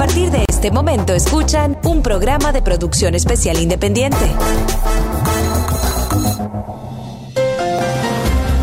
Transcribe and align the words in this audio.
partir 0.00 0.30
de 0.30 0.46
este 0.48 0.70
momento 0.70 1.12
escuchan 1.12 1.78
un 1.84 2.02
programa 2.02 2.52
de 2.52 2.62
producción 2.62 3.14
especial 3.14 3.60
independiente. 3.60 4.32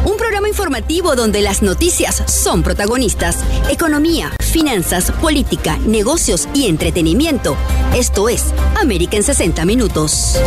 Un 0.03 0.17
programa 0.17 0.47
informativo 0.47 1.15
donde 1.15 1.41
las 1.41 1.61
noticias 1.61 2.23
son 2.25 2.63
protagonistas. 2.63 3.37
Economía, 3.69 4.31
finanzas, 4.39 5.11
política, 5.11 5.77
negocios 5.85 6.49
y 6.55 6.65
entretenimiento. 6.65 7.55
Esto 7.95 8.29
es 8.29 8.45
América 8.81 9.17
en 9.17 9.21
60 9.21 9.63
Minutos. 9.65 10.39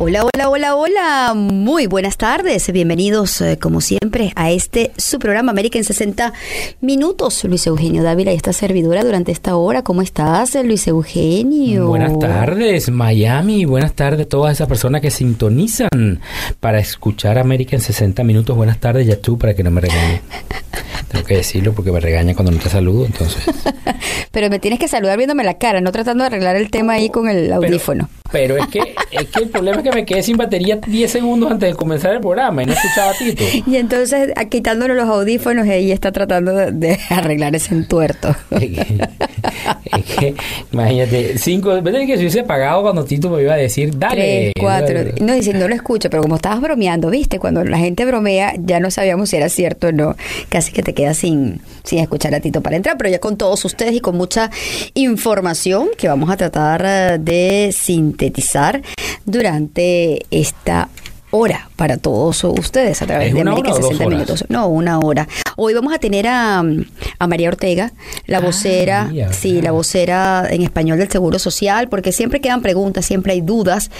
Hola, 0.00 0.22
hola, 0.22 0.48
hola, 0.48 0.76
hola. 0.76 1.34
Muy 1.34 1.88
buenas 1.88 2.16
tardes. 2.16 2.70
Bienvenidos, 2.70 3.40
eh, 3.40 3.58
como 3.60 3.80
siempre, 3.80 4.32
a 4.36 4.52
este 4.52 4.92
su 4.96 5.18
programa 5.18 5.50
América 5.50 5.76
en 5.76 5.82
60 5.82 6.32
Minutos. 6.80 7.42
Luis 7.42 7.66
Eugenio 7.66 8.04
Dávila 8.04 8.32
y 8.32 8.36
esta 8.36 8.52
servidora 8.52 9.02
durante 9.02 9.32
esta 9.32 9.56
hora. 9.56 9.82
¿Cómo 9.82 10.00
estás, 10.00 10.54
Luis 10.64 10.86
Eugenio? 10.86 11.88
Buenas 11.88 12.16
tardes, 12.20 12.88
Miami. 12.90 13.64
Buenas 13.64 13.94
tardes 13.94 14.26
a 14.26 14.28
todas 14.28 14.52
esas 14.52 14.68
personas 14.68 15.00
que 15.00 15.10
sintonizan 15.10 16.20
para 16.60 16.78
escuchar 16.78 17.36
América 17.36 17.74
en 17.74 17.82
60 17.82 18.22
Minutos. 18.22 18.56
Buenas 18.56 18.78
tardes, 18.78 19.04
ya 19.04 19.16
tú, 19.16 19.36
para 19.36 19.54
que 19.54 19.64
no 19.64 19.72
me 19.72 19.80
regañe. 19.80 20.22
Tengo 21.08 21.24
que 21.24 21.36
decirlo 21.36 21.72
porque 21.72 21.90
me 21.90 22.00
regaña 22.00 22.34
cuando 22.34 22.52
no 22.52 22.58
te 22.58 22.68
saludo, 22.68 23.06
entonces. 23.06 23.42
Pero 24.30 24.50
me 24.50 24.58
tienes 24.58 24.78
que 24.78 24.88
saludar 24.88 25.16
viéndome 25.16 25.42
la 25.42 25.54
cara, 25.54 25.80
no 25.80 25.90
tratando 25.90 26.22
de 26.22 26.28
arreglar 26.28 26.54
el 26.54 26.70
tema 26.70 26.92
ahí 26.94 27.08
con 27.08 27.28
el 27.28 27.52
audífono. 27.52 28.08
Pero, 28.08 28.27
es, 28.32 28.66
que, 28.68 28.94
es 29.10 29.26
que 29.26 29.40
el 29.40 29.48
problema 29.48 29.78
es 29.78 29.82
que 29.84 29.92
me 29.92 30.04
quedé 30.04 30.22
sin 30.22 30.36
batería 30.36 30.78
10 30.86 31.10
segundos 31.10 31.50
antes 31.50 31.70
de 31.70 31.74
comenzar 31.74 32.14
el 32.14 32.20
programa 32.20 32.62
y 32.62 32.66
no 32.66 32.72
escuchaba 32.72 33.10
a 33.10 33.14
Tito. 33.14 33.44
Y 33.66 33.76
entonces, 33.76 34.32
quitándole 34.50 34.94
los 34.94 35.08
audífonos, 35.08 35.66
ella 35.66 35.94
está 35.94 36.12
tratando 36.12 36.52
de, 36.54 36.98
arreglar 37.10 37.54
ese 37.54 37.74
entuerto. 37.74 38.34
Es 39.84 40.04
que, 40.04 40.34
imagínate, 40.72 41.38
cinco, 41.38 41.80
veces 41.80 42.06
que 42.06 42.14
se 42.14 42.20
hubiese 42.20 42.42
pagado 42.42 42.82
cuando 42.82 43.04
Tito 43.04 43.30
me 43.30 43.42
iba 43.42 43.54
a 43.54 43.56
decir, 43.56 43.98
dale. 43.98 44.52
Tres, 44.52 44.52
cuatro. 44.60 45.00
No, 45.20 45.34
diciendo, 45.34 45.62
no 45.62 45.68
lo 45.68 45.74
escucho, 45.74 46.10
pero 46.10 46.22
como 46.22 46.36
estabas 46.36 46.60
bromeando, 46.60 47.10
viste, 47.10 47.38
cuando 47.38 47.64
la 47.64 47.78
gente 47.78 48.04
bromea, 48.04 48.54
ya 48.58 48.80
no 48.80 48.90
sabíamos 48.90 49.30
si 49.30 49.36
era 49.36 49.48
cierto 49.48 49.88
o 49.88 49.92
no. 49.92 50.16
Casi 50.48 50.72
que 50.72 50.82
te 50.82 50.94
quedas 50.94 51.18
sin, 51.18 51.60
sin 51.84 51.98
escuchar 52.00 52.34
a 52.34 52.40
Tito 52.40 52.60
para 52.60 52.76
entrar, 52.76 52.96
pero 52.98 53.10
ya 53.10 53.18
con 53.18 53.36
todos 53.36 53.64
ustedes 53.64 53.94
y 53.94 54.00
con 54.00 54.16
mucha 54.16 54.50
información 54.94 55.88
que 55.96 56.08
vamos 56.08 56.30
a 56.30 56.36
tratar 56.36 56.84
eh, 56.84 57.18
de 57.20 57.70
sintetizar 58.18 58.82
durante 59.24 60.26
esta 60.30 60.88
hora 61.30 61.70
para 61.76 61.96
todos 61.96 62.42
ustedes 62.44 63.00
a 63.02 63.06
través 63.06 63.34
de 63.34 63.40
América 63.40 63.72
60 63.72 64.08
Minutos. 64.08 64.44
No, 64.48 64.68
una 64.68 64.98
hora. 64.98 65.28
Hoy 65.56 65.74
vamos 65.74 65.92
a 65.92 65.98
tener 65.98 66.26
a, 66.26 66.64
a 67.18 67.26
María 67.26 67.48
Ortega, 67.48 67.92
la 68.26 68.38
ah, 68.38 68.40
vocera, 68.40 69.10
sí, 69.32 69.60
la 69.60 69.72
vocera 69.72 70.46
en 70.50 70.62
español 70.62 70.98
del 70.98 71.10
Seguro 71.10 71.38
Social, 71.38 71.88
porque 71.88 72.12
siempre 72.12 72.40
quedan 72.40 72.62
preguntas, 72.62 73.04
siempre 73.04 73.34
hay 73.34 73.40
dudas. 73.40 73.90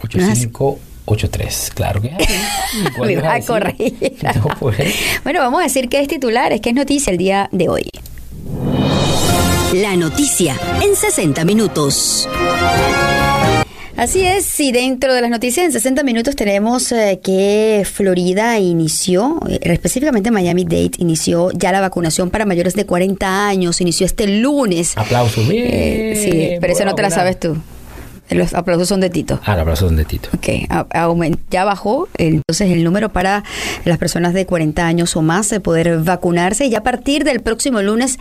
8583, 0.02 1.70
claro 1.74 2.02
que 2.02 2.10
Me 3.00 3.16
va 3.16 3.34
a 3.34 3.40
corregir. 3.40 4.16
Bueno, 5.22 5.40
vamos 5.40 5.60
a 5.60 5.62
decir 5.64 5.88
que 5.88 6.00
es 6.00 6.08
titular, 6.08 6.52
es 6.52 6.60
que 6.60 6.70
es 6.70 6.74
noticia 6.74 7.12
el 7.12 7.18
día 7.18 7.48
de 7.52 7.68
hoy. 7.68 7.88
La 9.72 9.94
noticia 9.96 10.56
en 10.82 10.96
60 10.96 11.44
minutos. 11.44 12.28
Así 13.96 14.26
es, 14.26 14.60
y 14.60 14.72
dentro 14.72 15.14
de 15.14 15.22
las 15.22 15.30
noticias 15.30 15.64
en 15.64 15.72
60 15.72 16.02
minutos 16.02 16.36
tenemos 16.36 16.92
eh, 16.92 17.18
que 17.22 17.82
Florida 17.90 18.58
inició, 18.58 19.40
eh, 19.48 19.58
específicamente 19.62 20.30
Miami-Dade, 20.30 20.92
inició 20.98 21.50
ya 21.52 21.72
la 21.72 21.80
vacunación 21.80 22.28
para 22.28 22.44
mayores 22.44 22.74
de 22.74 22.84
40 22.84 23.48
años, 23.48 23.80
inició 23.80 24.04
este 24.04 24.26
lunes. 24.26 24.98
Aplausos, 24.98 25.48
bien. 25.48 25.66
Eh, 25.66 26.14
sí, 26.14 26.58
pero 26.60 26.74
eso 26.74 26.84
no 26.84 26.94
te 26.94 27.00
la 27.00 27.10
sabes 27.10 27.40
tú. 27.40 27.56
Los 28.28 28.52
aplausos 28.52 28.88
son 28.88 29.00
de 29.00 29.08
Tito. 29.08 29.40
Ah, 29.44 29.52
los 29.52 29.62
aplausos 29.62 29.88
son 29.88 29.96
de 29.96 30.04
Tito. 30.04 30.28
Ok, 30.34 30.48
ya 31.50 31.64
bajó 31.64 32.08
entonces 32.18 32.70
el 32.70 32.84
número 32.84 33.08
para 33.08 33.44
las 33.84 33.96
personas 33.96 34.34
de 34.34 34.44
40 34.44 34.86
años 34.86 35.16
o 35.16 35.22
más 35.22 35.48
de 35.48 35.60
poder 35.60 36.00
vacunarse 36.00 36.66
y 36.66 36.70
ya 36.70 36.78
a 36.78 36.82
partir 36.82 37.24
del 37.24 37.40
próximo 37.40 37.80
lunes 37.80 38.18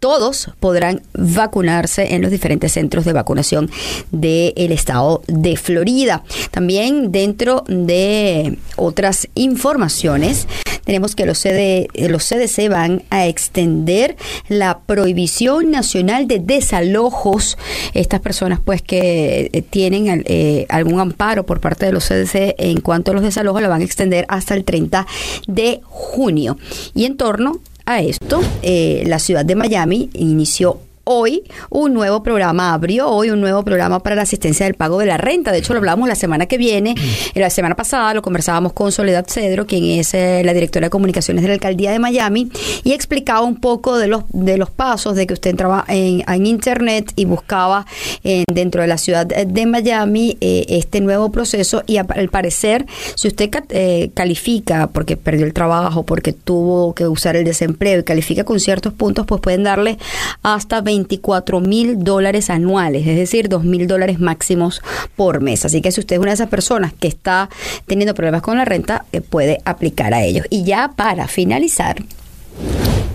todos 0.00 0.50
podrán 0.58 1.02
vacunarse 1.12 2.14
en 2.14 2.22
los 2.22 2.30
diferentes 2.30 2.72
centros 2.72 3.04
de 3.04 3.12
vacunación 3.12 3.70
del 4.10 4.72
estado 4.72 5.22
de 5.28 5.56
Florida. 5.56 6.24
También 6.50 7.12
dentro 7.12 7.64
de 7.68 8.58
otras 8.76 9.28
informaciones, 9.34 10.48
tenemos 10.84 11.14
que 11.14 11.26
los, 11.26 11.38
CDC 11.38 12.68
van 12.70 13.02
a 13.10 13.26
extender 13.26 14.16
la 14.48 14.80
prohibición 14.80 15.70
nacional 15.70 16.26
de 16.26 16.38
desalojos. 16.38 17.58
Estas 17.92 18.20
personas 18.20 18.58
pues 18.64 18.80
que 18.82 19.50
eh, 19.52 19.62
tienen 19.62 20.24
eh, 20.26 20.66
algún 20.70 20.98
amparo 20.98 21.44
por 21.44 21.60
parte 21.60 21.86
de 21.86 21.92
los 21.92 22.08
CDC 22.08 22.54
en 22.58 22.80
cuanto 22.80 23.10
a 23.10 23.14
los 23.14 23.22
desalojos 23.22 23.60
la 23.60 23.68
van 23.68 23.82
a 23.82 23.84
extender 23.84 24.24
hasta 24.28 24.54
el 24.54 24.64
30 24.64 25.06
de 25.46 25.80
junio. 25.84 26.56
Y 26.94 27.04
en 27.04 27.16
torno 27.16 27.60
a 27.90 28.00
esto, 28.00 28.40
eh, 28.62 29.02
la 29.06 29.18
ciudad 29.18 29.44
de 29.44 29.56
Miami 29.56 30.10
inició 30.14 30.78
hoy 31.10 31.42
un 31.70 31.92
nuevo 31.92 32.22
programa, 32.22 32.72
abrió 32.72 33.08
hoy 33.08 33.30
un 33.30 33.40
nuevo 33.40 33.64
programa 33.64 34.00
para 34.00 34.14
la 34.14 34.22
asistencia 34.22 34.64
del 34.64 34.74
pago 34.74 34.98
de 35.00 35.06
la 35.06 35.16
renta. 35.16 35.50
De 35.50 35.58
hecho, 35.58 35.72
lo 35.72 35.78
hablamos 35.78 36.08
la 36.08 36.14
semana 36.14 36.46
que 36.46 36.56
viene. 36.56 36.94
Mm. 36.94 37.38
La 37.40 37.50
semana 37.50 37.74
pasada 37.74 38.14
lo 38.14 38.22
conversábamos 38.22 38.72
con 38.72 38.92
Soledad 38.92 39.26
Cedro, 39.26 39.66
quien 39.66 39.84
es 39.98 40.14
eh, 40.14 40.42
la 40.44 40.54
directora 40.54 40.86
de 40.86 40.90
comunicaciones 40.90 41.42
de 41.42 41.48
la 41.48 41.54
alcaldía 41.54 41.90
de 41.90 41.98
Miami, 41.98 42.50
y 42.84 42.92
explicaba 42.92 43.42
un 43.42 43.56
poco 43.56 43.98
de 43.98 44.06
los, 44.06 44.22
de 44.28 44.56
los 44.56 44.70
pasos 44.70 45.16
de 45.16 45.26
que 45.26 45.34
usted 45.34 45.50
entraba 45.50 45.84
en, 45.88 46.20
internet 46.46 47.12
y 47.16 47.26
buscaba 47.26 47.86
dentro 48.22 48.80
de 48.80 48.88
la 48.88 48.96
ciudad 48.96 49.26
de 49.26 49.66
Miami 49.66 50.38
eh, 50.40 50.64
este 50.68 51.00
nuevo 51.00 51.30
proceso. 51.30 51.82
Y 51.86 51.96
al 51.96 52.28
parecer, 52.30 52.86
si 53.14 53.28
usted 53.28 53.50
eh, 53.70 54.10
califica 54.14 54.86
porque 54.86 55.16
perdió 55.16 55.44
el 55.44 55.52
trabajo, 55.52 56.04
porque 56.04 56.32
tuvo 56.32 56.94
que 56.94 57.06
usar 57.06 57.36
el 57.36 57.44
desempleo 57.44 58.00
y 58.00 58.04
califica 58.04 58.44
con 58.44 58.60
ciertos 58.60 58.92
puntos, 58.92 59.26
pues 59.26 59.40
pueden 59.40 59.64
darle 59.64 59.98
hasta 60.42 60.80
24 61.04 61.60
mil 61.60 62.04
dólares 62.04 62.50
anuales, 62.50 63.06
es 63.06 63.16
decir, 63.16 63.48
2 63.48 63.64
mil 63.64 63.86
dólares 63.86 64.20
máximos 64.20 64.82
por 65.16 65.40
mes. 65.40 65.64
Así 65.64 65.80
que 65.80 65.90
si 65.92 66.00
usted 66.00 66.16
es 66.16 66.20
una 66.20 66.30
de 66.30 66.34
esas 66.34 66.48
personas 66.48 66.92
que 66.92 67.08
está 67.08 67.48
teniendo 67.86 68.14
problemas 68.14 68.42
con 68.42 68.56
la 68.58 68.64
renta, 68.64 69.04
eh, 69.12 69.20
puede 69.20 69.58
aplicar 69.64 70.12
a 70.14 70.22
ellos. 70.22 70.46
Y 70.50 70.64
ya 70.64 70.92
para 70.94 71.26
finalizar, 71.28 71.96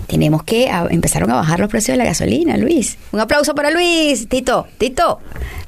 tenemos 0.06 0.42
que 0.44 0.68
a- 0.70 0.86
empezaron 0.90 1.30
a 1.30 1.34
bajar 1.36 1.60
los 1.60 1.68
precios 1.70 1.94
de 1.94 1.98
la 1.98 2.04
gasolina, 2.08 2.56
Luis. 2.56 2.96
Un 3.12 3.20
aplauso 3.20 3.54
para 3.54 3.70
Luis, 3.70 4.28
Tito, 4.28 4.66
Tito, 4.78 5.20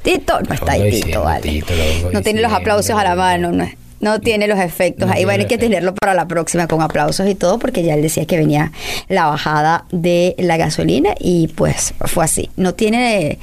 Tito, 0.02 0.40
no 0.40 0.54
está 0.54 0.72
ahí 0.72 0.90
Tito, 1.02 1.22
vale. 1.22 1.64
No 2.12 2.22
tiene 2.22 2.40
los 2.42 2.52
aplausos 2.52 2.96
a 2.96 3.04
la 3.04 3.14
mano, 3.14 3.52
no, 3.52 3.68
no 4.00 4.20
tiene 4.20 4.46
los 4.46 4.58
efectos. 4.58 5.08
No 5.08 5.14
ahí 5.14 5.24
va 5.24 5.34
a 5.34 5.46
que 5.46 5.58
tenerlo 5.58 5.94
para 5.94 6.14
la 6.14 6.26
próxima 6.26 6.66
con 6.66 6.82
aplausos 6.82 7.28
y 7.28 7.34
todo, 7.34 7.58
porque 7.58 7.82
ya 7.82 7.94
él 7.94 8.02
decía 8.02 8.26
que 8.26 8.36
venía 8.36 8.72
la 9.08 9.26
bajada 9.26 9.84
de 9.90 10.34
la 10.38 10.56
gasolina 10.56 11.14
y 11.18 11.48
pues 11.48 11.94
fue 12.00 12.24
así. 12.24 12.50
No 12.56 12.74
tiene 12.74 13.38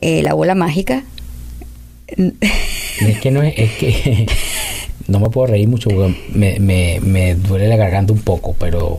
eh, 0.00 0.22
la 0.22 0.34
bola 0.34 0.54
mágica. 0.54 1.02
Es 2.06 3.20
que 3.20 3.30
no 3.30 3.42
es, 3.42 3.54
es 3.56 3.72
que 3.72 4.26
no 5.08 5.20
me 5.20 5.30
puedo 5.30 5.48
reír 5.48 5.68
mucho 5.68 5.90
porque 5.90 6.14
me, 6.32 6.58
me, 6.60 7.00
me 7.00 7.34
duele 7.34 7.68
la 7.68 7.76
garganta 7.76 8.12
un 8.12 8.20
poco, 8.20 8.54
pero 8.58 8.98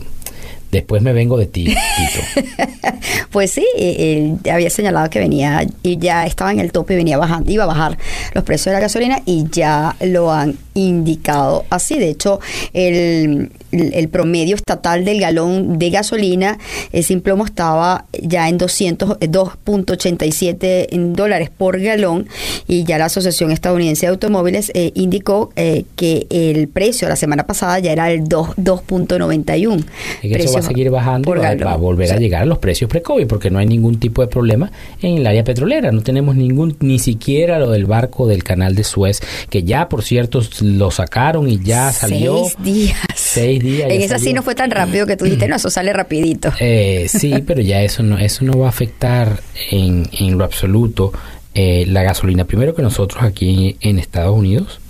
después 0.70 1.02
me 1.02 1.12
vengo 1.12 1.38
de 1.38 1.46
ti, 1.46 1.64
Tito. 1.64 2.56
Pues 3.30 3.50
sí, 3.50 3.66
eh, 3.76 4.38
él 4.44 4.50
había 4.50 4.70
señalado 4.70 5.10
que 5.10 5.18
venía 5.18 5.66
y 5.82 5.98
ya 5.98 6.24
estaba 6.24 6.52
en 6.52 6.58
el 6.60 6.72
tope 6.72 6.94
y 6.94 6.96
venía 6.96 7.18
bajando, 7.18 7.50
iba 7.50 7.64
a 7.64 7.66
bajar 7.66 7.98
los 8.34 8.44
precios 8.44 8.66
de 8.66 8.72
la 8.72 8.80
gasolina 8.80 9.20
y 9.26 9.46
ya 9.50 9.94
lo 10.00 10.32
han 10.32 10.56
indicado 10.76 11.64
así. 11.70 11.98
De 11.98 12.08
hecho, 12.10 12.38
el, 12.72 13.50
el- 13.72 14.08
promedio 14.08 14.54
estatal 14.54 15.04
del 15.04 15.20
galón 15.20 15.78
de 15.78 15.90
gasolina 15.90 16.58
eh, 16.92 17.02
sin 17.02 17.20
plomo 17.20 17.44
estaba 17.44 18.04
ya 18.22 18.48
en 18.48 18.56
200, 18.58 19.16
eh, 19.20 19.28
2.87 19.28 20.86
en 20.90 21.12
dólares 21.14 21.50
por 21.56 21.80
galón 21.80 22.28
y 22.68 22.84
ya 22.84 22.98
la 22.98 23.06
Asociación 23.06 23.50
Estadounidense 23.50 24.06
de 24.06 24.10
Automóviles 24.10 24.70
eh, 24.74 24.92
indicó 24.94 25.50
eh, 25.56 25.84
que 25.96 26.26
el 26.30 26.68
precio 26.68 27.08
la 27.08 27.16
semana 27.16 27.46
pasada 27.46 27.78
ya 27.80 27.92
era 27.92 28.10
el 28.12 28.24
2 28.24 28.56
2.91. 28.56 29.84
Es 30.22 30.36
que 30.36 30.42
eso 30.42 30.52
va 30.52 30.60
a 30.60 30.62
seguir 30.62 30.90
bajando 30.90 31.26
por 31.26 31.38
y 31.38 31.40
va, 31.40 31.48
galón. 31.54 31.66
va 31.68 31.72
a 31.72 31.76
volver 31.76 32.04
O 32.04 32.08
sea, 32.08 32.16
a 32.16 32.20
llegar 32.20 32.42
a 32.42 32.46
los 32.46 32.58
precios 32.58 32.88
pre-COVID 32.90 33.26
porque 33.26 33.50
no 33.50 33.58
hay 33.58 33.66
ningún 33.66 33.98
tipo 33.98 34.22
de 34.22 34.28
problema 34.28 34.70
en 35.02 35.18
el 35.18 35.26
área 35.26 35.44
petrolera. 35.44 35.90
No 35.92 36.02
tenemos 36.02 36.36
ningún, 36.36 36.76
ni 36.80 36.98
siquiera 36.98 37.58
lo 37.58 37.70
del 37.70 37.86
barco 37.86 38.26
del 38.26 38.44
canal 38.44 38.74
de 38.74 38.84
Suez, 38.84 39.20
que 39.50 39.62
ya, 39.62 39.88
por 39.88 40.02
cierto, 40.02 40.40
lo 40.74 40.90
sacaron 40.90 41.48
y 41.48 41.58
ya 41.58 41.92
salió. 41.92 42.44
Seis 42.44 42.56
días. 42.58 42.98
Seis 43.14 43.62
días. 43.62 43.90
En 43.90 44.02
esa 44.02 44.18
sí 44.18 44.32
no 44.32 44.42
fue 44.42 44.54
tan 44.54 44.70
rápido 44.70 45.06
que 45.06 45.16
tú 45.16 45.24
dijiste, 45.24 45.48
no, 45.48 45.56
eso 45.56 45.70
sale 45.70 45.92
rapidito. 45.92 46.52
Eh, 46.60 47.06
sí, 47.08 47.42
pero 47.46 47.60
ya 47.60 47.82
eso 47.82 48.02
no, 48.02 48.18
eso 48.18 48.44
no 48.44 48.58
va 48.58 48.66
a 48.66 48.70
afectar 48.70 49.40
en, 49.70 50.08
en 50.12 50.38
lo 50.38 50.44
absoluto 50.44 51.12
eh, 51.54 51.86
la 51.86 52.02
gasolina. 52.02 52.44
Primero 52.44 52.74
que 52.74 52.82
nosotros 52.82 53.22
aquí 53.22 53.76
en 53.80 53.98
Estados 53.98 54.36
Unidos 54.36 54.80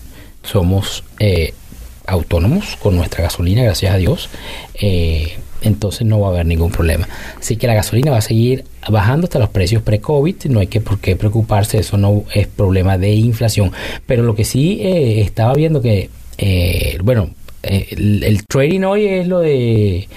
somos 0.43 1.05
eh, 1.21 1.55
autónomos 2.07 2.77
con 2.77 2.97
nuestra 2.97 3.23
gasolina, 3.23 3.63
gracias 3.63 3.95
a 3.95 3.99
Dios. 3.99 4.29
Eh, 4.75 5.39
entonces 5.67 6.07
no 6.07 6.21
va 6.21 6.29
a 6.29 6.31
haber 6.31 6.47
ningún 6.47 6.71
problema. 6.71 7.09
Así 7.39 7.57
que 7.57 7.67
la 7.67 7.75
gasolina 7.75 8.11
va 8.11 8.19
a 8.19 8.23
seguir 8.23 8.65
bajando 8.89 9.25
hasta 9.27 9.39
los 9.39 9.49
precios 9.51 9.83
pre-COVID. 9.83 10.37
No 10.49 10.61
hay 10.61 10.67
que 10.69 10.81
por 10.81 10.99
qué 11.01 11.17
preocuparse, 11.17 11.79
eso 11.79 11.97
no 11.97 12.25
es 12.33 12.47
problema 12.47 12.97
de 12.99 13.13
inflación. 13.15 13.73
Pero 14.07 14.23
lo 14.23 14.35
que 14.35 14.45
sí 14.45 14.79
eh, 14.81 15.21
estaba 15.21 15.53
viendo 15.55 15.83
que, 15.83 16.09
eh, 16.39 16.99
bueno, 17.03 17.31
eh, 17.63 17.87
el, 17.91 18.23
el 18.23 18.47
trading 18.47 18.83
hoy 18.83 19.07
es 19.07 19.27
lo 19.27 19.41
de 19.41 20.09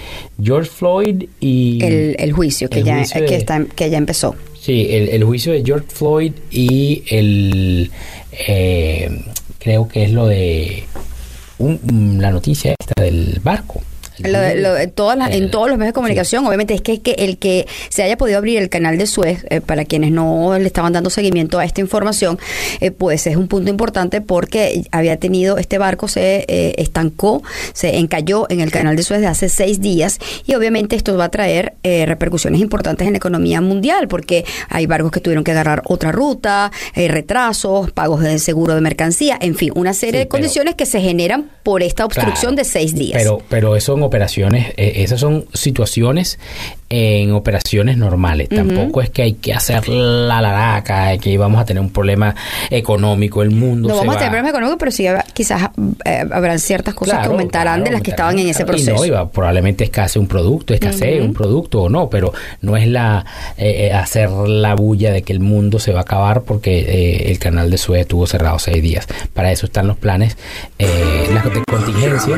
George 0.42 0.70
Floyd 0.70 1.24
y 1.40 1.82
El, 1.82 2.16
el 2.18 2.32
juicio 2.32 2.70
que 2.70 2.78
el 2.80 2.84
ya 2.84 2.96
juicio 2.98 3.20
que 3.24 3.30
de- 3.32 3.36
está 3.36 3.64
que 3.74 3.90
ya 3.90 3.98
empezó. 3.98 4.36
sí 4.60 4.86
el, 4.90 5.24
juicio 5.24 5.52
de 5.52 5.64
George 5.64 5.86
Floyd 5.88 6.32
y 6.52 7.02
el 7.10 7.90
eh, 8.46 9.24
creo 9.58 9.88
que 9.88 10.04
es 10.04 10.12
lo 10.12 10.26
de 10.28 10.84
un- 11.58 12.18
la 12.20 12.30
noticia 12.30 12.74
esta 12.78 13.02
del 13.02 13.40
barco 13.42 13.82
Lo 14.24 14.54
lo 14.54 14.88
todas 14.90 15.16
las- 15.18 15.30
en 15.34 15.44
el- 15.44 15.50
todos 15.50 15.68
los 15.68 15.78
medios 15.78 15.90
de 15.90 15.94
comunicación, 15.94 16.46
obviamente 16.46 16.74
es 16.74 16.80
que, 16.80 17.00
que 17.00 17.12
el 17.12 17.38
que 17.38 17.66
se 17.88 18.02
haya 18.02 18.16
podido 18.16 18.38
abrir 18.38 18.58
el 18.58 18.68
canal 18.68 18.98
de 18.98 19.06
Suez, 19.06 19.44
eh, 19.50 19.60
para 19.60 19.84
quienes 19.84 20.10
no 20.12 20.56
le 20.58 20.66
estaban 20.66 20.92
dando 20.92 21.10
seguimiento 21.10 21.58
a 21.58 21.64
esta 21.64 21.80
información, 21.80 22.38
eh, 22.80 22.90
pues 22.90 23.26
es 23.26 23.36
un 23.36 23.48
punto 23.48 23.70
importante 23.70 24.20
porque 24.20 24.82
había 24.92 25.16
tenido, 25.18 25.58
este 25.58 25.78
barco 25.78 26.08
se 26.08 26.44
eh, 26.48 26.74
estancó, 26.78 27.42
se 27.72 27.98
encalló 27.98 28.46
en 28.50 28.60
el 28.60 28.70
canal 28.70 28.96
de 28.96 29.02
Suez 29.02 29.20
de 29.20 29.26
hace 29.26 29.48
seis 29.48 29.80
días 29.80 30.18
y 30.46 30.54
obviamente 30.54 30.96
esto 30.96 31.16
va 31.16 31.24
a 31.24 31.30
traer 31.30 31.74
eh, 31.82 32.04
repercusiones 32.06 32.60
importantes 32.60 33.06
en 33.06 33.12
la 33.14 33.18
economía 33.18 33.60
mundial 33.60 34.08
porque 34.08 34.44
hay 34.68 34.86
barcos 34.86 35.10
que 35.12 35.20
tuvieron 35.20 35.44
que 35.44 35.50
agarrar 35.52 35.82
otra 35.86 36.12
ruta, 36.12 36.70
eh, 36.94 37.08
retrasos, 37.08 37.90
pagos 37.92 38.20
de 38.22 38.38
seguro 38.38 38.74
de 38.74 38.80
mercancía, 38.80 39.38
en 39.40 39.54
fin, 39.54 39.72
una 39.74 39.94
serie 39.94 40.12
Sí, 40.12 40.18
de 40.18 40.26
pero- 40.26 40.30
condiciones 40.30 40.74
que 40.74 40.86
se 40.86 41.00
generan 41.00 41.50
por 41.62 41.82
esta 41.82 42.04
obstrucción 42.04 42.52
Claro, 42.54 42.56
de 42.56 42.64
seis 42.64 42.94
días. 42.94 43.18
Pero, 43.18 43.40
pero 43.48 43.76
eso 43.76 43.90
son 43.92 44.02
operaciones, 44.10 44.74
eh, 44.76 45.04
esas 45.04 45.20
son 45.20 45.46
situaciones 45.54 46.40
en 46.92 47.32
operaciones 47.32 47.96
normales. 47.96 48.48
Tampoco 48.48 49.00
es 49.00 49.10
que 49.10 49.22
hay 49.22 49.32
que 49.34 49.54
hacer 49.54 49.88
la 49.88 50.40
laraca, 50.42 51.16
que 51.18 51.38
vamos 51.38 51.60
a 51.60 51.64
tener 51.64 51.80
un 51.80 51.90
problema 51.90 52.34
económico, 52.68 53.42
el 53.42 53.50
mundo 53.52 53.88
No 53.88 53.94
se 53.94 54.00
vamos 54.00 54.14
a 54.14 54.16
va. 54.16 54.18
tener 54.18 54.30
problemas 54.32 54.50
económicos, 54.50 54.78
pero 54.80 54.90
sí 54.90 55.06
quizás 55.32 55.70
eh, 56.04 56.24
habrán 56.32 56.58
ciertas 56.58 56.94
cosas 56.94 57.14
que 57.14 57.18
Claro, 57.20 57.32
aumentarán 57.32 57.74
claro, 57.76 57.84
de 57.84 57.90
las 57.92 58.02
que 58.02 58.10
estaban 58.10 58.38
en 58.40 58.48
ese 58.48 58.62
aumentarán. 58.62 58.80
Y 58.80 58.84
proceso. 58.84 59.00
no, 59.00 59.06
iba, 59.06 59.30
probablemente 59.30 59.84
escasee 59.84 60.20
un 60.20 60.26
producto, 60.26 60.74
escasee 60.74 61.20
un 61.22 61.32
producto 61.32 61.82
o 61.82 61.88
no, 61.88 62.10
pero 62.10 62.32
no 62.60 62.76
es 62.76 62.88
la 62.88 63.24
eh, 63.56 63.86
eh, 63.88 63.92
hacer 63.92 64.28
la 64.30 64.74
bulla 64.74 65.12
de 65.12 65.22
que 65.22 65.32
el 65.32 65.40
mundo 65.40 65.78
se 65.78 65.92
va 65.92 66.00
a 66.00 66.02
acabar 66.02 66.42
porque 66.42 66.80
eh, 66.80 67.30
el 67.30 67.38
canal 67.38 67.70
de 67.70 67.78
Suez 67.78 68.00
estuvo 68.02 68.26
cerrado 68.26 68.58
seis 68.58 68.82
días. 68.82 69.06
Para 69.32 69.52
eso 69.52 69.66
están 69.66 69.86
los 69.86 69.96
planes, 69.96 70.36
eh, 70.78 71.28
las 71.32 71.44
de 71.44 71.62
contingencia. 71.70 72.36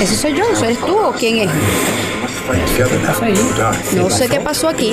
¿Ese 0.00 0.16
soy 0.16 0.36
yo? 0.36 0.44
¿Eso 0.52 0.64
eres 0.64 0.78
tú 0.80 0.96
o 0.98 1.12
quién 1.12 1.38
es? 1.40 1.50
No 3.96 4.10
sé 4.10 4.28
qué 4.28 4.40
pasó 4.40 4.68
aquí. 4.68 4.92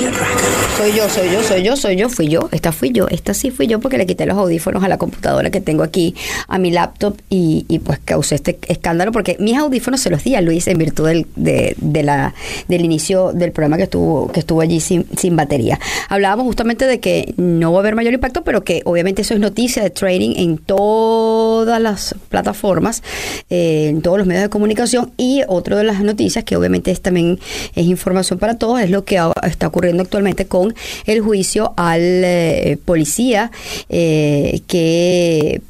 Soy 0.76 0.92
yo, 0.92 1.08
soy 1.08 1.30
yo, 1.30 1.42
soy 1.42 1.62
yo, 1.62 1.76
soy 1.76 1.96
yo, 1.96 2.08
fui 2.08 2.28
yo. 2.28 2.48
Esta 2.52 2.72
fui 2.72 2.90
yo, 2.90 3.08
esta 3.08 3.34
sí 3.34 3.50
fui 3.50 3.66
yo 3.66 3.80
porque 3.80 3.98
le 3.98 4.06
quité 4.06 4.26
los 4.26 4.36
audífonos 4.36 4.84
a 4.84 4.88
la 4.88 4.98
computadora 4.98 5.50
que 5.50 5.60
tengo 5.60 5.82
aquí, 5.82 6.14
a 6.48 6.58
mi 6.58 6.70
laptop 6.70 7.16
y, 7.28 7.64
y 7.68 7.78
pues 7.78 7.98
causé 8.04 8.36
este 8.36 8.58
escándalo 8.68 9.12
porque 9.12 9.36
mis 9.40 9.56
audífonos 9.56 10.00
se 10.00 10.10
los 10.10 10.22
di 10.24 10.34
a 10.34 10.40
Luis 10.40 10.66
en 10.68 10.78
virtud 10.78 11.08
del, 11.08 11.26
del 11.36 12.84
inicio 12.84 13.32
del 13.32 13.52
programa 13.52 13.76
que 13.76 13.84
estuvo, 13.84 14.30
que 14.30 14.40
estuvo 14.40 14.60
allí 14.60 14.80
sin, 14.80 15.06
sin 15.16 15.36
batería. 15.36 15.78
Hablábamos 16.08 16.46
justamente 16.46 16.86
de 16.86 17.00
que 17.00 17.34
no 17.36 17.72
va 17.72 17.78
a 17.78 17.80
haber 17.80 17.94
mayor 17.94 18.14
impacto, 18.14 18.44
pero 18.44 18.62
que 18.62 18.82
obviamente 18.84 19.22
eso 19.22 19.34
es 19.34 19.40
noticia 19.40 19.82
de 19.82 19.90
trading 19.90 20.34
en 20.36 20.58
todas 20.58 21.80
las 21.80 22.14
plataformas, 22.28 23.02
eh, 23.48 23.88
en 23.88 24.02
todos 24.02 24.18
los 24.18 24.26
medios 24.26 24.44
de 24.44 24.50
comunicación 24.50 25.12
y 25.16 25.42
otra 25.48 25.76
de 25.76 25.84
las 25.84 26.02
noticias 26.02 26.44
que 26.44 26.56
obviamente 26.56 26.90
es 26.90 27.00
también 27.00 27.38
es 27.74 27.86
información 27.86 28.38
para 28.38 28.58
todos 28.58 28.80
es 28.80 28.90
lo 28.90 29.04
que 29.04 29.20
está 29.42 29.68
ocurriendo 29.68 30.02
actualmente 30.02 30.46
con 30.46 30.74
el 31.06 31.20
juicio 31.20 31.72
al 31.76 32.00
eh, 32.00 32.78
policía 32.84 33.50
eh, 33.88 34.60
que 34.66 35.62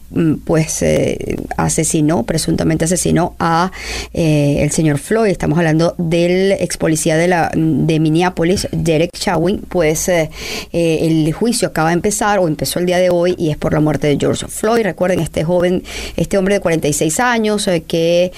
pues 0.44 0.82
eh, 0.82 1.36
asesinó, 1.56 2.24
presuntamente 2.24 2.84
asesinó 2.84 3.34
a 3.38 3.70
eh, 4.12 4.58
el 4.60 4.70
señor 4.70 4.98
Floyd. 4.98 5.30
Estamos 5.30 5.58
hablando 5.58 5.94
del 5.98 6.52
ex 6.52 6.76
policía 6.76 7.16
de 7.16 7.28
la 7.28 7.50
de 7.54 8.00
Minneapolis, 8.00 8.68
Derek 8.72 9.10
Chauvin. 9.16 9.60
Pues 9.68 10.08
eh, 10.08 10.30
eh, 10.72 10.98
el 11.02 11.32
juicio 11.32 11.68
acaba 11.68 11.90
de 11.90 11.94
empezar 11.94 12.38
o 12.38 12.48
empezó 12.48 12.78
el 12.78 12.86
día 12.86 12.98
de 12.98 13.10
hoy 13.10 13.34
y 13.38 13.50
es 13.50 13.56
por 13.56 13.72
la 13.72 13.80
muerte 13.80 14.06
de 14.08 14.16
George 14.18 14.46
Floyd. 14.48 14.82
Recuerden 14.82 15.20
este 15.20 15.44
joven, 15.44 15.82
este 16.16 16.38
hombre 16.38 16.54
de 16.54 16.60
46 16.60 17.20
años 17.20 17.68
que 17.86 18.32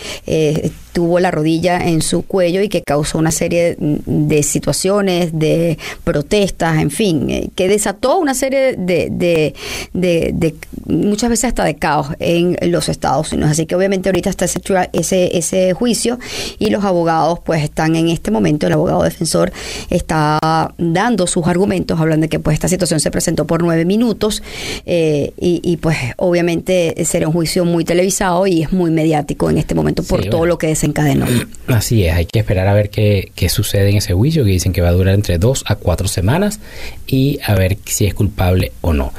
tuvo 0.93 1.21
la 1.21 1.31
rodilla 1.31 1.79
en 1.89 2.03
su 2.03 2.21
cuello 2.23 2.61
y 2.61 2.69
que 2.69 2.83
causó 2.83 3.17
una 3.19 3.31
serie 3.31 3.77
de 3.79 4.43
situaciones, 4.43 5.31
de 5.39 5.79
protestas, 6.05 6.79
en 6.83 6.91
fin, 6.91 7.51
que 7.55 7.67
desató 7.69 8.19
una 8.19 8.35
serie 8.35 8.77
de, 8.77 9.09
de, 9.11 9.55
de- 9.95 10.33
de- 10.35 10.55
muchas 10.87 11.31
veces 11.31 11.47
hasta 11.47 11.62
de 11.65 11.77
caos 11.77 12.09
en 12.19 12.57
los 12.71 12.89
Estados 12.89 13.33
Unidos. 13.33 13.51
Así 13.53 13.67
que 13.67 13.75
obviamente 13.75 14.09
ahorita 14.09 14.31
está 14.31 14.45
ese, 14.45 14.61
tra- 14.61 14.89
ese, 14.93 15.37
ese 15.37 15.73
juicio 15.73 16.19
y 16.59 16.71
los 16.71 16.85
abogados 16.85 17.41
pues 17.45 17.63
están 17.63 17.97
en 17.97 18.09
este 18.09 18.31
momento, 18.31 18.67
el 18.67 18.73
abogado 18.73 19.03
defensor 19.03 19.53
está 19.91 20.39
dando 20.79 21.27
sus 21.27 21.47
argumentos, 21.47 22.01
hablando 22.01 22.25
de 22.25 22.29
que 22.29 22.39
pues 22.39 22.55
esta 22.55 22.69
situación 22.69 23.01
se 23.01 23.11
presentó 23.11 23.47
por 23.47 23.63
nueve 23.63 23.85
minutos 23.85 24.43
eh, 24.87 25.33
y, 25.39 25.61
y, 25.63 25.77
pues 25.77 25.97
obviamente 26.17 26.95
será 27.05 27.27
un 27.29 27.33
juicio 27.35 27.65
muy 27.65 27.85
televisado 27.85 28.47
y 28.47 28.63
es 28.63 28.73
muy 28.73 28.91
mediático 28.91 29.51
en 29.51 29.59
este 29.59 29.75
momento 29.75 30.03
por 30.03 30.23
Sí, 30.23 30.29
todo 30.29 30.39
bueno. 30.39 30.53
lo 30.55 30.59
que 30.59 30.69
desencadenó. 30.69 31.27
Así 31.67 32.05
es, 32.05 32.15
hay 32.15 32.27
que 32.27 32.39
esperar 32.39 32.69
a 32.69 32.75
ver 32.75 32.91
qué, 32.91 33.31
qué 33.35 33.49
sucede 33.49 33.91
en 33.91 33.97
ese 33.99 34.15
juicio, 34.15 34.45
que 34.45 34.51
dicen 34.51 34.73
que 34.73 34.81
va 34.81 34.89
a 34.89 34.93
durar 34.93 35.15
entre 35.15 35.39
dos 35.39 35.65
a 35.67 35.77
cuatro 35.77 36.09
semanas 36.09 36.61
y 37.07 37.39
a 37.45 37.55
ver 37.55 37.79
si 37.85 38.07
es 38.07 38.15
culpable 38.15 38.73
o 38.81 38.93
no. 38.93 39.13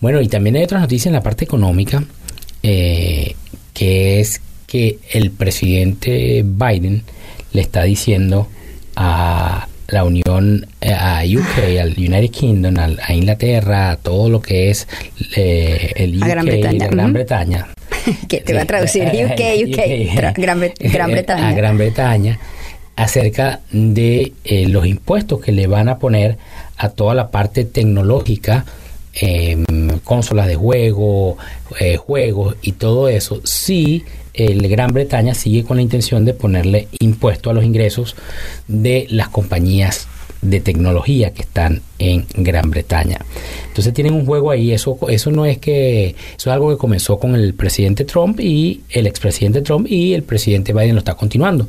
Bueno, 0.00 0.20
y 0.20 0.28
también 0.28 0.56
hay 0.56 0.64
otras 0.64 0.80
noticias 0.80 1.06
en 1.06 1.12
la 1.14 1.22
parte 1.22 1.44
económica, 1.44 1.87
eh, 2.62 3.34
que 3.74 4.20
es 4.20 4.40
que 4.66 4.98
el 5.12 5.30
presidente 5.30 6.42
Biden 6.44 7.02
le 7.52 7.60
está 7.62 7.82
diciendo 7.84 8.48
a 8.96 9.66
la 9.88 10.04
Unión, 10.04 10.66
eh, 10.82 10.92
a 10.92 11.22
UK, 11.24 11.78
al 11.80 11.94
United 11.96 12.30
Kingdom, 12.30 12.74
a 12.78 13.14
Inglaterra, 13.14 13.92
a 13.92 13.96
todo 13.96 14.28
lo 14.28 14.42
que 14.42 14.68
es 14.70 14.86
eh, 15.36 15.92
el 15.96 16.18
UK, 16.18 16.22
A 16.24 16.28
Gran 16.28 16.44
Bretaña, 16.44 16.78
la 16.78 16.86
Gran 16.90 17.04
ujú. 17.06 17.14
Bretaña, 17.14 17.68
que 18.28 18.40
te 18.40 18.52
va 18.52 18.62
a 18.62 18.66
traducir 18.66 19.04
UK, 19.06 19.40
UK, 19.66 19.78
Tra- 20.14 20.34
Gran, 20.36 20.60
Bre- 20.60 20.74
Gran 20.92 21.10
Bretaña. 21.10 21.48
A 21.48 21.52
Gran 21.52 21.78
Bretaña. 21.78 22.38
acerca 22.96 23.60
de 23.70 24.32
eh, 24.44 24.68
los 24.68 24.84
impuestos 24.86 25.40
que 25.40 25.52
le 25.52 25.66
van 25.68 25.88
a 25.88 25.98
poner 25.98 26.36
a 26.76 26.90
toda 26.90 27.14
la 27.14 27.30
parte 27.30 27.64
tecnológica, 27.64 28.66
em, 29.20 29.64
consolas 30.04 30.46
de 30.46 30.56
juego, 30.56 31.36
eh, 31.80 31.96
juegos 31.96 32.56
y 32.62 32.72
todo 32.72 33.08
eso, 33.08 33.40
si 33.44 34.04
el 34.34 34.68
Gran 34.68 34.92
Bretaña 34.92 35.34
sigue 35.34 35.64
con 35.64 35.76
la 35.76 35.82
intención 35.82 36.24
de 36.24 36.34
ponerle 36.34 36.88
impuesto 37.00 37.50
a 37.50 37.52
los 37.52 37.64
ingresos 37.64 38.14
de 38.68 39.06
las 39.10 39.28
compañías 39.28 40.06
de 40.40 40.60
tecnología 40.60 41.32
que 41.32 41.42
están 41.42 41.82
en 41.98 42.24
Gran 42.34 42.70
Bretaña. 42.70 43.18
Entonces 43.66 43.92
tienen 43.92 44.14
un 44.14 44.24
juego 44.24 44.50
ahí, 44.50 44.72
eso, 44.72 44.98
eso 45.08 45.30
no 45.30 45.46
es 45.46 45.58
que, 45.58 46.10
eso 46.10 46.14
es 46.36 46.46
algo 46.48 46.70
que 46.70 46.76
comenzó 46.76 47.18
con 47.18 47.34
el 47.34 47.54
presidente 47.54 48.04
Trump 48.04 48.38
y 48.40 48.82
el 48.90 49.06
expresidente 49.06 49.62
Trump 49.62 49.86
y 49.90 50.14
el 50.14 50.22
presidente 50.22 50.72
Biden 50.72 50.94
lo 50.94 51.00
está 51.00 51.14
continuando. 51.14 51.68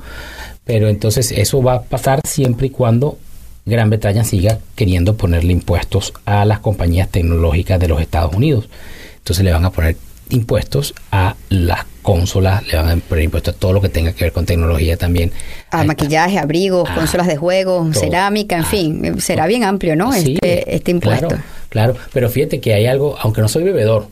Pero 0.65 0.87
entonces 0.87 1.31
eso 1.31 1.63
va 1.63 1.75
a 1.75 1.81
pasar 1.81 2.21
siempre 2.27 2.67
y 2.67 2.69
cuando 2.69 3.17
Gran 3.65 3.89
Bretaña 3.89 4.23
siga 4.23 4.59
queriendo 4.75 5.15
ponerle 5.15 5.53
impuestos 5.53 6.13
a 6.25 6.45
las 6.45 6.59
compañías 6.59 7.09
tecnológicas 7.09 7.79
de 7.79 7.87
los 7.87 8.01
Estados 8.01 8.33
Unidos. 8.33 8.69
Entonces 9.17 9.43
le 9.45 9.51
van 9.51 9.65
a 9.65 9.71
poner 9.71 9.95
impuestos 10.29 10.93
a 11.11 11.35
las 11.49 11.85
consolas, 12.01 12.65
le 12.67 12.77
van 12.77 12.89
a 12.89 12.95
poner 12.97 13.25
impuestos 13.25 13.55
a 13.55 13.57
todo 13.57 13.73
lo 13.73 13.81
que 13.81 13.89
tenga 13.89 14.13
que 14.13 14.25
ver 14.25 14.33
con 14.33 14.45
tecnología 14.45 14.97
también. 14.97 15.31
A, 15.71 15.83
maquillaje, 15.83 16.39
abrigos, 16.39 16.87
ah, 16.89 16.95
consolas 16.95 17.27
de 17.27 17.37
juegos, 17.37 17.97
cerámica, 17.97 18.55
en 18.55 18.63
ah, 18.63 18.65
fin, 18.65 19.21
será 19.21 19.47
bien 19.47 19.63
amplio, 19.63 19.95
¿no? 19.95 20.13
este, 20.13 20.75
este 20.75 20.91
impuesto. 20.91 21.27
Claro, 21.27 21.43
claro, 21.69 21.95
pero 22.13 22.29
fíjate 22.29 22.59
que 22.59 22.73
hay 22.73 22.85
algo, 22.85 23.17
aunque 23.19 23.41
no 23.41 23.47
soy 23.47 23.63
bebedor, 23.63 24.07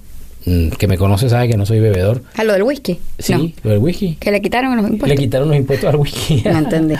que 0.77 0.87
me 0.87 0.97
conoce 0.97 1.29
sabe 1.29 1.49
que 1.49 1.57
no 1.57 1.65
soy 1.65 1.79
bebedor. 1.79 2.23
¿A 2.35 2.43
lo 2.43 2.53
del 2.53 2.63
whisky? 2.63 2.99
Sí, 3.19 3.53
lo 3.63 3.71
del 3.71 3.79
whisky. 3.79 4.15
¿Que 4.15 4.31
le 4.31 4.41
quitaron 4.41 4.75
los 4.77 4.85
impuestos? 4.85 5.09
Le 5.09 5.15
quitaron 5.15 5.49
los 5.49 5.57
impuestos 5.57 5.89
al 5.89 5.95
whisky. 5.97 6.43
No 6.45 6.59
entendí. 6.59 6.95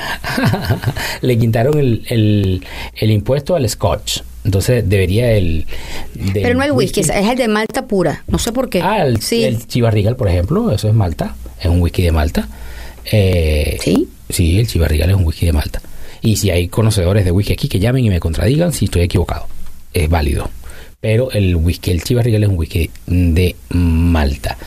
le 1.22 1.38
quitaron 1.38 1.80
el, 1.80 2.04
el, 2.10 2.66
el, 2.96 3.12
impuesto 3.12 3.56
al 3.56 3.68
scotch. 3.70 4.22
Entonces 4.44 4.88
debería 4.88 5.32
el... 5.32 5.66
Pero 6.34 6.56
no 6.56 6.64
el 6.64 6.72
whisky, 6.72 7.02
es 7.02 7.10
el 7.10 7.38
de 7.38 7.48
Malta 7.48 7.86
pura. 7.86 8.24
No 8.28 8.38
sé 8.38 8.52
por 8.52 8.70
qué. 8.70 8.82
Ah, 8.82 9.06
el, 9.06 9.22
sí. 9.22 9.44
el 9.44 9.66
Chivarrigal, 9.66 10.16
por 10.16 10.28
ejemplo, 10.28 10.72
eso 10.72 10.88
es 10.88 10.94
Malta. 10.94 11.36
Es 11.60 11.68
un 11.68 11.82
whisky 11.82 12.02
de 12.02 12.12
Malta. 12.12 12.48
Eh, 13.12 13.78
¿Sí? 13.82 14.10
Sí, 14.30 14.60
el 14.60 14.68
Chivarrigal 14.68 15.10
es 15.10 15.16
un 15.16 15.26
whisky 15.26 15.46
de 15.46 15.54
Malta. 15.54 15.82
Y 16.22 16.36
si 16.36 16.50
hay 16.50 16.68
conocedores 16.68 17.24
de 17.24 17.32
whisky 17.32 17.54
aquí 17.54 17.70
que 17.70 17.80
llamen 17.80 18.04
y 18.06 18.10
me 18.10 18.20
contradigan 18.20 18.74
si 18.74 18.86
estoy 18.86 19.04
equivocado. 19.04 19.48
Es 19.94 20.10
válido 20.10 20.50
pero 21.08 21.32
el 21.32 21.56
whisky, 21.56 21.92
el 21.92 22.04
Chivas 22.04 22.26
Regal 22.26 22.44
es 22.44 22.50
un 22.50 22.58
whisky 22.58 22.92
de 23.06 23.56
Malta. 23.70 24.58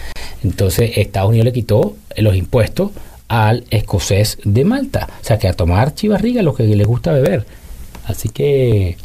Entonces 0.42 0.92
Estados 0.96 1.28
Unidos 1.28 1.44
le 1.44 1.52
quitó 1.52 1.96
los 2.16 2.34
impuestos 2.34 2.92
al 3.28 3.64
escocés 3.68 4.38
de 4.44 4.64
Malta. 4.64 5.06
O 5.20 5.22
sea 5.22 5.38
que 5.38 5.48
a 5.48 5.52
tomar 5.52 5.94
Chivas 5.94 6.22
Regal 6.22 6.46
lo 6.46 6.54
que 6.54 6.62
les 6.62 6.86
gusta 6.86 7.12
beber. 7.12 7.44
Así 8.06 8.30
que 8.30 8.96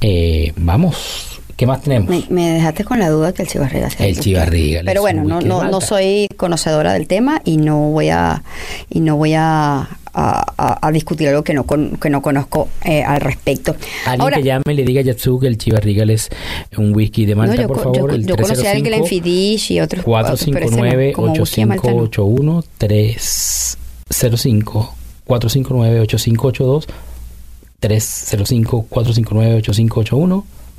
eh, 0.00 0.52
vamos. 0.56 1.40
¿Qué 1.56 1.68
más 1.68 1.82
tenemos? 1.82 2.28
Me, 2.30 2.50
dejaste 2.54 2.82
con 2.82 2.98
la 2.98 3.10
duda 3.10 3.32
que 3.32 3.42
el 3.42 3.48
Chivas 3.48 3.72
Regal. 3.72 3.92
El 4.00 4.18
Chivas 4.18 4.48
Regal. 4.48 4.86
Pero 4.86 5.02
bueno, 5.02 5.22
no, 5.22 5.40
no, 5.40 5.70
no 5.70 5.80
soy 5.80 6.26
conocedora 6.36 6.94
del 6.94 7.06
tema 7.06 7.42
y 7.44 7.58
no 7.58 7.90
voy 7.90 8.08
a 8.08 8.42
y 8.90 8.98
no 8.98 9.14
voy 9.14 9.34
a 9.34 9.88
a, 10.16 10.90
discutir 10.92 11.28
algo 11.28 11.44
que 11.44 11.52
no 11.52 11.66
que 11.66 12.08
no 12.08 12.22
conozco 12.22 12.70
eh, 12.84 13.02
al 13.02 13.20
respecto. 13.20 13.76
Alguien 14.06 14.32
que 14.32 14.42
llame 14.42 14.62
y 14.68 14.74
le 14.74 14.84
diga 14.84 15.00
a 15.00 15.04
Yatsu 15.04 15.38
que 15.38 15.46
el 15.46 15.58
Chivas 15.58 15.84
Regal 15.84 16.08
es 16.10 16.30
un 16.76 16.96
whisky 16.96 17.26
de 17.26 17.34
Malta, 17.34 17.66
por 17.66 17.82
favor. 17.82 18.18
Yo, 18.18 18.28
yo 18.28 18.36
conocí 18.36 18.64
a 18.66 18.70
alguien 18.70 18.84
que 18.84 18.90
la 18.90 18.96
Enfidish 18.96 19.72
y 19.72 19.80
otros 19.80 20.02
459-8581 20.04 22.64
305 22.78 24.94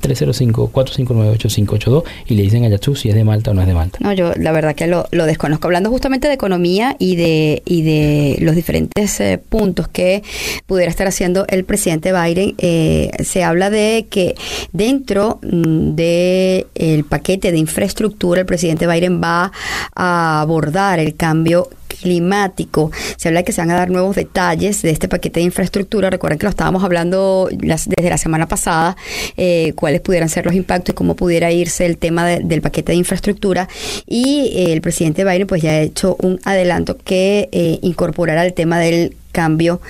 305 0.00 0.68
459 0.68 1.30
8581 1.34 1.78
305-459-8582 1.78 2.04
y 2.26 2.34
le 2.34 2.42
dicen 2.42 2.64
a 2.64 2.68
Yatsu 2.68 2.94
si 2.94 3.08
es 3.08 3.14
de 3.14 3.24
Malta 3.24 3.50
o 3.50 3.54
no 3.54 3.60
es 3.60 3.66
de 3.66 3.74
Malta. 3.74 3.98
No, 4.00 4.12
yo 4.12 4.32
la 4.36 4.52
verdad 4.52 4.74
que 4.74 4.86
lo, 4.86 5.06
desconozco. 5.10 5.68
Hablando 5.68 5.90
justamente 5.90 6.28
de 6.28 6.34
economía 6.34 6.96
y 6.98 7.16
de, 7.16 7.62
y 7.64 7.82
de 7.82 8.38
los 8.40 8.54
diferentes 8.54 9.20
eh, 9.20 9.38
puntos 9.38 9.88
que 9.88 10.22
pudiera 10.66 10.90
estar 10.90 11.06
haciendo 11.06 11.46
el 11.48 11.64
presidente 11.64 12.12
Biden, 12.12 12.54
eh, 12.58 13.10
se 13.22 13.44
habla 13.44 13.70
de 13.70 14.06
que 14.10 14.34
dentro 14.72 15.38
mm, 15.42 15.94
del 15.94 16.66
el 16.74 17.04
paquete 17.04 17.52
de 17.52 17.58
infraestructura, 17.58 18.40
el 18.40 18.46
presidente 18.46 18.86
Biden 18.86 19.20
va 19.22 19.52
a 19.94 20.40
abordar 20.40 20.98
el 20.98 21.14
cambio 21.14 21.68
climático. 22.00 22.90
Se 23.16 23.28
habla 23.28 23.40
de 23.40 23.44
que 23.44 23.52
se 23.52 23.60
van 23.60 23.70
a 23.70 23.74
dar 23.74 23.90
nuevos 23.90 24.16
detalles 24.16 24.82
de 24.82 24.90
este 24.90 25.08
paquete 25.08 25.40
de 25.40 25.46
infraestructura. 25.46 26.10
Recuerden 26.10 26.38
que 26.38 26.46
lo 26.46 26.50
estábamos 26.50 26.84
hablando 26.84 27.48
desde 27.50 28.10
la 28.10 28.18
semana 28.18 28.46
pasada, 28.46 28.96
eh, 29.36 29.72
cuáles 29.74 30.00
pudieran 30.00 30.28
ser 30.28 30.46
los 30.46 30.54
impactos 30.54 30.92
y 30.92 30.96
cómo 30.96 31.14
pudiera 31.16 31.50
irse 31.50 31.86
el 31.86 31.98
tema 31.98 32.26
del 32.26 32.62
paquete 32.62 32.92
de 32.92 32.98
infraestructura. 32.98 33.68
Y 34.06 34.52
eh, 34.54 34.72
el 34.72 34.80
presidente 34.80 35.24
Biden 35.24 35.46
pues 35.46 35.62
ya 35.62 35.70
ha 35.70 35.80
hecho 35.80 36.16
un 36.20 36.40
adelanto 36.44 36.96
que 36.96 37.48
eh, 37.52 37.78
incorporará 37.82 38.44
el 38.44 38.54
tema 38.54 38.78
del 38.78 39.16
cambio 39.32 39.80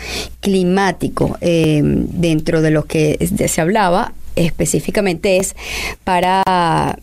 climático 0.41 1.39
dentro 1.41 2.61
de 2.61 2.71
lo 2.71 2.85
que 2.85 3.17
se 3.49 3.61
hablaba 3.61 4.13
específicamente 4.39 5.39
es 5.39 5.55
para 6.05 6.43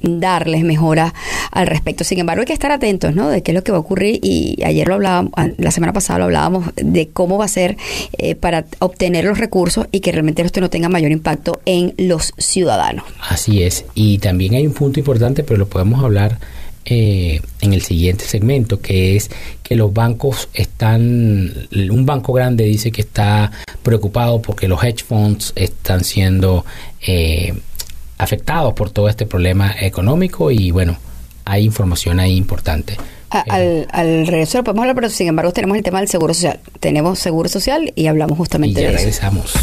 darles 0.02 0.64
mejora 0.64 1.14
al 1.52 1.68
respecto. 1.68 2.04
Sin 2.04 2.20
embargo, 2.20 2.42
hay 2.42 2.48
que 2.48 2.54
estar 2.54 2.72
atentos, 2.72 3.16
¿no? 3.16 3.30
De 3.30 3.44
qué 3.44 3.52
es 3.52 3.56
lo 3.56 3.64
que 3.64 3.72
va 3.72 3.78
a 3.78 3.82
ocurrir 3.82 4.20
y 4.22 4.62
ayer 4.64 4.88
lo 4.88 4.96
hablábamos, 4.96 5.32
la 5.58 5.72
semana 5.72 5.94
pasada 5.94 6.20
lo 6.20 6.26
hablábamos 6.26 6.66
de 6.76 7.10
cómo 7.10 7.38
va 7.38 7.46
a 7.46 7.50
ser 7.50 7.78
eh, 8.18 8.36
para 8.36 8.66
obtener 8.80 9.26
los 9.26 9.38
recursos 9.38 9.88
y 9.92 10.00
que 10.00 10.12
realmente 10.12 10.42
esto 10.42 10.62
no 10.62 10.70
tenga 10.70 10.90
mayor 10.90 11.12
impacto 11.12 11.62
en 11.66 11.94
los 11.98 12.34
ciudadanos. 12.38 13.06
Así 13.30 13.64
es. 13.64 13.86
Y 13.94 14.20
también 14.20 14.56
hay 14.56 14.66
un 14.66 14.74
punto 14.74 15.00
importante, 15.00 15.44
pero 15.44 15.58
lo 15.58 15.68
podemos 15.68 16.04
hablar 16.04 16.40
eh, 16.88 17.42
en 17.62 17.74
el 17.74 17.82
siguiente 17.82 18.26
segmento, 18.26 18.80
que 18.80 19.16
es 19.16 19.32
que 19.64 19.76
los 19.76 19.92
bancos 19.92 20.50
están, 20.54 21.68
un 21.72 22.06
banco 22.06 22.32
grande 22.32 22.64
dice 22.66 22.92
que 22.92 23.02
está 23.02 23.52
preocupado 23.82 24.40
porque 24.40 24.68
los 24.68 24.84
hedge 24.84 25.04
funds 25.04 25.52
están 25.56 26.04
siendo 26.04 26.64
eh, 27.06 27.54
afectados 28.18 28.74
por 28.74 28.90
todo 28.90 29.10
este 29.10 29.26
problema 29.26 29.76
económico 29.80 30.52
y 30.52 30.72
bueno, 30.72 30.98
hay 31.46 31.66
información 31.66 32.20
ahí 32.20 32.36
importante. 32.36 32.98
Al, 33.30 33.88
al, 33.92 34.28
regreso 34.28 34.60
lo 34.60 34.64
podemos 34.64 34.84
hablar, 34.84 34.96
pero 34.96 35.10
sin 35.10 35.28
embargo 35.28 35.52
tenemos 35.52 35.76
el 35.78 35.84
tema 35.84 36.00
del 36.00 36.08
seguro 36.08 36.34
social. 36.34 36.60
Tenemos 36.80 37.20
seguro 37.20 37.50
social 37.50 37.92
y 37.96 38.08
hablamos 38.08 38.38
justamente 38.38 38.80
y 38.80 38.84
ya 38.84 38.92
de 38.92 38.98
regresamos. 38.98 39.54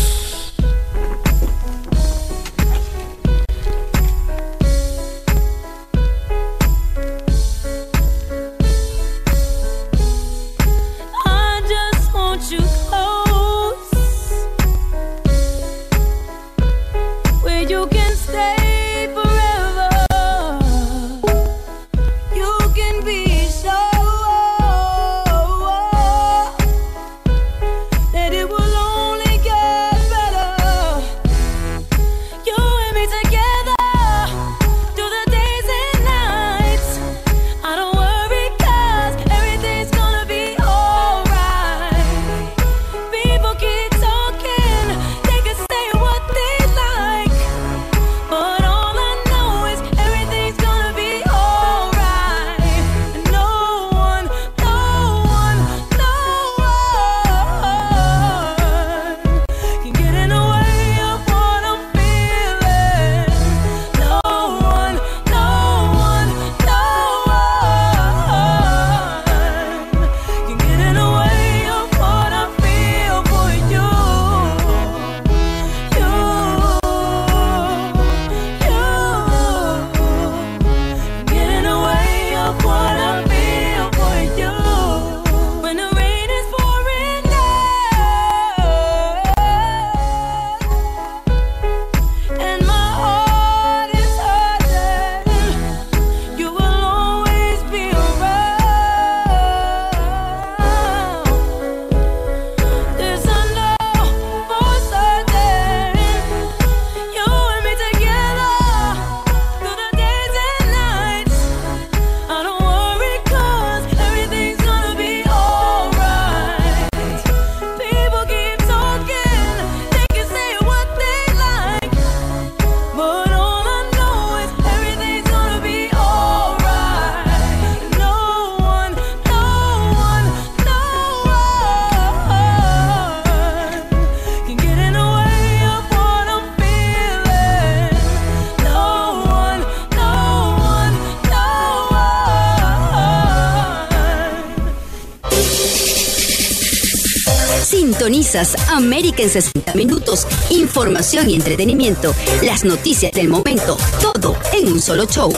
América 148.76 149.22
en 149.22 149.30
60 149.30 149.74
minutos. 149.74 150.26
Información 150.50 151.30
y 151.30 151.34
entretenimiento. 151.34 152.14
Las 152.42 152.64
noticias 152.64 153.12
del 153.12 153.28
momento. 153.28 153.76
Todo 154.00 154.36
en 154.52 154.72
un 154.72 154.80
solo 154.80 155.06
show. 155.06 155.32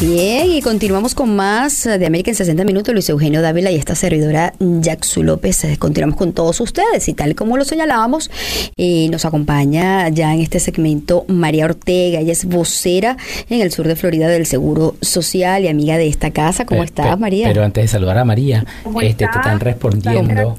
Bien, 0.00 0.50
y 0.50 0.62
continuamos 0.62 1.14
con 1.14 1.36
más 1.36 1.84
de 1.84 2.06
América 2.06 2.30
en 2.30 2.34
60 2.34 2.64
minutos. 2.64 2.94
Luis 2.94 3.10
Eugenio 3.10 3.42
Dávila 3.42 3.70
y 3.70 3.76
esta 3.76 3.94
servidora 3.94 4.54
Jacksu 4.58 5.22
López. 5.22 5.62
Eh, 5.64 5.76
continuamos 5.78 6.16
con 6.16 6.32
todos 6.32 6.58
ustedes 6.62 7.06
y 7.08 7.12
tal 7.12 7.34
como 7.34 7.58
lo 7.58 7.66
señalábamos, 7.66 8.30
eh, 8.78 9.08
nos 9.10 9.26
acompaña 9.26 10.08
ya 10.08 10.32
en 10.32 10.40
este 10.40 10.58
segmento 10.58 11.26
María 11.28 11.66
Ortega. 11.66 12.20
Ella 12.20 12.32
es 12.32 12.46
vocera 12.46 13.18
en 13.50 13.60
el 13.60 13.72
sur 13.72 13.86
de 13.86 13.94
Florida 13.94 14.28
del 14.28 14.46
Seguro 14.46 14.94
Social 15.02 15.64
y 15.64 15.68
amiga 15.68 15.98
de 15.98 16.08
esta 16.08 16.30
casa. 16.30 16.64
¿Cómo 16.64 16.82
estás, 16.82 17.20
María? 17.20 17.48
Pero 17.48 17.62
antes 17.62 17.84
de 17.84 17.88
saludar 17.88 18.16
a 18.16 18.24
María, 18.24 18.64
este, 19.02 19.26
te 19.26 19.38
están 19.38 19.60
respondiendo. 19.60 20.56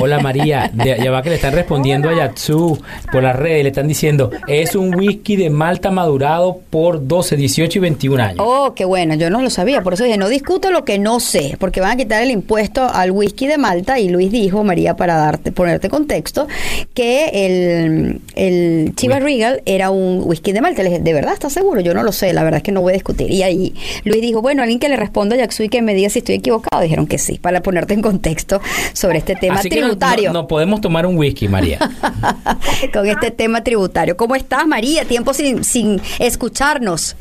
Hola, 0.00 0.18
María. 0.18 0.72
ya 0.74 1.10
va 1.12 1.22
que 1.22 1.30
le 1.30 1.36
están 1.36 1.52
respondiendo 1.52 2.08
a 2.08 2.16
Yatsu 2.16 2.80
por 3.12 3.22
las 3.22 3.36
redes. 3.36 3.62
Le 3.62 3.68
están 3.68 3.86
diciendo, 3.86 4.32
es 4.48 4.74
un 4.74 4.92
whisky 4.92 5.36
de 5.36 5.50
Malta 5.50 5.92
madurado 5.92 6.58
por 6.68 7.06
12, 7.06 7.36
18 7.36 7.78
y 7.78 7.80
21 7.80 8.07
Oh, 8.38 8.74
qué 8.74 8.84
bueno, 8.84 9.14
yo 9.14 9.30
no 9.30 9.42
lo 9.42 9.50
sabía, 9.50 9.82
por 9.82 9.94
eso 9.94 10.04
dije, 10.04 10.18
no 10.18 10.28
discuto 10.28 10.70
lo 10.70 10.84
que 10.84 10.98
no 10.98 11.20
sé, 11.20 11.56
porque 11.58 11.80
van 11.80 11.92
a 11.92 11.96
quitar 11.96 12.22
el 12.22 12.30
impuesto 12.30 12.88
al 12.88 13.10
whisky 13.10 13.46
de 13.46 13.58
Malta 13.58 13.98
y 13.98 14.08
Luis 14.08 14.30
dijo, 14.30 14.64
María, 14.64 14.96
para 14.96 15.16
darte 15.16 15.52
ponerte 15.52 15.88
contexto, 15.88 16.48
que 16.94 17.30
el, 17.32 18.20
el 18.34 18.94
Chivas 18.94 19.22
Regal 19.22 19.62
era 19.66 19.90
un 19.90 20.22
whisky 20.24 20.52
de 20.52 20.60
Malta. 20.60 20.82
Le 20.82 20.90
dije, 20.90 21.02
¿de 21.02 21.12
verdad 21.12 21.32
estás 21.32 21.52
seguro? 21.52 21.80
Yo 21.80 21.94
no 21.94 22.02
lo 22.02 22.12
sé, 22.12 22.32
la 22.32 22.42
verdad 22.42 22.58
es 22.58 22.62
que 22.62 22.72
no 22.72 22.80
voy 22.80 22.92
a 22.92 22.94
discutir. 22.94 23.30
Y 23.30 23.42
ahí 23.42 23.74
Luis 24.04 24.20
dijo, 24.20 24.42
bueno, 24.42 24.62
alguien 24.62 24.78
que 24.78 24.88
le 24.88 24.96
responda 24.96 25.34
a 25.34 25.38
Jackson 25.38 25.66
y 25.66 25.68
que 25.68 25.82
me 25.82 25.94
diga 25.94 26.10
si 26.10 26.20
estoy 26.20 26.36
equivocado. 26.36 26.82
Dijeron 26.82 27.06
que 27.06 27.18
sí, 27.18 27.38
para 27.38 27.62
ponerte 27.62 27.94
en 27.94 28.02
contexto 28.02 28.60
sobre 28.92 29.18
este 29.18 29.34
tema 29.34 29.60
tributario. 29.60 30.32
no, 30.32 30.46
podemos 30.46 30.80
tomar 30.80 31.06
un 31.06 31.16
whisky, 31.16 31.48
María. 31.48 31.78
Con 32.92 33.06
este 33.06 33.30
tema 33.30 33.62
tributario. 33.62 34.16
¿Cómo 34.16 34.34
estás, 34.34 34.66
María? 34.66 35.04
Tiempo 35.04 35.34
sin, 35.34 35.64
sin 35.64 36.00
escucharnos. 36.18 37.16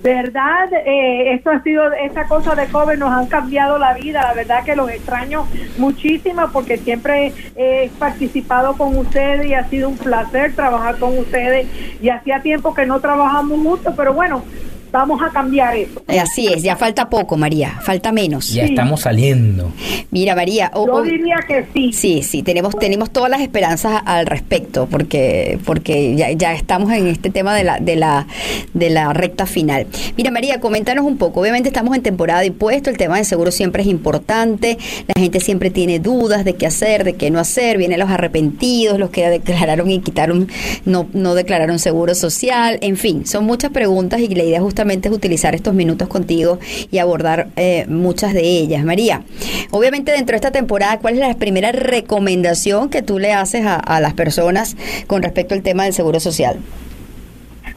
¿Verdad? 0.00 0.72
Eh, 0.86 1.34
esto 1.34 1.50
ha 1.50 1.60
sido, 1.64 1.92
esta 1.92 2.24
cosa 2.28 2.54
de 2.54 2.68
COVID 2.68 2.98
nos 2.98 3.10
han 3.10 3.26
cambiado 3.26 3.78
la 3.78 3.94
vida. 3.94 4.22
La 4.22 4.32
verdad 4.32 4.64
que 4.64 4.76
los 4.76 4.88
extraño 4.90 5.48
muchísimo 5.76 6.48
porque 6.52 6.78
siempre 6.78 7.32
he 7.56 7.90
participado 7.98 8.76
con 8.76 8.96
ustedes 8.96 9.46
y 9.46 9.54
ha 9.54 9.68
sido 9.68 9.88
un 9.88 9.98
placer 9.98 10.54
trabajar 10.54 10.98
con 10.98 11.18
ustedes. 11.18 11.66
Y 12.00 12.10
hacía 12.10 12.40
tiempo 12.42 12.74
que 12.74 12.86
no 12.86 13.00
trabajamos 13.00 13.58
mucho, 13.58 13.92
pero 13.96 14.14
bueno, 14.14 14.44
vamos 14.90 15.20
a 15.22 15.30
cambiar 15.30 15.76
eso. 15.76 16.02
Eh, 16.08 16.20
así 16.20 16.46
es, 16.46 16.62
ya 16.62 16.76
falta 16.76 17.08
poco, 17.08 17.36
María, 17.36 17.78
falta 17.82 18.12
menos. 18.12 18.52
Ya 18.52 18.64
estamos 18.64 19.02
saliendo. 19.02 19.72
Mira, 20.10 20.34
María, 20.34 20.70
yo 20.74 21.02
diría 21.02 21.36
que 21.46 21.66
sí. 21.74 21.92
Sí, 21.92 22.22
sí, 22.22 22.42
tenemos 22.42 22.76
tenemos 22.78 23.10
todas 23.10 23.30
las 23.30 23.40
esperanzas 23.40 24.02
al 24.04 24.26
respecto, 24.26 24.86
porque 24.90 25.58
porque 25.64 26.16
ya, 26.16 26.32
ya 26.32 26.54
estamos 26.54 26.92
en 26.92 27.08
este 27.08 27.30
tema 27.30 27.54
de 27.54 27.64
la 27.64 27.78
de 27.78 27.96
la 27.96 28.26
de 28.74 28.90
la 28.90 29.12
recta 29.12 29.46
final. 29.46 29.86
Mira, 30.16 30.30
María, 30.30 30.60
coméntanos 30.60 31.04
un 31.04 31.18
poco. 31.18 31.40
Obviamente 31.40 31.68
estamos 31.68 31.94
en 31.96 32.02
temporada 32.02 32.40
de 32.40 32.46
impuestos, 32.46 32.92
el 32.92 32.98
tema 32.98 33.18
de 33.18 33.24
seguro 33.24 33.50
siempre 33.50 33.82
es 33.82 33.88
importante. 33.88 34.78
La 35.06 35.20
gente 35.20 35.40
siempre 35.40 35.70
tiene 35.70 35.98
dudas 35.98 36.44
de 36.44 36.54
qué 36.54 36.66
hacer, 36.66 37.04
de 37.04 37.14
qué 37.14 37.30
no 37.30 37.38
hacer. 37.38 37.78
Vienen 37.78 37.98
los 37.98 38.10
arrepentidos, 38.10 38.98
los 38.98 39.10
que 39.10 39.28
declararon 39.28 39.90
y 39.90 40.00
quitaron 40.00 40.48
no 40.84 41.06
no 41.12 41.34
declararon 41.34 41.78
seguro 41.78 42.14
social, 42.14 42.78
en 42.80 42.96
fin, 42.96 43.26
son 43.26 43.44
muchas 43.44 43.70
preguntas 43.70 44.20
y 44.20 44.28
la 44.28 44.44
idea 44.44 44.58
es 44.58 44.64
justamente 44.78 45.08
es 45.08 45.14
utilizar 45.14 45.56
estos 45.56 45.74
minutos 45.74 46.06
contigo 46.06 46.60
y 46.92 46.98
abordar 46.98 47.48
eh, 47.56 47.84
muchas 47.88 48.32
de 48.32 48.42
ellas. 48.42 48.84
María, 48.84 49.24
obviamente 49.72 50.12
dentro 50.12 50.34
de 50.34 50.36
esta 50.36 50.52
temporada, 50.52 51.00
¿cuál 51.00 51.14
es 51.14 51.20
la 51.20 51.34
primera 51.34 51.72
recomendación 51.72 52.88
que 52.88 53.02
tú 53.02 53.18
le 53.18 53.32
haces 53.32 53.64
a 53.66 54.00
las 54.00 54.14
personas 54.14 54.76
con 55.08 55.24
respecto 55.24 55.54
al 55.54 55.62
tema 55.62 55.82
del 55.82 55.94
seguro 55.94 56.20
social? 56.20 56.60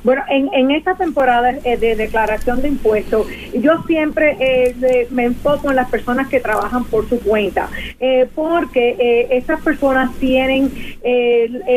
Bueno, 0.03 0.23
en, 0.29 0.49
en 0.53 0.71
esta 0.71 0.95
temporada 0.95 1.51
eh, 1.63 1.77
de 1.77 1.95
declaración 1.95 2.61
de 2.61 2.69
impuestos, 2.69 3.27
yo 3.53 3.83
siempre 3.85 4.35
eh, 4.39 5.07
me 5.11 5.25
enfoco 5.25 5.69
en 5.69 5.75
las 5.75 5.89
personas 5.89 6.27
que 6.27 6.39
trabajan 6.39 6.85
por 6.85 7.07
su 7.07 7.19
cuenta, 7.19 7.69
eh, 7.99 8.27
porque 8.33 8.95
eh, 8.97 9.27
esas 9.37 9.61
personas 9.61 10.11
tienen 10.19 10.71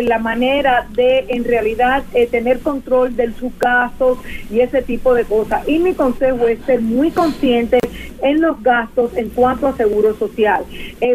la 0.05 0.19
manera 0.19 0.87
de, 0.91 1.25
en 1.29 1.45
realidad, 1.45 2.03
tener 2.31 2.61
control 2.61 3.17
de 3.17 3.33
sus 3.33 3.57
gastos 3.59 4.19
y 4.51 4.61
ese 4.61 4.83
tipo 4.83 5.15
de 5.15 5.25
cosas. 5.25 5.67
Y 5.69 5.79
mi 5.79 5.95
consejo 5.95 6.47
es 6.47 6.59
ser 6.61 6.81
muy 6.81 7.11
consciente 7.11 7.79
en 8.23 8.41
los 8.41 8.63
gastos 8.63 9.17
en 9.17 9.31
cuanto 9.31 9.67
a 9.67 9.77
seguro 9.77 10.15
social, 10.15 10.65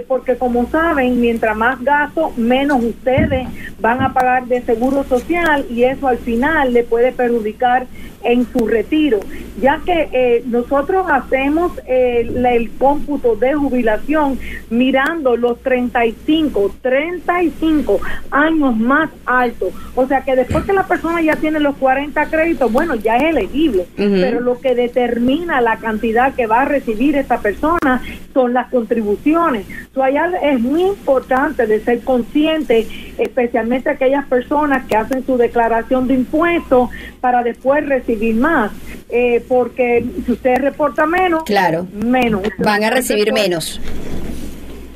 porque 0.07 0.35
como 0.37 0.67
saben, 0.69 1.21
mientras 1.21 1.55
más 1.55 1.81
gastos, 1.83 2.37
menos 2.37 2.83
ustedes 2.83 3.47
van 3.79 4.01
a 4.01 4.13
pagar 4.13 4.45
de 4.47 4.61
seguro 4.61 5.03
social 5.03 5.65
y 5.69 5.83
eso 5.83 6.07
al 6.07 6.17
final 6.17 6.73
le 6.73 6.83
puede 6.83 6.98
puede 6.99 7.13
perjudicar 7.13 7.87
en 8.23 8.45
su 8.51 8.67
retiro, 8.67 9.19
ya 9.61 9.81
que 9.85 10.09
eh, 10.11 10.43
nosotros 10.45 11.05
hacemos 11.09 11.71
eh, 11.87 12.29
el 12.49 12.71
cómputo 12.71 13.35
de 13.35 13.53
jubilación 13.53 14.39
mirando 14.69 15.37
los 15.37 15.59
35, 15.61 16.75
35 16.81 17.99
años 18.31 18.77
más 18.77 19.09
altos. 19.25 19.73
O 19.95 20.07
sea 20.07 20.21
que 20.21 20.35
después 20.35 20.65
que 20.65 20.73
la 20.73 20.87
persona 20.87 21.21
ya 21.21 21.35
tiene 21.35 21.59
los 21.59 21.75
40 21.77 22.25
créditos, 22.29 22.71
bueno, 22.71 22.95
ya 22.95 23.17
es 23.17 23.23
elegible, 23.23 23.85
pero 23.95 24.39
lo 24.39 24.59
que 24.59 24.75
determina 24.75 25.61
la 25.61 25.77
cantidad 25.77 26.33
que 26.33 26.47
va 26.47 26.61
a 26.61 26.65
recibir 26.65 27.15
esta 27.15 27.39
persona 27.39 28.01
son 28.33 28.53
las 28.53 28.69
contribuciones. 28.69 29.65
So, 29.93 30.03
allá 30.03 30.31
es 30.43 30.59
muy 30.59 30.83
importante 30.83 31.65
de 31.65 31.79
ser 31.81 32.01
consciente, 32.01 32.87
especialmente 33.17 33.89
aquellas 33.89 34.25
personas 34.27 34.85
que 34.85 34.95
hacen 34.95 35.25
su 35.25 35.37
declaración 35.37 36.07
de 36.07 36.15
impuestos 36.15 36.89
para 37.21 37.43
después 37.43 37.85
recibir 37.87 38.08
más. 38.33 38.71
Eh, 39.11 39.43
porque 39.47 40.05
si 40.25 40.31
usted 40.33 40.57
reporta 40.57 41.05
menos, 41.05 41.43
claro, 41.43 41.87
menos. 41.91 42.43
Van 42.59 42.83
a 42.83 42.91
recibir 42.91 43.33
menos. 43.33 43.81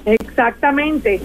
Exactamente. 0.06 1.20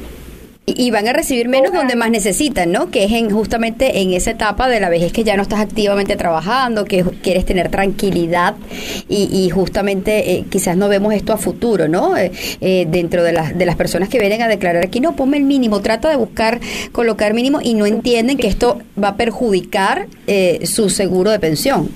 Y 0.76 0.90
van 0.90 1.08
a 1.08 1.12
recibir 1.12 1.48
menos 1.48 1.72
donde 1.72 1.96
más 1.96 2.10
necesitan, 2.10 2.72
¿no? 2.72 2.90
Que 2.90 3.04
es 3.04 3.12
en, 3.12 3.30
justamente 3.30 4.00
en 4.00 4.12
esa 4.12 4.32
etapa 4.32 4.68
de 4.68 4.80
la 4.80 4.88
vejez 4.88 5.12
que 5.12 5.24
ya 5.24 5.36
no 5.36 5.42
estás 5.42 5.60
activamente 5.60 6.16
trabajando, 6.16 6.84
que 6.84 7.04
quieres 7.22 7.44
tener 7.44 7.70
tranquilidad 7.70 8.56
y, 9.08 9.48
justamente 9.50 10.32
eh, 10.32 10.44
quizás 10.50 10.76
no 10.76 10.88
vemos 10.88 11.14
esto 11.14 11.32
a 11.32 11.38
futuro, 11.38 11.88
¿no? 11.88 12.16
Eh, 12.16 12.32
eh, 12.60 12.86
dentro 12.88 13.22
de 13.22 13.32
las, 13.32 13.56
de 13.56 13.66
las 13.66 13.76
personas 13.76 14.08
que 14.08 14.18
vienen 14.18 14.42
a 14.42 14.48
declarar 14.48 14.84
aquí, 14.84 15.00
no, 15.00 15.16
ponme 15.16 15.36
el 15.36 15.44
mínimo, 15.44 15.80
trata 15.80 16.10
de 16.10 16.16
buscar 16.16 16.60
colocar 16.92 17.34
mínimo 17.34 17.60
y 17.62 17.74
no 17.74 17.86
entienden 17.86 18.36
que 18.36 18.48
esto 18.48 18.80
va 19.02 19.08
a 19.08 19.16
perjudicar 19.16 20.06
su 20.64 20.90
seguro 20.90 21.30
de 21.30 21.38
pensión 21.38 21.88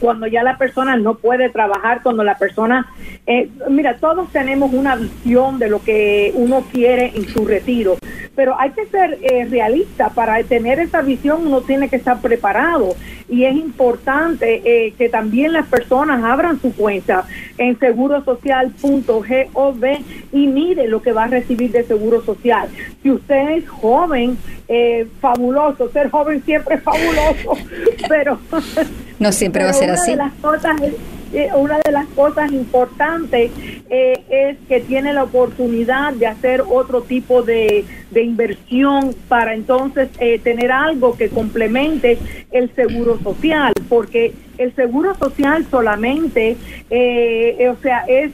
cuando 0.00 0.26
ya 0.26 0.42
la 0.42 0.58
persona 0.58 0.96
no 0.96 1.14
puede 1.14 1.50
trabajar, 1.50 2.02
cuando 2.02 2.24
la 2.24 2.38
persona, 2.38 2.92
eh, 3.26 3.48
mira, 3.68 3.98
todos 3.98 4.30
tenemos 4.32 4.72
una 4.72 4.96
visión 4.96 5.58
de 5.58 5.68
lo 5.68 5.82
que 5.82 6.32
uno 6.34 6.64
quiere 6.72 7.12
en 7.14 7.28
su 7.28 7.44
retiro, 7.44 7.96
pero 8.34 8.58
hay 8.60 8.70
que 8.70 8.86
ser 8.86 9.18
eh, 9.22 9.46
realista 9.46 10.10
para 10.10 10.42
tener 10.44 10.78
esa 10.78 11.02
visión, 11.02 11.46
uno 11.46 11.62
tiene 11.62 11.88
que 11.88 11.96
estar 11.96 12.20
preparado 12.20 12.94
y 13.28 13.44
es 13.44 13.56
importante 13.56 14.62
eh, 14.64 14.94
que 14.96 15.08
también 15.08 15.52
las 15.52 15.66
personas 15.66 16.22
abran 16.22 16.60
su 16.60 16.72
cuenta 16.74 17.24
en 17.58 17.76
segurosocial.gov 17.78 19.84
y 20.32 20.46
mire 20.46 20.88
lo 20.88 21.02
que 21.02 21.12
va 21.12 21.24
a 21.24 21.28
recibir 21.28 21.72
de 21.72 21.84
seguro 21.84 22.22
social. 22.22 22.68
Si 23.02 23.10
usted 23.10 23.56
es 23.56 23.68
joven, 23.68 24.38
eh, 24.68 25.06
fabuloso, 25.20 25.90
ser 25.90 26.10
joven 26.10 26.42
siempre 26.44 26.76
es 26.76 26.82
fabuloso, 26.82 27.58
pero 28.08 28.38
no 29.18 29.32
siempre 29.32 29.64
va 29.64 29.70
a 29.70 29.74
ser 29.74 29.90
así. 29.90 30.12
De 30.12 30.16
las 30.16 30.32
cosas, 30.34 30.76
eh, 31.32 31.50
una 31.54 31.78
de 31.84 31.92
las 31.92 32.06
cosas 32.08 32.52
importantes 32.52 33.50
eh, 33.90 34.24
es 34.28 34.56
que 34.68 34.80
tiene 34.80 35.12
la 35.12 35.24
oportunidad 35.24 36.12
de 36.14 36.26
hacer 36.26 36.62
otro 36.68 37.02
tipo 37.02 37.42
de, 37.42 37.84
inversión 38.14 39.14
para 39.28 39.54
entonces 39.54 40.08
eh, 40.18 40.38
tener 40.38 40.72
algo 40.72 41.16
que 41.16 41.28
complemente 41.28 42.18
el 42.50 42.74
seguro 42.74 43.18
social, 43.22 43.72
porque 43.88 44.32
el 44.58 44.74
seguro 44.74 45.14
social 45.14 45.66
solamente, 45.70 46.56
o 46.88 47.76
sea, 47.82 48.04
es 48.08 48.32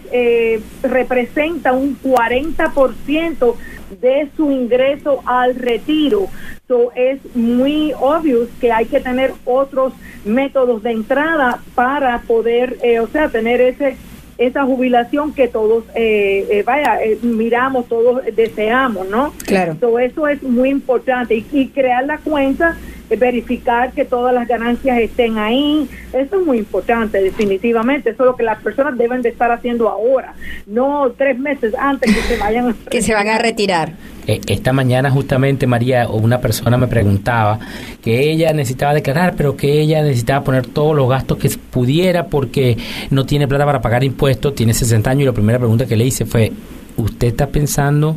representa 0.82 1.72
un 1.72 1.98
40% 2.00 3.54
de 4.00 4.28
su 4.36 4.50
ingreso 4.50 5.20
al 5.26 5.54
retiro. 5.54 6.28
So, 6.68 6.92
es 6.94 7.18
muy 7.34 7.92
obvio 7.98 8.46
que 8.60 8.72
hay 8.72 8.86
que 8.86 9.00
tener 9.00 9.32
otros 9.44 9.92
métodos 10.24 10.82
de 10.82 10.92
entrada 10.92 11.60
para 11.74 12.20
poder, 12.22 12.78
eh, 12.82 13.00
o 13.00 13.08
sea, 13.08 13.28
tener 13.28 13.60
ese 13.60 13.96
esa 14.38 14.64
jubilación 14.64 15.34
que 15.34 15.46
todos, 15.46 15.84
eh, 15.94 16.46
eh, 16.50 16.62
vaya, 16.64 16.98
miramos, 17.22 17.86
todos 17.86 18.22
deseamos, 18.34 19.06
¿no? 19.08 19.32
Claro. 19.44 19.76
So, 19.78 19.98
eso 19.98 20.26
es 20.26 20.42
muy 20.42 20.70
importante 20.70 21.44
y, 21.52 21.68
crear 21.68 22.06
la 22.06 22.18
cuenta 22.18 22.76
verificar 23.16 23.92
que 23.92 24.04
todas 24.04 24.34
las 24.34 24.48
ganancias 24.48 24.98
estén 24.98 25.38
ahí. 25.38 25.88
Eso 26.12 26.40
es 26.40 26.46
muy 26.46 26.58
importante, 26.58 27.20
definitivamente. 27.20 28.10
Eso 28.10 28.24
es 28.24 28.26
lo 28.26 28.36
que 28.36 28.42
las 28.42 28.60
personas 28.62 28.96
deben 28.96 29.22
de 29.22 29.30
estar 29.30 29.50
haciendo 29.50 29.88
ahora, 29.88 30.34
no 30.66 31.12
tres 31.16 31.38
meses 31.38 31.74
antes 31.78 32.14
que 32.14 32.22
se 32.22 32.36
vayan 32.38 32.68
a 32.68 32.74
que 32.90 33.02
se 33.02 33.14
van 33.14 33.28
a 33.28 33.38
retirar. 33.38 33.92
Eh, 34.26 34.40
esta 34.46 34.72
mañana 34.72 35.10
justamente 35.10 35.66
María 35.66 36.08
una 36.08 36.40
persona 36.40 36.76
me 36.76 36.86
preguntaba 36.86 37.58
que 38.02 38.30
ella 38.30 38.52
necesitaba 38.52 38.94
declarar, 38.94 39.34
pero 39.36 39.56
que 39.56 39.80
ella 39.80 40.02
necesitaba 40.02 40.44
poner 40.44 40.66
todos 40.66 40.94
los 40.94 41.08
gastos 41.08 41.38
que 41.38 41.50
pudiera 41.70 42.26
porque 42.26 42.76
no 43.10 43.26
tiene 43.26 43.48
plata 43.48 43.64
para 43.64 43.80
pagar 43.80 44.04
impuestos, 44.04 44.54
tiene 44.54 44.74
60 44.74 45.10
años 45.10 45.22
y 45.22 45.26
la 45.26 45.32
primera 45.32 45.58
pregunta 45.58 45.86
que 45.86 45.96
le 45.96 46.04
hice 46.04 46.24
fue, 46.24 46.52
¿usted 46.96 47.28
está 47.28 47.48
pensando 47.48 48.16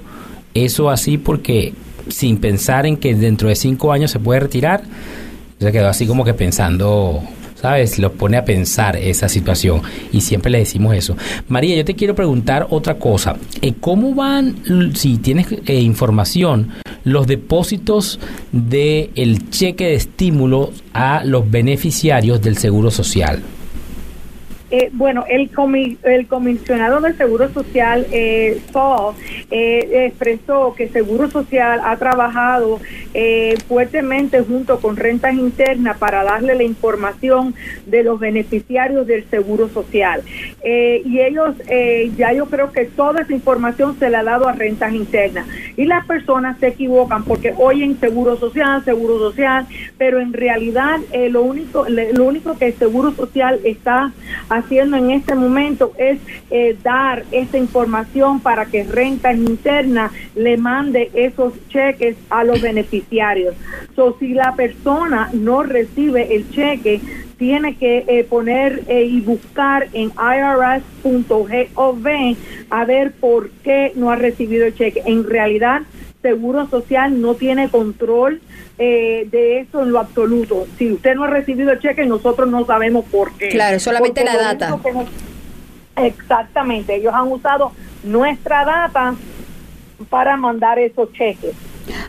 eso 0.53 0.89
así 0.89 1.17
porque 1.17 1.73
sin 2.09 2.37
pensar 2.37 2.85
en 2.85 2.97
que 2.97 3.15
dentro 3.15 3.49
de 3.49 3.55
cinco 3.55 3.91
años 3.91 4.11
se 4.11 4.19
puede 4.19 4.39
retirar? 4.39 4.83
Se 5.59 5.71
quedó 5.71 5.87
así 5.87 6.05
como 6.05 6.25
que 6.25 6.33
pensando 6.33 7.23
¿sabes? 7.65 7.97
Lo 7.97 8.11
pone 8.13 8.37
a 8.37 8.45
pensar 8.45 8.95
esa 8.95 9.27
situación 9.27 9.81
y 10.11 10.21
siempre 10.21 10.51
le 10.51 10.59
decimos 10.59 10.95
eso. 10.95 11.17
María, 11.47 11.75
yo 11.75 11.83
te 11.83 11.95
quiero 11.95 12.13
preguntar 12.13 12.67
otra 12.69 12.99
cosa. 12.99 13.37
Eh, 13.61 13.73
¿Cómo 13.79 14.13
van, 14.13 14.93
si 14.93 15.17
tienes 15.17 15.47
eh, 15.65 15.79
información, 15.79 16.69
los 17.03 17.25
depósitos 17.25 18.19
del 18.51 19.09
el 19.15 19.49
cheque 19.49 19.85
de 19.85 19.95
estímulo 19.95 20.71
a 20.93 21.23
los 21.25 21.49
beneficiarios 21.49 22.39
del 22.41 22.57
Seguro 22.57 22.91
Social? 22.91 23.41
Eh, 24.77 24.89
bueno, 24.91 25.23
el, 25.29 25.49
comisionado 26.27 26.99
del 26.99 27.15
Seguro 27.15 27.47
Social, 27.53 28.05
eh, 28.11 28.59
Paul, 28.73 29.15
eh, 29.49 30.07
expresó 30.07 30.75
que 30.75 30.89
Seguro 30.89 31.31
Social 31.31 31.79
ha 31.81 31.95
trabajado 31.95 32.81
eh, 33.13 33.55
fuertemente 33.69 34.41
junto 34.41 34.81
con 34.81 34.97
Rentas 34.97 35.33
Internas 35.35 35.97
para 35.97 36.25
darle 36.25 36.55
la 36.55 36.63
información 36.63 37.55
de 37.85 38.03
los 38.03 38.19
beneficiarios 38.19 39.07
del 39.07 39.23
Seguro 39.29 39.69
Social. 39.69 40.23
y 40.61 41.19
ellos, 41.21 41.55
ya 42.17 42.33
yo 42.33 42.47
creo 42.47 42.71
que 42.71 42.85
toda 42.85 43.21
esa 43.21 43.33
información 43.33 43.97
se 43.97 44.09
la 44.09 44.19
ha 44.19 44.23
dado 44.23 44.49
a 44.49 44.53
Rentas 44.53 44.93
Internas. 44.93 45.47
Y 45.77 45.85
las 45.85 46.05
personas 46.05 46.59
se 46.59 46.67
equivocan 46.67 47.23
porque 47.23 47.53
oyen 47.57 47.97
Seguro 47.99 48.35
Social, 48.37 48.83
Seguro 48.83 49.19
Social, 49.19 49.67
pero 49.97 50.19
en 50.19 50.33
realidad 50.33 50.99
lo, 51.29 51.43
único, 51.43 51.85
lo 51.87 52.25
único 52.25 52.57
que 52.57 52.67
el 52.67 52.73
Seguro 52.73 53.11
Social 53.11 53.59
está 53.63 54.11
haciendo 54.49 54.64
haciendo 54.65 54.97
en 54.97 55.11
este 55.11 55.35
momento 55.35 55.93
es 55.97 56.19
eh, 56.49 56.75
dar 56.83 57.23
esa 57.31 57.57
información 57.57 58.39
para 58.39 58.65
que 58.65 58.83
Renta 58.83 59.31
Interna 59.31 60.11
le 60.35 60.57
mande 60.57 61.11
esos 61.13 61.53
cheques 61.69 62.17
a 62.29 62.43
los 62.43 62.61
beneficiarios. 62.61 63.55
So, 63.95 64.17
si 64.19 64.29
la 64.33 64.55
persona 64.55 65.29
no 65.33 65.63
recibe 65.63 66.35
el 66.35 66.49
cheque, 66.49 66.99
tiene 67.37 67.75
que 67.75 68.05
eh, 68.07 68.23
poner 68.23 68.83
eh, 68.87 69.03
y 69.03 69.21
buscar 69.21 69.87
en 69.93 70.11
irs.gov 70.15 72.07
a 72.69 72.85
ver 72.85 73.11
por 73.11 73.49
qué 73.63 73.91
no 73.95 74.09
ha 74.09 74.15
recibido 74.15 74.65
el 74.65 74.75
cheque. 74.75 75.03
En 75.05 75.23
realidad, 75.25 75.81
Seguro 76.25 76.67
Social 76.69 77.21
no 77.21 77.35
tiene 77.35 77.69
control 77.69 78.41
eh, 78.79 79.27
de 79.29 79.59
eso 79.59 79.83
en 79.83 79.91
lo 79.91 79.99
absoluto. 79.99 80.65
Si 80.75 80.91
usted 80.91 81.13
no 81.13 81.25
ha 81.25 81.27
recibido 81.27 81.71
el 81.71 81.79
cheque, 81.79 82.03
nosotros 82.07 82.49
no 82.49 82.65
sabemos 82.65 83.05
por 83.11 83.31
qué. 83.33 83.49
Claro, 83.49 83.79
solamente 83.79 84.23
la 84.23 84.35
data. 84.35 84.75
exactamente, 85.97 86.95
ellos 86.95 87.13
han 87.13 87.31
usado 87.31 87.73
nuestra 88.03 88.65
data 88.65 89.13
para 90.09 90.35
mandar 90.35 90.79
esos 90.79 91.13
cheques. 91.13 91.53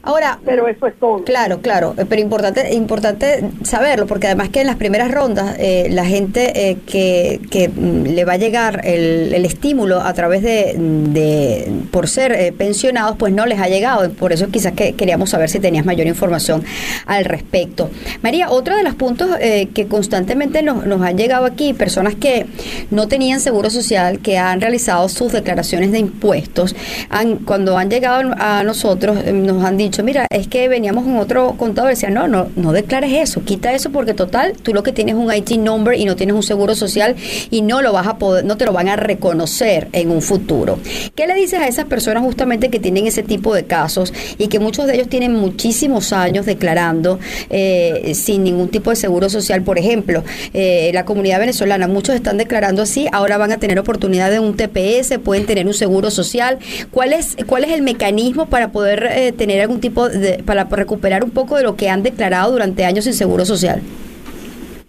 Ahora, 0.02 0.38
pero 0.44 0.68
eso 0.68 0.86
es 0.86 0.94
todo. 0.98 1.24
Claro, 1.24 1.60
claro, 1.60 1.94
eh, 1.98 2.04
pero 2.08 2.20
importante 2.22 2.74
importante 2.74 3.44
saberlo, 3.62 4.06
porque 4.06 4.26
además 4.26 4.48
que 4.50 4.60
en 4.60 4.66
las 4.66 4.76
primeras 4.76 5.10
rondas 5.10 5.56
eh, 5.58 5.88
la 5.90 6.04
gente 6.04 6.70
eh, 6.70 6.78
que, 6.86 7.40
que, 7.50 7.68
mm, 7.68 8.04
le 8.14 8.24
va 8.24 8.34
a 8.34 8.36
llegar 8.36 8.82
el, 8.84 9.34
el 9.34 9.44
estímulo 9.44 10.00
a 10.00 10.12
través 10.14 10.42
de, 10.42 10.74
de 10.76 11.70
por 11.90 12.08
ser 12.08 12.54
pensionados, 12.54 13.16
pues 13.16 13.32
no 13.32 13.46
les 13.46 13.60
ha 13.60 13.68
llegado. 13.68 14.10
Por 14.12 14.32
eso 14.32 14.48
quizás 14.48 14.72
que 14.72 14.94
queríamos 14.94 15.30
saber 15.30 15.48
si 15.50 15.58
tenías 15.58 15.84
mayor 15.84 16.06
información 16.06 16.62
al 17.06 17.24
respecto. 17.24 17.90
María, 18.22 18.50
otro 18.50 18.76
de 18.76 18.82
los 18.82 18.94
puntos 18.94 19.28
que 19.38 19.86
constantemente 19.88 20.62
nos, 20.62 20.86
nos 20.86 21.02
han 21.02 21.16
llegado 21.16 21.44
aquí, 21.44 21.74
personas 21.74 22.14
que 22.14 22.46
no 22.90 23.08
tenían 23.08 23.40
seguro 23.40 23.70
social, 23.70 24.20
que 24.20 24.38
han 24.38 24.60
realizado 24.60 25.08
sus 25.08 25.32
declaraciones 25.32 25.92
de 25.92 25.98
impuestos, 25.98 26.74
han, 27.10 27.36
cuando 27.36 27.76
han 27.78 27.90
llegado 27.90 28.34
a 28.38 28.62
nosotros, 28.62 29.24
nos 29.32 29.64
han 29.66 29.76
dicho, 29.76 30.02
mira, 30.02 30.26
es 30.30 30.48
que 30.48 30.68
veníamos 30.68 31.04
con 31.04 31.16
otro 31.18 31.54
contador, 31.56 31.90
decía, 31.90 32.10
no, 32.10 32.28
no, 32.28 32.48
no 32.56 32.72
declares 32.72 33.12
eso, 33.12 33.42
quita 33.42 33.72
eso 33.72 33.90
porque 33.90 34.14
total, 34.14 34.54
tú 34.62 34.72
lo 34.72 34.82
que 34.82 34.92
tienes 34.92 35.14
es 35.14 35.20
un 35.20 35.32
IT 35.32 35.52
number 35.58 35.98
y 35.98 36.04
no 36.04 36.16
tienes 36.16 36.34
un 36.34 36.42
seguro 36.42 36.74
social 36.74 37.16
y 37.50 37.62
no 37.62 37.82
lo 37.82 37.92
vas 37.92 38.06
a 38.06 38.18
poder, 38.18 38.44
no 38.44 38.56
te 38.56 38.64
lo 38.64 38.72
van 38.72 38.88
a 38.88 38.96
reconocer 38.96 39.88
en 39.92 40.10
un 40.10 40.22
futuro. 40.22 40.78
¿Qué 41.14 41.26
le 41.26 41.34
dices 41.34 41.60
a 41.60 41.68
esas 41.68 41.86
personas 41.86 42.22
justamente 42.22 42.70
que 42.70 42.78
tienen 42.78 43.06
ese 43.06 43.22
tipo 43.22 43.54
de 43.54 43.64
casos 43.64 44.12
y 44.38 44.48
que 44.48 44.58
muchos 44.58 44.86
de 44.86 44.94
ellos 44.94 45.08
tienen 45.08 45.34
muchísimos 45.34 46.12
años 46.12 46.46
declarando 46.46 47.18
eh, 47.50 48.12
sin 48.14 48.44
ningún 48.44 48.68
tipo 48.68 48.90
de 48.90 48.96
seguro 48.96 49.28
social? 49.28 49.62
Por 49.62 49.78
ejemplo, 49.78 50.24
eh, 50.54 50.90
la 50.94 51.04
comunidad 51.04 51.40
venezolana, 51.40 51.88
muchos 51.88 52.14
están 52.14 52.38
declarando 52.38 52.82
así, 52.82 53.06
ahora 53.12 53.38
van 53.38 53.52
a 53.52 53.58
tener 53.58 53.78
oportunidad 53.78 54.30
de 54.30 54.40
un 54.40 54.56
TPS, 54.56 55.18
pueden 55.18 55.46
tener 55.46 55.66
un 55.66 55.74
seguro 55.74 56.10
social. 56.10 56.58
¿Cuál 56.90 57.12
es, 57.12 57.36
cuál 57.46 57.64
es 57.64 57.72
el 57.72 57.82
mecanismo 57.82 58.46
para 58.46 58.72
poder 58.72 59.08
eh, 59.10 59.32
tener 59.32 59.55
algún 59.62 59.80
tipo 59.80 60.08
de, 60.08 60.42
para 60.44 60.64
recuperar 60.64 61.24
un 61.24 61.30
poco 61.30 61.56
de 61.56 61.62
lo 61.62 61.76
que 61.76 61.88
han 61.88 62.02
declarado 62.02 62.52
durante 62.52 62.84
años 62.84 63.04
sin 63.04 63.14
seguro 63.14 63.44
social? 63.44 63.82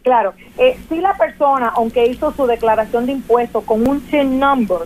Claro, 0.08 0.34
eh, 0.58 0.78
si 0.88 1.02
la 1.02 1.14
persona, 1.16 1.74
aunque 1.76 2.08
hizo 2.08 2.32
su 2.32 2.46
declaración 2.46 3.06
de 3.06 3.12
impuestos 3.12 3.66
con 3.66 3.86
un 3.86 4.00
TIN 4.00 4.40
number, 4.40 4.78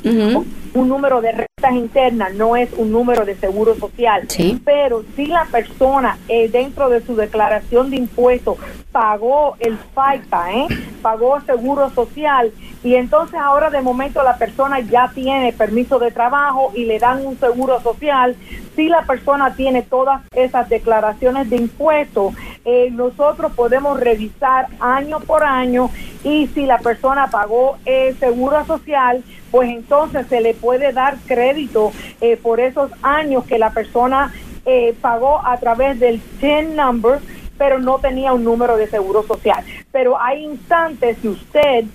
un 0.74 0.90
número 0.90 1.22
de 1.22 1.32
rentas 1.32 1.74
internas, 1.74 2.34
no 2.34 2.56
es 2.56 2.70
un 2.76 2.92
número 2.92 3.24
de 3.24 3.36
seguro 3.36 3.76
social, 3.76 4.28
pero 4.66 5.04
si 5.16 5.28
la 5.28 5.46
persona 5.46 6.18
eh, 6.28 6.50
dentro 6.50 6.90
de 6.90 7.06
su 7.06 7.16
declaración 7.16 7.92
de 7.92 7.98
impuestos 7.98 8.58
pagó 8.92 9.58
el 9.60 9.78
FICA, 9.78 10.54
¿eh? 10.54 10.68
Pagó 11.02 11.40
seguro 11.42 11.90
social, 11.90 12.52
y 12.84 12.96
entonces 12.96 13.40
ahora 13.40 13.70
de 13.70 13.82
momento 13.82 14.24
la 14.24 14.38
persona 14.38 14.80
ya 14.80 15.12
tiene 15.14 15.54
permiso 15.54 16.00
de 16.00 16.12
trabajo 16.12 16.72
y 16.76 16.86
le 16.86 17.00
dan 17.00 17.26
un 17.26 17.40
seguro 17.40 17.80
social, 17.82 18.36
si 18.76 18.88
la 18.88 19.04
persona 19.04 19.54
tiene 19.56 19.82
todas 19.82 20.22
esas 20.34 20.70
declaraciones 20.70 21.50
de 21.50 21.58
impuestos, 21.58 22.34
eh, 22.64 22.90
nosotros 22.92 23.52
podemos 23.54 24.00
revisar 24.00 24.68
año 24.80 25.20
por 25.20 25.44
año 25.44 25.90
y 26.24 26.48
si 26.48 26.66
la 26.66 26.78
persona 26.78 27.28
pagó 27.28 27.78
el 27.86 28.18
seguro 28.18 28.66
social, 28.66 29.24
pues 29.50 29.70
entonces 29.70 30.28
se 30.28 30.42
le 30.42 30.54
puede 30.54 30.94
dar 30.94 31.18
crédito 31.28 31.92
eh, 32.22 32.38
por 32.38 32.60
esos 32.60 32.92
años 33.02 33.44
que 33.46 33.58
la 33.58 33.72
persona 33.72 34.32
eh, 34.66 34.96
pagó 35.02 35.46
a 35.46 35.58
través 35.58 36.00
del 36.00 36.22
TIN 36.40 36.76
number 36.76 37.20
pero 37.62 37.78
no 37.78 38.00
tenía 38.00 38.34
un 38.34 38.44
número 38.44 38.76
de 38.76 38.88
seguro 38.88 39.22
social. 39.22 39.64
Pero 39.92 40.20
hay 40.20 40.46
instantes 40.46 41.16
si 41.22 41.28
usted 41.28 41.86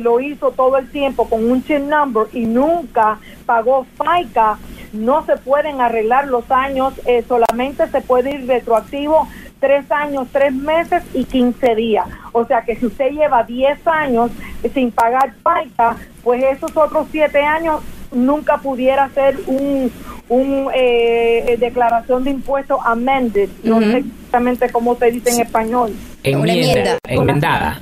lo 0.00 0.18
hizo 0.18 0.50
todo 0.52 0.78
el 0.78 0.90
tiempo 0.90 1.28
con 1.28 1.44
un 1.44 1.60
TIN 1.60 1.90
number 1.90 2.26
y 2.32 2.46
nunca 2.46 3.18
pagó 3.44 3.84
FICA, 3.98 4.58
no 4.94 5.26
se 5.26 5.36
pueden 5.36 5.82
arreglar 5.82 6.28
los 6.28 6.50
años, 6.50 6.94
eh, 7.04 7.22
solamente 7.28 7.86
se 7.88 8.00
puede 8.00 8.36
ir 8.36 8.46
retroactivo 8.46 9.28
tres 9.60 9.92
años, 9.92 10.26
tres 10.32 10.54
meses 10.54 11.02
y 11.12 11.24
quince 11.24 11.74
días. 11.74 12.06
O 12.32 12.46
sea 12.46 12.62
que 12.62 12.74
si 12.76 12.86
usted 12.86 13.10
lleva 13.10 13.42
diez 13.42 13.86
años 13.86 14.30
sin 14.72 14.90
pagar 14.90 15.34
FICA, 15.34 15.96
pues 16.24 16.42
esos 16.42 16.74
otros 16.74 17.08
siete 17.10 17.42
años 17.42 17.82
nunca 18.10 18.56
pudiera 18.56 19.10
ser 19.10 19.36
un, 19.48 19.92
un 20.28 20.68
eh, 20.74 21.56
declaración 21.58 22.24
de 22.24 22.30
impuestos 22.30 22.78
amended. 22.84 23.48
No 23.62 23.80
sé 23.80 23.98
exactamente 23.98 24.70
cómo 24.70 24.94
se 24.96 25.10
dice 25.10 25.30
en 25.30 25.40
español. 25.40 25.94
Enmienda, 26.22 26.98
enmendada. 27.04 27.80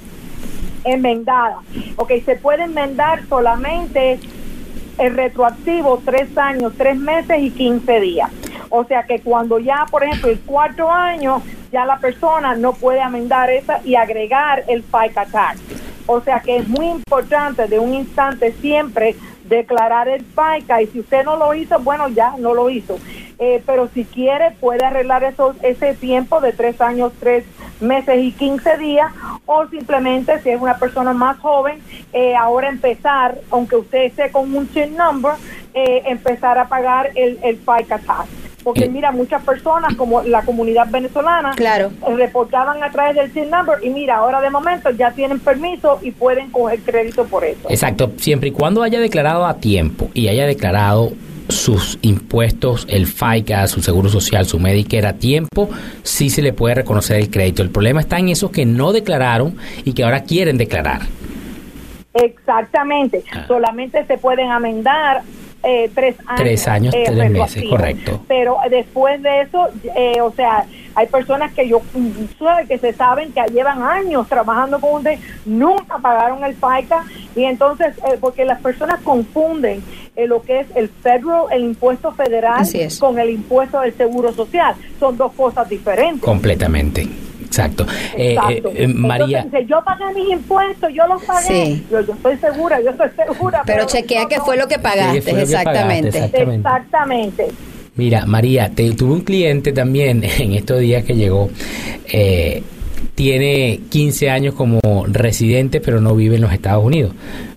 Enmendada. 0.85 1.59
Ok, 1.97 2.13
se 2.25 2.37
puede 2.37 2.65
enmendar 2.65 3.27
solamente 3.29 4.21
el 4.99 5.15
retroactivo 5.15 6.01
tres 6.05 6.37
años, 6.39 6.73
tres 6.77 6.97
meses 6.97 7.37
y 7.41 7.51
quince 7.51 8.01
días. 8.01 8.31
O 8.71 8.85
sea 8.85 9.03
que 9.05 9.21
cuando 9.21 9.59
ya, 9.59 9.87
por 9.91 10.05
ejemplo, 10.05 10.31
el 10.31 10.41
cuarto 10.41 10.91
año, 10.91 11.43
ya 11.73 11.85
la 11.85 11.99
persona 11.99 12.55
no 12.55 12.73
puede 12.73 13.01
amendar 13.01 13.51
esa 13.51 13.81
y 13.85 13.97
agregar 13.97 14.65
el 14.69 14.83
FICA 14.83 15.27
tax. 15.27 15.61
O 16.07 16.21
sea 16.21 16.41
que 16.41 16.59
es 16.59 16.69
muy 16.69 16.87
importante 16.87 17.67
de 17.67 17.79
un 17.79 17.95
instante 17.95 18.55
siempre 18.61 19.17
declarar 19.49 20.09
el 20.09 20.25
FICA 20.25 20.83
y 20.83 20.87
si 20.89 21.01
usted 21.01 21.25
no 21.25 21.37
lo 21.37 21.55
hizo, 21.55 21.79
bueno, 21.81 22.09
ya 22.09 22.35
no 22.39 22.55
lo 22.55 22.71
hizo. 22.71 22.99
Eh, 23.39 23.63
pero 23.67 23.89
si 23.93 24.05
quiere 24.05 24.53
puede 24.53 24.85
arreglar 24.85 25.23
esos, 25.25 25.57
ese 25.63 25.95
tiempo 25.95 26.41
de 26.41 26.53
tres 26.53 26.81
años, 26.81 27.13
tres 27.21 27.45
meses 27.81 28.19
y 28.19 28.33
15 28.33 28.79
días, 28.79 29.13
o 29.45 29.67
simplemente 29.69 30.41
si 30.41 30.51
es 30.51 30.61
una 30.61 30.79
persona 30.79 31.13
más 31.13 31.39
joven, 31.39 31.83
eh, 32.13 32.35
ahora 32.35 32.69
empezar, 32.69 33.39
aunque 33.51 33.77
usted 33.77 34.05
esté 34.05 34.31
con 34.31 34.55
un 34.55 34.71
chin 34.73 34.97
number, 34.97 35.35
eh, 35.75 36.03
empezar 36.07 36.59
a 36.59 36.67
pagar 36.67 37.11
el, 37.15 37.39
el 37.43 37.59
FICA 37.59 37.99
tax. 37.99 38.46
Porque 38.67 38.87
Eh. 38.87 38.89
mira, 38.89 39.13
muchas 39.13 39.41
personas 39.45 39.95
como 39.95 40.23
la 40.23 40.43
comunidad 40.43 40.89
venezolana 40.91 41.53
Claro. 41.55 41.93
reportaban 42.17 42.83
a 42.83 42.91
través 42.91 43.15
del 43.15 43.31
TIN 43.31 43.49
number 43.49 43.79
y 43.81 43.91
mira, 43.91 44.17
ahora 44.17 44.41
de 44.41 44.51
momento 44.51 44.91
ya 44.91 45.13
tienen 45.13 45.39
permiso 45.39 46.01
y 46.03 46.11
pueden 46.11 46.51
coger 46.51 46.81
crédito 46.81 47.25
por 47.27 47.45
eso. 47.45 47.61
Exacto, 47.71 48.11
siempre 48.17 48.49
y 48.49 48.53
cuando 48.53 48.83
haya 48.83 48.99
declarado 48.99 49.47
a 49.47 49.59
tiempo 49.59 50.11
y 50.15 50.27
haya 50.27 50.47
declarado 50.47 51.13
sus 51.49 51.97
impuestos, 52.03 52.89
el 52.91 53.07
FICA, 53.07 53.69
su 53.69 53.81
seguro 53.83 54.09
social, 54.09 54.47
su 54.47 54.59
Medicare 54.59 55.07
a 55.07 55.13
tiempo, 55.13 55.71
sí 56.03 56.29
se 56.29 56.43
le 56.43 56.53
puede 56.53 56.75
reconocer 56.75 57.19
el 57.21 57.31
crédito. 57.31 57.63
El 57.63 57.71
problema 57.71 58.01
está 58.01 58.19
en 58.19 58.31
esos 58.31 58.51
que 58.51 58.67
no 58.67 58.93
declararon 58.93 59.57
y 59.85 59.93
que 59.93 60.03
ahora 60.03 60.25
quieren 60.25 60.59
declarar. 60.59 61.03
Exactamente. 62.15 63.23
Ah. 63.33 63.45
Solamente 63.47 64.05
se 64.07 64.19
pueden 64.19 64.51
amendar 64.51 65.23
eh, 65.63 65.91
tres 65.95 66.17
años. 66.27 66.37
Tres 66.37 66.69
años, 66.69 66.95
eh, 66.95 67.05
tres 67.07 67.31
meses, 67.31 67.65
correcto. 67.69 68.21
Pero 68.29 68.59
después 68.71 69.23
de 69.23 69.43
eso, 69.43 69.69
eh, 69.97 70.21
o 70.21 70.31
sea, 70.33 70.67
hay 70.97 71.07
personas 71.09 71.53
que 71.53 71.69
yo 71.69 71.83
mm, 71.93 72.11
sabe 72.39 72.67
que 72.67 72.79
se 72.79 72.93
saben 72.95 73.31
que 73.31 73.43
llevan 73.53 73.83
años 73.83 74.27
trabajando 74.29 74.81
con 74.81 74.95
usted, 74.95 75.19
nunca 75.45 75.99
pagaron 75.99 76.43
el 76.43 76.55
FICA 76.55 77.05
y 77.37 77.45
entonces, 77.45 77.95
eh, 77.99 78.17
porque 78.19 78.47
las 78.47 78.61
personas 78.63 79.03
confunden 79.03 79.83
eh, 80.17 80.27
lo 80.27 80.41
que 80.41 80.61
es 80.61 80.67
el 80.75 80.89
federal, 80.89 81.47
el 81.51 81.65
impuesto 81.65 82.13
federal 82.13 82.67
con 82.99 83.19
el 83.19 83.31
impuesto 83.31 83.81
del 83.81 83.95
seguro 83.95 84.33
social. 84.33 84.75
Son 84.99 85.17
dos 85.19 85.33
cosas 85.33 85.69
diferentes. 85.69 86.23
Completamente. 86.23 87.07
Exacto. 87.47 87.87
Eh, 88.17 88.33
Exacto. 88.33 88.69
eh, 88.71 88.85
eh, 88.85 88.89
María, 88.89 89.41
Entonces, 89.41 89.69
yo 89.69 89.83
pagué 89.85 90.05
mis 90.15 90.33
impuestos, 90.33 90.91
yo 90.93 91.07
los 91.07 91.23
pagué. 91.25 91.67
Sí. 91.67 91.87
Yo, 91.91 92.01
yo 92.01 92.13
estoy 92.13 92.37
segura, 92.37 92.81
yo 92.83 92.91
estoy 92.91 93.09
segura. 93.17 93.63
Pero 93.67 93.87
chequea 93.87 94.23
yo 94.23 94.29
qué 94.29 94.37
no. 94.37 94.45
fue 94.45 94.57
lo 94.57 94.69
que 94.69 94.79
pagaste, 94.79 95.19
lo 95.19 95.37
que 95.37 95.43
exactamente. 95.43 96.13
pagaste, 96.13 96.39
exacto. 96.43 96.53
Exactamente. 96.53 97.47
Mira, 97.95 98.27
María, 98.27 98.71
te, 98.71 98.93
tuve 98.93 99.13
un 99.15 99.21
cliente 99.23 99.73
también 99.73 100.23
en 100.39 100.53
estos 100.53 100.81
días 100.81 101.05
que 101.05 101.15
llegó. 101.15 101.49
eh, 102.09 102.63
tiene 103.15 103.81
15 103.89 104.29
años 104.29 104.55
como 104.55 104.79
residente, 105.09 105.81
pero 105.81 106.03
no 106.03 106.15
vive 106.15 106.37
en 106.37 106.43
los 106.43 106.53
Estados 106.53 106.85
Unidos. 106.85 107.13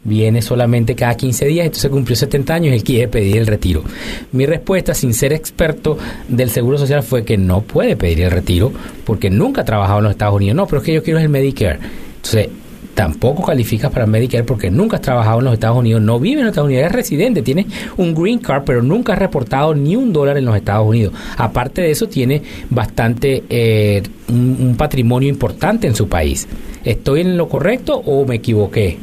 Viene 0.09 0.41
solamente 0.41 0.95
cada 0.95 1.15
15 1.15 1.45
días, 1.45 1.67
entonces 1.67 1.91
cumplió 1.91 2.15
70 2.15 2.53
años 2.53 2.71
y 2.71 2.75
él 2.77 2.83
quiere 2.83 3.07
pedir 3.07 3.37
el 3.37 3.45
retiro. 3.45 3.83
Mi 4.31 4.47
respuesta, 4.47 4.95
sin 4.95 5.13
ser 5.13 5.33
experto 5.33 5.99
del 6.27 6.49
Seguro 6.49 6.79
Social, 6.79 7.03
fue 7.03 7.23
que 7.23 7.37
no 7.37 7.61
puede 7.61 7.95
pedir 7.95 8.21
el 8.21 8.31
retiro 8.31 8.71
porque 9.05 9.29
nunca 9.29 9.61
ha 9.61 9.65
trabajado 9.65 9.99
en 9.99 10.05
los 10.05 10.11
Estados 10.11 10.35
Unidos. 10.35 10.55
No, 10.55 10.65
pero 10.65 10.79
es 10.79 10.83
que 10.83 10.93
yo 10.93 11.03
quiero 11.03 11.19
el 11.19 11.29
Medicare. 11.29 11.77
Entonces, 12.15 12.49
tampoco 12.95 13.43
calificas 13.43 13.91
para 13.91 14.07
Medicare 14.07 14.43
porque 14.43 14.71
nunca 14.71 14.97
has 14.97 15.01
trabajado 15.01 15.39
en 15.39 15.45
los 15.45 15.53
Estados 15.53 15.77
Unidos, 15.77 16.01
no 16.01 16.19
vive 16.19 16.39
en 16.39 16.47
los 16.47 16.51
Estados 16.51 16.67
Unidos, 16.67 16.85
eres 16.85 16.95
residente, 16.95 17.41
tienes 17.43 17.67
un 17.97 18.15
green 18.15 18.39
card, 18.39 18.63
pero 18.65 18.81
nunca 18.81 19.13
has 19.13 19.19
reportado 19.19 19.75
ni 19.75 19.95
un 19.95 20.11
dólar 20.11 20.37
en 20.37 20.45
los 20.45 20.55
Estados 20.55 20.87
Unidos. 20.87 21.13
Aparte 21.37 21.81
de 21.81 21.91
eso, 21.91 22.09
tiene 22.09 22.41
bastante, 22.69 23.43
eh, 23.47 24.01
un 24.27 24.75
patrimonio 24.75 25.29
importante 25.29 25.87
en 25.87 25.93
su 25.95 26.09
país. 26.09 26.47
¿Estoy 26.83 27.21
en 27.21 27.37
lo 27.37 27.47
correcto 27.47 27.95
o 27.95 28.25
me 28.25 28.35
equivoqué? 28.35 28.97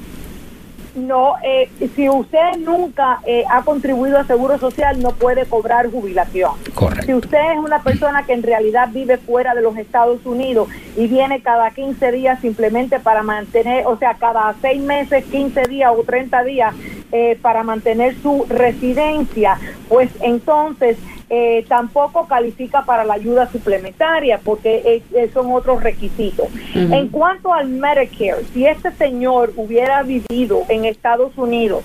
No, 0.96 1.34
eh, 1.42 1.68
si 1.94 2.08
usted 2.08 2.56
nunca 2.58 3.20
eh, 3.26 3.44
ha 3.50 3.62
contribuido 3.62 4.18
a 4.18 4.24
Seguro 4.24 4.58
Social, 4.58 5.00
no 5.00 5.10
puede 5.10 5.44
cobrar 5.44 5.90
jubilación. 5.90 6.52
Correcto. 6.74 7.04
Si 7.04 7.14
usted 7.14 7.52
es 7.52 7.58
una 7.58 7.82
persona 7.82 8.24
que 8.24 8.32
en 8.32 8.42
realidad 8.42 8.88
vive 8.92 9.18
fuera 9.18 9.54
de 9.54 9.60
los 9.60 9.76
Estados 9.76 10.24
Unidos 10.24 10.68
y 10.96 11.06
viene 11.06 11.42
cada 11.42 11.70
15 11.70 12.12
días 12.12 12.40
simplemente 12.40 12.98
para 12.98 13.22
mantener, 13.22 13.86
o 13.86 13.98
sea, 13.98 14.14
cada 14.14 14.54
6 14.62 14.80
meses, 14.80 15.24
15 15.26 15.64
días 15.64 15.92
o 15.94 16.02
30 16.02 16.42
días 16.44 16.74
eh, 17.12 17.38
para 17.42 17.62
mantener 17.62 18.16
su 18.22 18.46
residencia, 18.48 19.58
pues 19.88 20.10
entonces 20.22 20.96
eh, 21.28 21.64
tampoco 21.68 22.26
califica 22.26 22.84
para 22.84 23.04
la 23.04 23.14
ayuda 23.14 23.50
suplementaria 23.50 24.38
porque 24.44 25.02
eh, 25.12 25.30
son 25.34 25.50
otros 25.52 25.82
requisitos. 25.82 26.46
En 26.74 27.08
cuanto 27.08 27.52
al 27.52 27.68
Medicare, 27.68 28.44
si 28.52 28.66
este 28.66 28.92
señor 28.92 29.52
hubiera 29.56 30.02
vivido 30.02 30.62
en 30.68 30.84
Estados 30.84 31.36
Unidos 31.36 31.82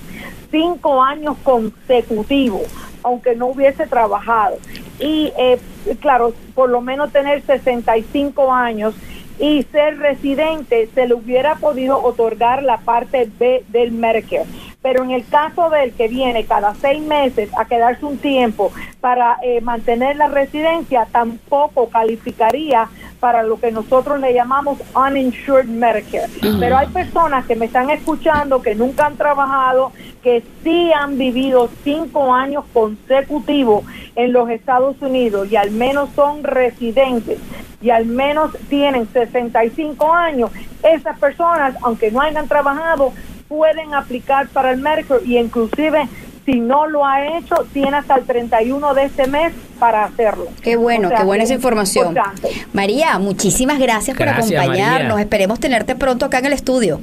cinco 0.50 1.02
años 1.02 1.36
consecutivos, 1.42 2.62
aunque 3.02 3.34
no 3.34 3.48
hubiese 3.48 3.86
trabajado, 3.86 4.58
y 5.00 5.32
eh, 5.36 5.58
claro, 6.00 6.34
por 6.54 6.70
lo 6.70 6.80
menos 6.80 7.10
tener 7.10 7.42
65 7.42 8.52
años 8.52 8.94
y 9.40 9.64
ser 9.64 9.98
residente, 9.98 10.88
se 10.94 11.08
le 11.08 11.14
hubiera 11.14 11.56
podido 11.56 12.00
otorgar 12.00 12.62
la 12.62 12.78
parte 12.78 13.28
B 13.40 13.64
del 13.68 13.90
Medicare. 13.90 14.46
Pero 14.82 15.04
en 15.04 15.12
el 15.12 15.26
caso 15.26 15.70
del 15.70 15.92
que 15.92 16.08
viene 16.08 16.44
cada 16.44 16.74
seis 16.74 17.00
meses 17.00 17.50
a 17.56 17.64
quedarse 17.64 18.04
un 18.04 18.18
tiempo 18.18 18.72
para 19.00 19.36
eh, 19.42 19.60
mantener 19.60 20.16
la 20.16 20.28
residencia, 20.28 21.06
tampoco 21.10 21.88
calificaría 21.88 22.88
para 23.22 23.44
lo 23.44 23.60
que 23.60 23.70
nosotros 23.70 24.18
le 24.18 24.34
llamamos 24.34 24.78
uninsured 24.96 25.66
Medicare. 25.66 26.26
Pero 26.58 26.76
hay 26.76 26.88
personas 26.88 27.46
que 27.46 27.54
me 27.54 27.66
están 27.66 27.88
escuchando 27.90 28.60
que 28.60 28.74
nunca 28.74 29.06
han 29.06 29.16
trabajado, 29.16 29.92
que 30.24 30.42
sí 30.64 30.90
han 30.92 31.16
vivido 31.16 31.68
cinco 31.84 32.34
años 32.34 32.64
consecutivos 32.72 33.84
en 34.16 34.32
los 34.32 34.50
Estados 34.50 35.00
Unidos 35.00 35.50
y 35.52 35.54
al 35.54 35.70
menos 35.70 36.10
son 36.16 36.42
residentes 36.42 37.38
y 37.80 37.90
al 37.90 38.06
menos 38.06 38.50
tienen 38.68 39.06
65 39.12 40.12
años. 40.12 40.50
Esas 40.82 41.18
personas, 41.18 41.76
aunque 41.82 42.10
no 42.10 42.20
hayan 42.20 42.48
trabajado, 42.48 43.12
pueden 43.52 43.92
aplicar 43.92 44.48
para 44.48 44.70
el 44.70 44.80
Medicare 44.80 45.20
y 45.26 45.36
inclusive 45.36 46.08
si 46.46 46.58
no 46.58 46.86
lo 46.86 47.06
ha 47.06 47.36
hecho, 47.38 47.54
tiene 47.72 47.98
hasta 47.98 48.16
el 48.16 48.24
31 48.24 48.94
de 48.94 49.04
este 49.04 49.26
mes 49.28 49.52
para 49.78 50.04
hacerlo. 50.04 50.46
Qué 50.62 50.76
bueno, 50.76 51.06
O 51.06 51.10
sea, 51.10 51.18
qué 51.18 51.24
buena 51.24 51.44
es 51.44 51.50
esa 51.50 51.54
información. 51.56 52.08
importante. 52.08 52.48
María, 52.72 53.18
muchísimas 53.18 53.78
gracias, 53.78 54.16
Gracias, 54.16 54.46
por 54.48 54.58
acompañarnos. 54.58 55.10
María. 55.10 55.22
Esperemos 55.22 55.60
tenerte 55.60 55.94
pronto 55.94 56.24
acá 56.26 56.38
en 56.38 56.46
el 56.46 56.52
estudio. 56.54 57.00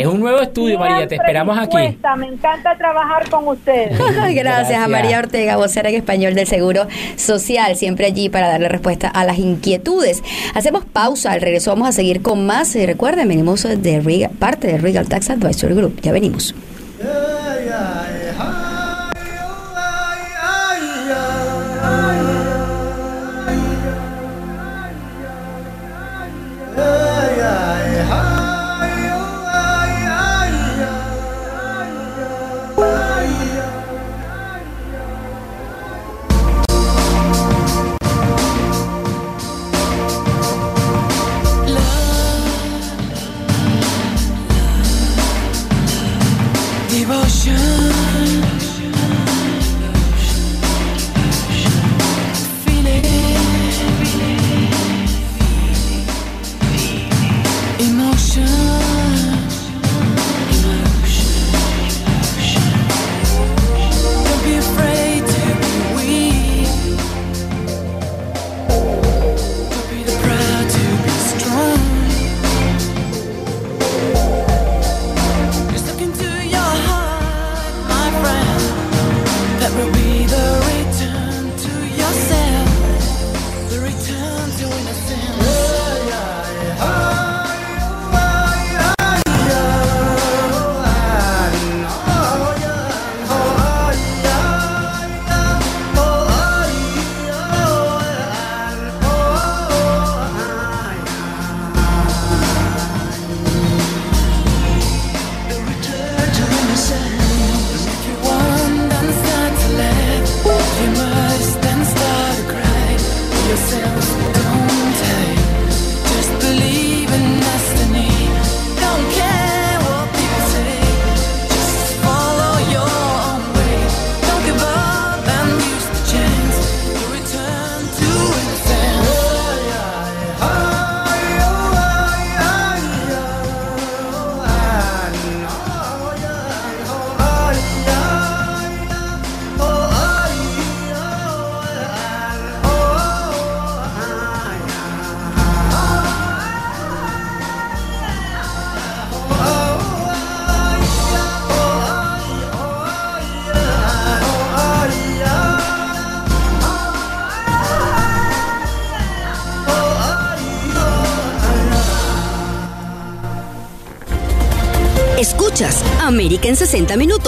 Es 0.00 0.06
un 0.06 0.20
nuevo 0.20 0.40
estudio, 0.40 0.78
María, 0.78 1.06
te 1.06 1.16
esperamos 1.16 1.58
aquí. 1.58 1.76
dispuesta, 1.76 2.16
Me 2.16 2.26
encanta 2.28 2.76
trabajar 2.78 3.28
con 3.30 3.48
ustedes. 3.48 3.98
Gracias, 3.98 4.34
Gracias. 4.34 4.80
a 4.82 4.88
María 4.88 5.18
Ortega, 5.18 5.56
vocera 5.56 5.88
en 5.88 5.96
español 5.96 6.34
del 6.34 6.46
Seguro 6.46 6.86
Social, 7.16 7.76
siempre 7.76 8.06
allí 8.06 8.28
para 8.28 8.48
darle 8.48 8.68
respuesta 8.68 9.08
a 9.08 9.24
las 9.24 9.38
inquietudes. 9.38 10.22
Hacemos 10.54 10.84
pausa, 10.84 11.32
al 11.32 11.40
regreso 11.40 11.70
vamos 11.70 11.88
a 11.88 11.92
seguir 11.92 12.22
con 12.22 12.46
más. 12.46 12.74
Y 12.76 12.86
recuerden, 12.86 13.28
venimos 13.28 13.62
de 13.64 14.00
Regal- 14.00 14.30
parte 14.38 14.68
de 14.68 14.78
Regal 14.78 15.08
Tax 15.08 15.30
Advisory 15.30 15.74
Group. 15.74 16.00
Ya 16.02 16.12
venimos. 16.12 16.54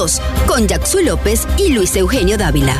Minutos, 0.00 0.22
con 0.46 0.66
Jackson 0.66 1.04
López 1.04 1.46
y 1.58 1.74
Luis 1.74 1.94
Eugenio 1.94 2.38
Dávila. 2.38 2.74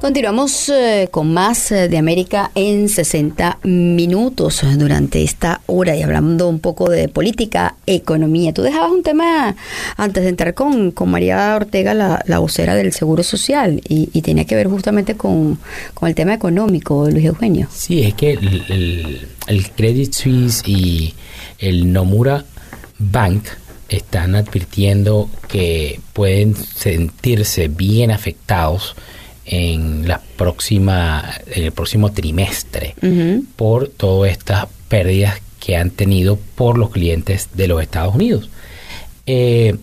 Continuamos 0.00 0.68
eh, 0.68 1.08
con 1.10 1.34
más 1.34 1.72
eh, 1.72 1.88
de 1.88 1.98
América 1.98 2.52
en 2.54 2.88
60 2.88 3.58
minutos 3.64 4.62
durante 4.78 5.24
esta 5.24 5.62
hora 5.66 5.96
y 5.96 6.02
hablando 6.02 6.48
un 6.48 6.60
poco 6.60 6.88
de 6.88 7.08
política, 7.08 7.74
economía. 7.86 8.52
Tú 8.52 8.62
dejabas 8.62 8.92
un 8.92 9.02
tema 9.02 9.56
antes 9.96 10.22
de 10.22 10.28
entrar 10.28 10.54
con, 10.54 10.92
con 10.92 11.10
María 11.10 11.56
Ortega, 11.56 11.92
la, 11.92 12.22
la, 12.28 12.38
vocera 12.38 12.76
del 12.76 12.92
Seguro 12.92 13.24
Social, 13.24 13.80
y, 13.88 14.10
y 14.12 14.22
tenía 14.22 14.44
que 14.44 14.54
ver 14.54 14.68
justamente 14.68 15.16
con, 15.16 15.58
con, 15.94 16.08
el 16.08 16.14
tema 16.14 16.34
económico, 16.34 17.10
Luis 17.10 17.24
Eugenio. 17.24 17.66
Sí, 17.72 18.04
es 18.04 18.14
que 18.14 18.34
el, 18.34 18.64
el, 18.68 19.28
el 19.48 19.70
Credit 19.72 20.12
Suisse 20.12 20.62
y 20.66 21.14
el 21.58 21.92
Nomura 21.92 22.44
Bank 23.00 23.42
están 23.96 24.34
advirtiendo 24.34 25.28
que 25.48 26.00
pueden 26.12 26.54
sentirse 26.54 27.68
bien 27.68 28.10
afectados 28.10 28.94
en 29.44 30.06
la 30.08 30.20
próxima 30.36 31.24
en 31.46 31.64
el 31.64 31.72
próximo 31.72 32.12
trimestre 32.12 32.94
uh 33.02 33.06
-huh. 33.06 33.44
por 33.56 33.88
todas 33.88 34.30
estas 34.30 34.66
pérdidas 34.88 35.40
que 35.58 35.76
han 35.76 35.90
tenido 35.90 36.38
por 36.54 36.78
los 36.78 36.90
clientes 36.90 37.48
de 37.54 37.68
los 37.68 37.82
Estados 37.82 38.14
Unidos. 38.14 38.50
Eh, 39.26 39.76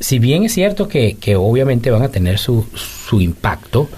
si 0.00 0.18
bien 0.18 0.42
es 0.44 0.54
cierto 0.54 0.88
que, 0.88 1.16
que, 1.20 1.36
obviamente 1.36 1.90
van 1.90 2.02
a 2.02 2.08
tener 2.08 2.38
su, 2.38 2.66
su 2.74 3.20
impacto, 3.20 3.88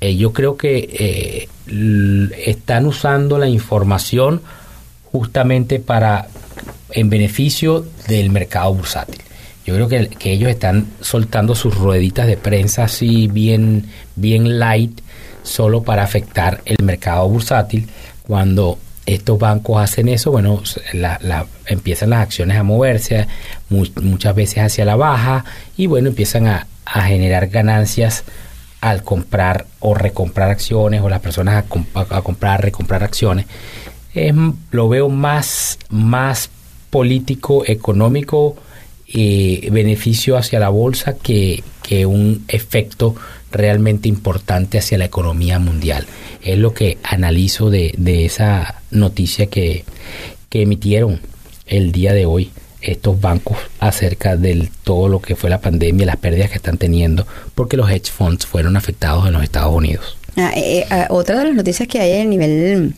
eh, 0.00 0.16
yo 0.16 0.32
creo 0.32 0.56
que 0.56 0.88
eh, 0.92 2.28
están 2.44 2.86
usando 2.86 3.38
la 3.38 3.48
información 3.48 4.42
justamente 5.12 5.80
para 5.80 6.28
en 6.90 7.10
beneficio 7.10 7.84
del 8.06 8.30
mercado 8.30 8.74
bursátil. 8.74 9.20
Yo 9.66 9.74
creo 9.74 9.88
que, 9.88 10.08
que, 10.08 10.32
ellos 10.32 10.48
están 10.48 10.86
soltando 11.00 11.54
sus 11.54 11.76
rueditas 11.76 12.26
de 12.26 12.38
prensa 12.38 12.84
así 12.84 13.28
bien, 13.28 13.84
bien 14.16 14.58
light, 14.58 15.00
solo 15.42 15.82
para 15.82 16.02
afectar 16.02 16.62
el 16.64 16.82
mercado 16.82 17.28
bursátil. 17.28 17.86
Cuando 18.26 18.78
estos 19.14 19.38
bancos 19.38 19.82
hacen 19.82 20.08
eso, 20.08 20.30
bueno, 20.30 20.62
la, 20.92 21.18
la, 21.22 21.46
empiezan 21.66 22.10
las 22.10 22.20
acciones 22.20 22.58
a 22.58 22.62
moverse 22.62 23.26
mu 23.70 23.86
muchas 24.02 24.34
veces 24.34 24.58
hacia 24.58 24.84
la 24.84 24.96
baja 24.96 25.44
y 25.76 25.86
bueno, 25.86 26.08
empiezan 26.08 26.46
a, 26.46 26.66
a, 26.84 27.02
generar 27.02 27.48
ganancias 27.48 28.24
al 28.80 29.02
comprar 29.02 29.66
o 29.80 29.94
recomprar 29.94 30.50
acciones 30.50 31.00
o 31.00 31.08
las 31.08 31.20
personas 31.20 31.54
a, 31.56 31.62
comp 31.62 31.96
a 31.96 32.22
comprar, 32.22 32.62
recomprar 32.62 33.02
acciones. 33.02 33.46
Es, 34.26 34.34
lo 34.70 34.88
veo 34.88 35.08
más, 35.08 35.78
más 35.90 36.50
político, 36.90 37.64
económico, 37.66 38.56
eh, 39.06 39.68
beneficio 39.72 40.36
hacia 40.36 40.58
la 40.58 40.68
bolsa 40.68 41.16
que, 41.16 41.62
que, 41.82 42.04
un 42.04 42.44
efecto 42.48 43.14
realmente 43.50 44.08
importante 44.08 44.78
hacia 44.78 44.98
la 44.98 45.06
economía 45.06 45.58
mundial. 45.58 46.06
Es 46.42 46.58
lo 46.58 46.74
que 46.74 46.98
analizo 47.02 47.70
de, 47.70 47.94
de 47.96 48.26
esa 48.26 48.82
noticia 48.90 49.46
que, 49.46 49.84
que, 50.50 50.62
emitieron 50.62 51.20
el 51.66 51.92
día 51.92 52.12
de 52.12 52.26
hoy 52.26 52.50
estos 52.82 53.18
bancos 53.20 53.56
acerca 53.80 54.36
de 54.36 54.68
todo 54.84 55.08
lo 55.08 55.20
que 55.22 55.36
fue 55.36 55.48
la 55.48 55.60
pandemia, 55.60 56.04
las 56.04 56.16
pérdidas 56.16 56.50
que 56.50 56.56
están 56.56 56.76
teniendo, 56.76 57.26
porque 57.54 57.78
los 57.78 57.90
hedge 57.90 58.10
funds 58.10 58.44
fueron 58.46 58.76
afectados 58.76 59.26
en 59.26 59.32
los 59.32 59.42
Estados 59.42 59.74
Unidos. 59.74 60.17
Ah, 60.40 60.52
eh, 60.54 60.86
eh, 60.88 61.06
otra 61.08 61.40
de 61.40 61.46
las 61.46 61.54
noticias 61.54 61.88
que 61.88 61.98
hay 61.98 62.20
a 62.20 62.24
nivel 62.24 62.94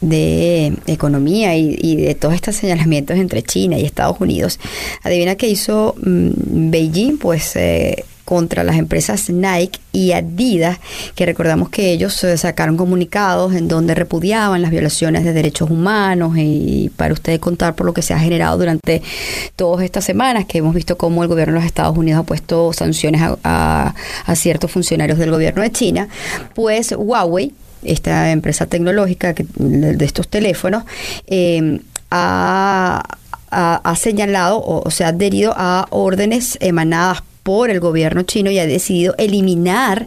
de 0.00 0.72
economía 0.86 1.56
y, 1.56 1.76
y, 1.76 1.96
de 1.96 2.14
todos 2.14 2.36
estos 2.36 2.54
señalamientos 2.54 3.16
entre 3.16 3.42
China 3.42 3.76
y 3.76 3.84
Estados 3.84 4.20
Unidos, 4.20 4.60
adivina 5.02 5.34
qué 5.34 5.48
hizo 5.48 5.96
mmm, 6.00 6.70
Beijing, 6.70 7.18
pues 7.18 7.56
eh, 7.56 8.04
contra 8.28 8.62
las 8.62 8.76
empresas 8.76 9.30
Nike 9.30 9.80
y 9.90 10.12
Adidas, 10.12 10.80
que 11.14 11.24
recordamos 11.24 11.70
que 11.70 11.92
ellos 11.92 12.22
eh, 12.24 12.36
sacaron 12.36 12.76
comunicados 12.76 13.54
en 13.54 13.68
donde 13.68 13.94
repudiaban 13.94 14.60
las 14.60 14.70
violaciones 14.70 15.24
de 15.24 15.32
derechos 15.32 15.70
humanos 15.70 16.34
y 16.36 16.90
para 16.94 17.14
ustedes 17.14 17.38
contar 17.38 17.74
por 17.74 17.86
lo 17.86 17.94
que 17.94 18.02
se 18.02 18.12
ha 18.12 18.18
generado 18.18 18.58
durante 18.58 19.00
todas 19.56 19.82
estas 19.82 20.04
semanas, 20.04 20.44
que 20.44 20.58
hemos 20.58 20.74
visto 20.74 20.98
cómo 20.98 21.22
el 21.22 21.28
gobierno 21.30 21.54
de 21.54 21.60
los 21.60 21.64
Estados 21.66 21.96
Unidos 21.96 22.20
ha 22.20 22.22
puesto 22.24 22.74
sanciones 22.74 23.22
a, 23.22 23.94
a, 24.26 24.36
ciertos 24.36 24.70
funcionarios 24.70 25.18
del 25.18 25.30
gobierno 25.30 25.62
de 25.62 25.72
China, 25.72 26.08
pues 26.54 26.92
Huawei, 26.92 27.54
esta 27.82 28.30
empresa 28.30 28.66
tecnológica 28.66 29.32
que, 29.32 29.46
de 29.56 30.04
estos 30.04 30.28
teléfonos, 30.28 30.82
ha, 32.10 33.02
ha, 33.50 33.80
ha, 33.82 33.96
señalado 33.96 34.58
o, 34.58 34.86
o 34.86 34.90
se 34.90 35.04
ha 35.04 35.08
adherido 35.08 35.54
a 35.56 35.86
órdenes 35.88 36.58
emanadas 36.60 37.22
por 37.48 37.70
el 37.70 37.80
gobierno 37.80 38.24
chino 38.24 38.50
y 38.50 38.58
ha 38.58 38.66
decidido 38.66 39.14
eliminar 39.16 40.06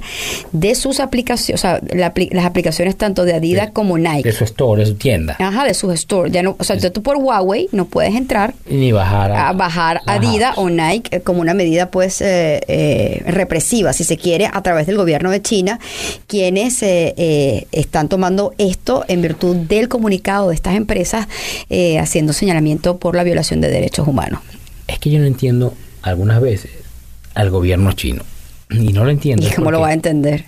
de 0.51 0.75
sus 0.75 0.99
aplicaciones, 0.99 1.59
o 1.59 1.61
sea, 1.63 1.81
la, 1.91 2.13
las 2.29 2.45
aplicaciones 2.45 2.95
tanto 2.95 3.25
de 3.25 3.33
Adidas 3.33 3.65
de, 3.65 3.73
como 3.73 3.97
Nike. 3.97 4.29
De 4.29 4.31
su 4.31 4.43
store, 4.43 4.81
de 4.81 4.85
su 4.85 4.93
tienda. 4.93 5.37
Ajá, 5.39 5.65
de 5.65 5.73
su 5.73 5.91
store. 5.91 6.29
Ya 6.29 6.43
no, 6.43 6.55
o 6.59 6.63
sea, 6.63 6.77
tú 6.91 7.01
por 7.01 7.17
Huawei 7.17 7.67
no 7.71 7.85
puedes 7.85 8.13
entrar 8.13 8.53
ni 8.69 8.91
bajar 8.91 9.31
a, 9.31 9.49
a 9.49 9.53
bajar 9.53 10.01
Adidas 10.05 10.55
o 10.55 10.69
Nike 10.69 11.17
eh, 11.17 11.21
como 11.21 11.41
una 11.41 11.55
medida 11.55 11.89
pues 11.89 12.21
eh, 12.21 12.61
eh, 12.67 13.23
represiva, 13.25 13.91
si 13.91 14.03
se 14.03 14.17
quiere, 14.17 14.47
a 14.53 14.61
través 14.61 14.85
del 14.85 14.97
gobierno 14.97 15.31
de 15.31 15.41
China, 15.41 15.79
quienes 16.27 16.83
eh, 16.83 17.65
están 17.71 18.07
tomando 18.07 18.53
esto 18.59 19.03
en 19.07 19.23
virtud 19.23 19.55
del 19.55 19.87
comunicado 19.87 20.49
de 20.49 20.53
estas 20.53 20.75
empresas 20.75 21.27
eh, 21.71 21.97
haciendo 21.97 22.33
señalamiento 22.33 22.97
por 22.97 23.15
la 23.15 23.23
violación 23.23 23.61
de 23.61 23.69
derechos 23.69 24.07
humanos. 24.07 24.41
Es 24.85 24.99
que 24.99 25.09
yo 25.09 25.17
no 25.17 25.25
entiendo 25.25 25.73
algunas 26.03 26.39
veces 26.39 26.80
al 27.33 27.49
gobierno 27.49 27.93
chino. 27.93 28.23
Y 28.69 28.93
no 28.93 29.03
lo 29.03 29.11
entiendo. 29.11 29.47
¿Y 29.47 29.51
cómo 29.51 29.71
lo 29.71 29.81
va 29.81 29.89
a 29.89 29.93
entender? 29.93 30.45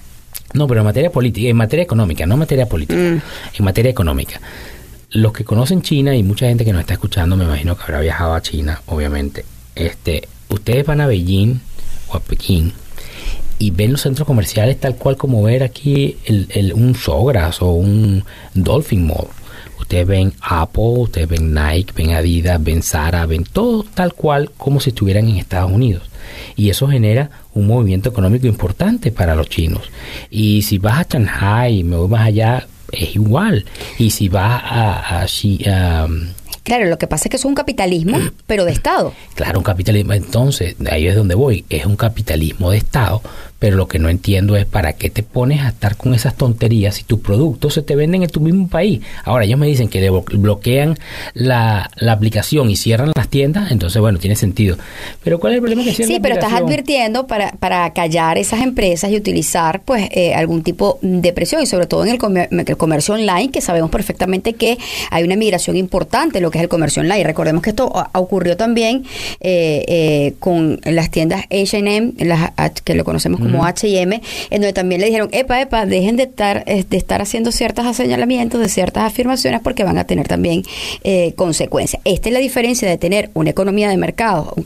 No, 0.53 0.67
pero 0.67 0.81
en 0.81 0.85
materia 0.85 1.11
política, 1.11 1.49
en 1.49 1.57
materia 1.57 1.83
económica, 1.83 2.25
no 2.25 2.35
en 2.35 2.39
materia 2.39 2.67
política, 2.67 2.99
mm. 2.99 3.21
en 3.57 3.65
materia 3.65 3.91
económica. 3.91 4.39
Los 5.09 5.33
que 5.33 5.43
conocen 5.43 5.81
China 5.81 6.15
y 6.15 6.23
mucha 6.23 6.47
gente 6.47 6.65
que 6.65 6.71
nos 6.71 6.81
está 6.81 6.93
escuchando, 6.93 7.35
me 7.35 7.43
imagino 7.43 7.75
que 7.75 7.83
habrá 7.83 8.01
viajado 8.01 8.33
a 8.33 8.41
China, 8.41 8.81
obviamente. 8.87 9.45
Este, 9.75 10.27
ustedes 10.49 10.85
van 10.85 11.01
a 11.01 11.07
Beijing 11.07 11.59
o 12.09 12.17
a 12.17 12.19
Pekín 12.19 12.73
y 13.59 13.71
ven 13.71 13.91
los 13.91 14.01
centros 14.01 14.27
comerciales 14.27 14.79
tal 14.79 14.95
cual 14.95 15.17
como 15.17 15.41
ver 15.43 15.63
aquí 15.63 16.17
el, 16.25 16.47
el, 16.49 16.73
un 16.73 16.95
Sogras 16.95 17.61
o 17.61 17.71
un 17.71 18.23
Dolphin 18.53 19.05
Mall. 19.05 19.27
Ustedes 19.79 20.07
ven 20.07 20.33
Apple, 20.41 20.83
ustedes 20.97 21.27
ven 21.27 21.53
Nike, 21.53 21.93
ven 21.95 22.11
Adidas, 22.11 22.63
ven 22.63 22.81
Zara, 22.83 23.25
ven 23.25 23.43
todo 23.43 23.83
tal 23.83 24.13
cual 24.13 24.51
como 24.57 24.79
si 24.79 24.91
estuvieran 24.91 25.27
en 25.27 25.37
Estados 25.37 25.71
Unidos 25.71 26.03
y 26.55 26.69
eso 26.69 26.87
genera 26.87 27.29
un 27.53 27.67
movimiento 27.67 28.09
económico 28.09 28.47
importante 28.47 29.11
para 29.11 29.35
los 29.35 29.49
chinos. 29.49 29.89
Y 30.29 30.61
si 30.63 30.77
vas 30.77 30.99
a 30.99 31.07
Shanghai, 31.09 31.83
me 31.83 31.97
voy 31.97 32.07
más 32.07 32.27
allá, 32.27 32.67
es 32.91 33.15
igual. 33.15 33.65
Y 33.97 34.11
si 34.11 34.29
vas 34.29 34.61
a, 34.63 35.21
a, 35.21 35.21
a, 35.21 36.03
a 36.03 36.07
Claro, 36.63 36.85
lo 36.85 36.97
que 36.97 37.07
pasa 37.07 37.25
es 37.25 37.29
que 37.29 37.35
es 37.35 37.43
un 37.43 37.55
capitalismo, 37.55 38.17
pero 38.47 38.63
de 38.63 38.71
Estado. 38.71 39.13
Claro, 39.35 39.59
un 39.59 39.65
capitalismo. 39.65 40.13
Entonces, 40.13 40.77
ahí 40.89 41.07
es 41.07 41.15
donde 41.15 41.35
voy. 41.35 41.65
Es 41.69 41.85
un 41.85 41.97
capitalismo 41.97 42.71
de 42.71 42.77
Estado, 42.77 43.21
pero 43.63 43.77
lo 43.77 43.87
que 43.87 43.97
no 43.97 44.09
entiendo 44.09 44.57
es 44.57 44.65
para 44.65 44.91
qué 44.91 45.09
te 45.09 45.23
pones 45.23 45.61
a 45.61 45.69
estar 45.69 45.95
con 45.95 46.13
esas 46.13 46.35
tonterías 46.35 46.95
si 46.95 47.03
tus 47.05 47.21
productos 47.21 47.75
se 47.75 47.81
te 47.81 47.95
venden 47.95 48.21
en 48.21 48.29
tu 48.29 48.41
mismo 48.41 48.67
país. 48.67 48.99
Ahora, 49.23 49.45
ellos 49.45 49.57
me 49.57 49.67
dicen 49.67 49.87
que 49.87 50.09
bloquean 50.09 50.99
la, 51.33 51.89
la 51.95 52.11
aplicación 52.11 52.69
y 52.69 52.75
cierran 52.75 53.13
las 53.15 53.29
tiendas, 53.29 53.71
entonces, 53.71 54.01
bueno, 54.01 54.19
tiene 54.19 54.35
sentido. 54.35 54.75
Pero 55.23 55.39
¿cuál 55.39 55.53
es 55.53 55.55
el 55.55 55.61
problema 55.61 55.81
que 55.85 55.93
Sí, 55.93 56.19
pero 56.21 56.35
estás 56.35 56.51
advirtiendo 56.51 57.25
para, 57.25 57.53
para 57.53 57.93
callar 57.93 58.37
esas 58.37 58.61
empresas 58.61 59.09
y 59.11 59.15
utilizar, 59.15 59.79
pues, 59.85 60.09
eh, 60.11 60.33
algún 60.33 60.61
tipo 60.61 60.99
de 61.01 61.31
presión, 61.31 61.61
y 61.61 61.65
sobre 61.65 61.85
todo 61.85 62.03
en 62.03 62.11
el, 62.11 62.17
comer 62.17 62.49
el 62.51 62.75
comercio 62.75 63.13
online, 63.13 63.49
que 63.49 63.61
sabemos 63.61 63.89
perfectamente 63.91 64.55
que 64.55 64.77
hay 65.09 65.23
una 65.23 65.37
migración 65.37 65.77
importante, 65.77 66.41
lo 66.41 66.51
que 66.51 66.57
es 66.57 66.63
el 66.63 66.69
comercio 66.69 67.01
online. 67.01 67.23
Recordemos 67.23 67.61
que 67.61 67.69
esto 67.69 67.89
ocurrió 68.11 68.57
también 68.57 69.05
eh, 69.39 69.85
eh, 69.87 70.33
con 70.39 70.81
las 70.83 71.09
tiendas 71.11 71.45
H&M, 71.49 72.11
que 72.83 72.93
lo 72.95 73.05
conocemos 73.05 73.39
como 73.39 73.52
mm. 73.59 73.65
H&M, 73.65 74.21
en 74.49 74.61
donde 74.61 74.73
también 74.73 75.01
le 75.01 75.07
dijeron, 75.07 75.29
epa, 75.31 75.61
epa, 75.61 75.85
dejen 75.85 76.15
de 76.15 76.23
estar, 76.23 76.65
de 76.65 76.97
estar 76.97 77.21
haciendo 77.21 77.51
ciertos 77.51 77.95
señalamientos, 77.95 78.59
de 78.59 78.69
ciertas 78.69 79.03
afirmaciones, 79.03 79.61
porque 79.61 79.83
van 79.83 79.97
a 79.97 80.05
tener 80.05 80.27
también 80.27 80.63
eh, 81.03 81.33
consecuencias. 81.35 82.01
Esta 82.05 82.29
es 82.29 82.33
la 82.33 82.39
diferencia 82.39 82.87
de 82.87 82.97
tener 82.97 83.29
una 83.33 83.49
economía 83.49 83.89
de 83.89 83.97
mercado 83.97 84.53
un, 84.55 84.63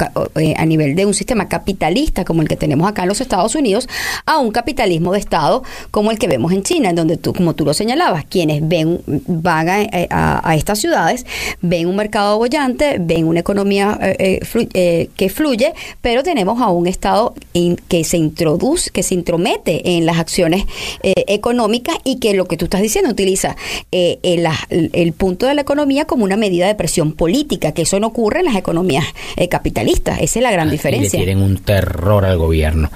a 0.56 0.66
nivel 0.66 0.96
de 0.96 1.06
un 1.06 1.14
sistema 1.14 1.48
capitalista 1.48 2.26
como 2.26 2.42
el 2.42 2.48
que 2.48 2.56
tenemos 2.56 2.90
acá 2.90 3.04
en 3.04 3.10
los 3.10 3.22
Estados 3.22 3.56
Unidos, 3.56 3.88
a 4.26 4.38
un 4.38 4.52
capitalismo 4.52 5.14
de 5.14 5.20
Estado 5.20 5.64
como 5.92 6.12
el 6.12 6.20
que 6.20 6.28
vemos 6.28 6.52
en 6.52 6.64
China, 6.64 6.90
en 6.90 6.96
donde 6.96 7.18
tú, 7.18 7.34
como 7.34 7.54
tú 7.54 7.66
lo 7.66 7.74
señalabas, 7.74 8.26
quienes 8.26 8.68
ven, 8.68 9.02
van 9.06 9.70
a, 9.70 9.88
a, 10.10 10.50
a 10.50 10.56
estas 10.56 10.80
ciudades, 10.80 11.26
ven 11.62 11.88
un 11.88 11.96
mercado 11.96 12.38
bollante, 12.38 12.98
ven 13.00 13.28
una 13.28 13.40
economía 13.40 13.98
eh, 14.02 14.40
flu 14.44 14.68
eh, 14.74 15.10
que 15.16 15.30
fluye, 15.30 15.74
pero 16.02 16.24
tenemos 16.24 16.62
a 16.62 16.70
un 16.70 16.88
Estado 16.88 17.34
in, 17.54 17.76
que 17.88 18.04
se 18.04 18.18
introduce 18.18 18.77
que 18.92 19.04
se 19.04 19.14
intromete 19.14 19.98
en 19.98 20.06
las 20.06 20.18
acciones 20.20 20.66
eh, 21.04 21.14
económicas 21.28 21.98
y 22.04 22.20
que 22.20 22.34
lo 22.34 22.46
que 22.46 22.58
tú 22.58 22.66
estás 22.66 22.82
diciendo 22.82 23.12
utiliza 23.12 23.56
eh, 23.92 24.20
el, 24.24 24.48
el, 24.70 25.14
punto 25.14 25.46
de 25.46 25.56
la 25.56 25.62
economía 25.62 26.06
como 26.06 26.24
una 26.24 26.38
medida 26.38 26.68
de 26.68 26.76
presión 26.76 27.14
política, 27.14 27.72
que 27.74 27.84
eso 27.84 28.00
no 28.00 28.08
ocurre 28.08 28.40
en 28.40 28.46
las 28.46 28.56
economías 28.56 29.06
eh, 29.36 29.50
capitalistas. 29.50 30.20
Esa 30.22 30.40
es 30.40 30.44
la 30.44 30.52
gran 30.52 30.70
diferencia. 30.70 31.20
Le 31.20 31.26
tienen 31.26 31.44
un 31.44 31.58
terror 31.58 32.26
al 32.26 32.38
gobierno. 32.38 32.90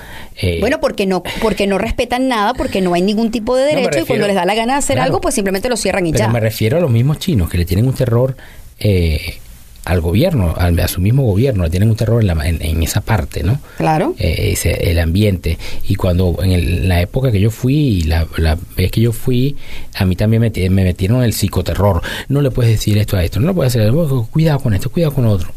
bueno, 0.59 0.79
porque 0.79 1.05
no, 1.05 1.23
porque 1.41 1.67
no 1.67 1.77
respetan 1.77 2.27
nada, 2.27 2.53
porque 2.53 2.81
no 2.81 2.93
hay 2.93 3.01
ningún 3.01 3.31
tipo 3.31 3.55
de 3.55 3.65
derecho 3.65 3.99
y 3.99 4.05
cuando 4.05 4.27
les 4.27 4.35
da 4.35 4.45
la 4.45 4.55
gana 4.55 4.73
de 4.73 4.79
hacer 4.79 4.99
algo, 4.99 5.21
pues 5.21 5.35
simplemente 5.35 5.69
lo 5.69 5.77
cierran 5.77 6.05
y 6.07 6.11
pero 6.11 6.25
ya. 6.25 6.31
Me 6.31 6.39
refiero 6.39 6.77
a 6.77 6.81
los 6.81 6.91
mismos 6.91 7.19
chinos 7.19 7.49
que 7.49 7.57
le 7.57 7.65
tienen 7.65 7.87
un 7.87 7.93
terror 7.93 8.35
eh, 8.79 9.39
al 9.83 9.99
gobierno, 9.99 10.53
a 10.57 10.87
su 10.87 11.01
mismo 11.01 11.23
gobierno, 11.23 11.63
le 11.63 11.69
tienen 11.69 11.89
un 11.89 11.95
terror 11.95 12.23
en, 12.23 12.83
esa 12.83 13.01
parte, 13.01 13.43
¿no? 13.43 13.59
Claro. 13.77 14.13
Eh, 14.19 14.55
el 14.63 14.99
ambiente. 14.99 15.57
Y 15.87 15.95
cuando 15.95 16.37
en 16.43 16.87
la 16.87 17.01
época 17.01 17.31
que 17.31 17.39
yo 17.39 17.49
fui, 17.49 18.01
la, 18.03 18.27
la 18.37 18.57
vez 18.77 18.91
que 18.91 19.01
yo 19.01 19.11
fui, 19.11 19.55
a 19.95 20.05
mí 20.05 20.15
también 20.15 20.41
me, 20.41 20.51
me 20.69 20.83
metieron 20.83 21.17
en 21.17 21.23
el 21.23 21.33
psicoterror. 21.33 22.01
No 22.29 22.41
le 22.41 22.51
puedes 22.51 22.71
decir 22.71 22.97
esto 22.97 23.17
a 23.17 23.23
esto, 23.23 23.39
no 23.39 23.47
le 23.47 23.53
puedes 23.53 23.75
hacer, 23.75 23.91
cuidado 24.31 24.59
con 24.59 24.73
esto, 24.73 24.91
cuidado 24.91 25.13
con 25.13 25.25
otro. 25.25 25.49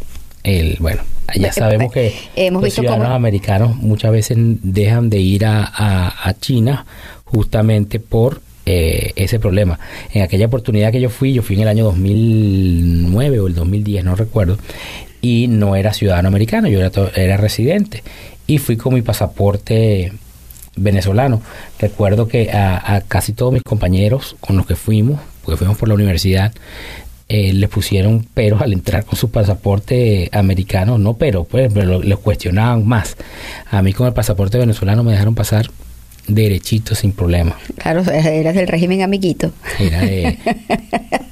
El, 0.43 0.77
bueno, 0.79 1.03
ya 1.35 1.53
sabemos 1.53 1.93
que 1.93 2.15
Hemos 2.37 2.63
los 2.63 2.69
visto 2.69 2.83
ciudadanos 2.83 3.15
americanos 3.15 3.77
muchas 3.77 4.13
veces 4.13 4.37
dejan 4.39 5.09
de 5.09 5.19
ir 5.19 5.47
a, 5.47 5.65
a, 5.65 6.29
a 6.29 6.35
China 6.39 6.85
justamente 7.25 7.99
por 7.99 8.41
eh, 8.67 9.13
ese 9.17 9.39
problema. 9.39 9.79
En 10.13 10.23
aquella 10.23 10.47
oportunidad 10.47 10.93
que 10.93 11.01
yo 11.01 11.11
fui, 11.11 11.33
yo 11.33 11.43
fui 11.43 11.57
en 11.57 11.63
el 11.63 11.69
año 11.69 11.85
2009 11.85 13.41
o 13.41 13.47
el 13.47 13.55
2010, 13.55 14.05
no 14.05 14.17
recuerdo, 14.17 14.59
y 15.21 15.49
no 15.49 15.77
era 15.77 15.93
ciudadano 15.93 16.29
americano, 16.29 16.69
yo 16.69 16.81
era, 16.81 16.91
era 17.15 17.37
residente. 17.37 18.03
Y 18.47 18.59
fui 18.59 18.77
con 18.77 18.95
mi 18.95 19.03
pasaporte 19.03 20.13
venezolano. 20.77 21.43
Recuerdo 21.79 22.29
que 22.29 22.51
a, 22.53 23.03
casi 23.07 23.33
todos 23.33 23.53
mis 23.53 23.63
compañeros 23.63 24.37
con 24.41 24.57
los 24.57 24.67
que 24.67 24.77
fuimos, 24.77 25.21
porque 25.45 25.59
fuimos 25.59 25.77
por 25.77 25.89
la 25.89 25.95
universidad, 25.95 26.53
eh, 27.29 27.53
les 27.53 27.71
pusieron 27.71 28.23
peros 28.23 28.61
al 28.61 28.73
entrar 28.73 29.05
con 29.05 29.19
su 29.19 29.31
pasaporte 29.31 30.29
americano, 30.33 30.99
no 30.99 31.15
pero, 31.15 31.45
pues, 31.45 31.73
pero 31.73 32.03
lo, 32.03 32.21
cuestionaban 32.21 32.87
más. 32.87 33.17
A 33.71 33.83
mí 33.83 33.93
con 33.93 34.07
el 34.07 34.13
pasaporte 34.13 34.59
venezolano 34.59 35.03
me 35.03 35.13
dejaron 35.13 35.35
pasar 35.35 35.71
derechito 36.27 36.95
sin 36.95 37.13
problema. 37.13 37.57
Claro, 37.79 38.03
eras 38.13 38.55
del 38.55 38.69
régimen 38.69 39.03
amiguito. 39.03 39.53
Era 39.79 40.01
de, 40.03 40.39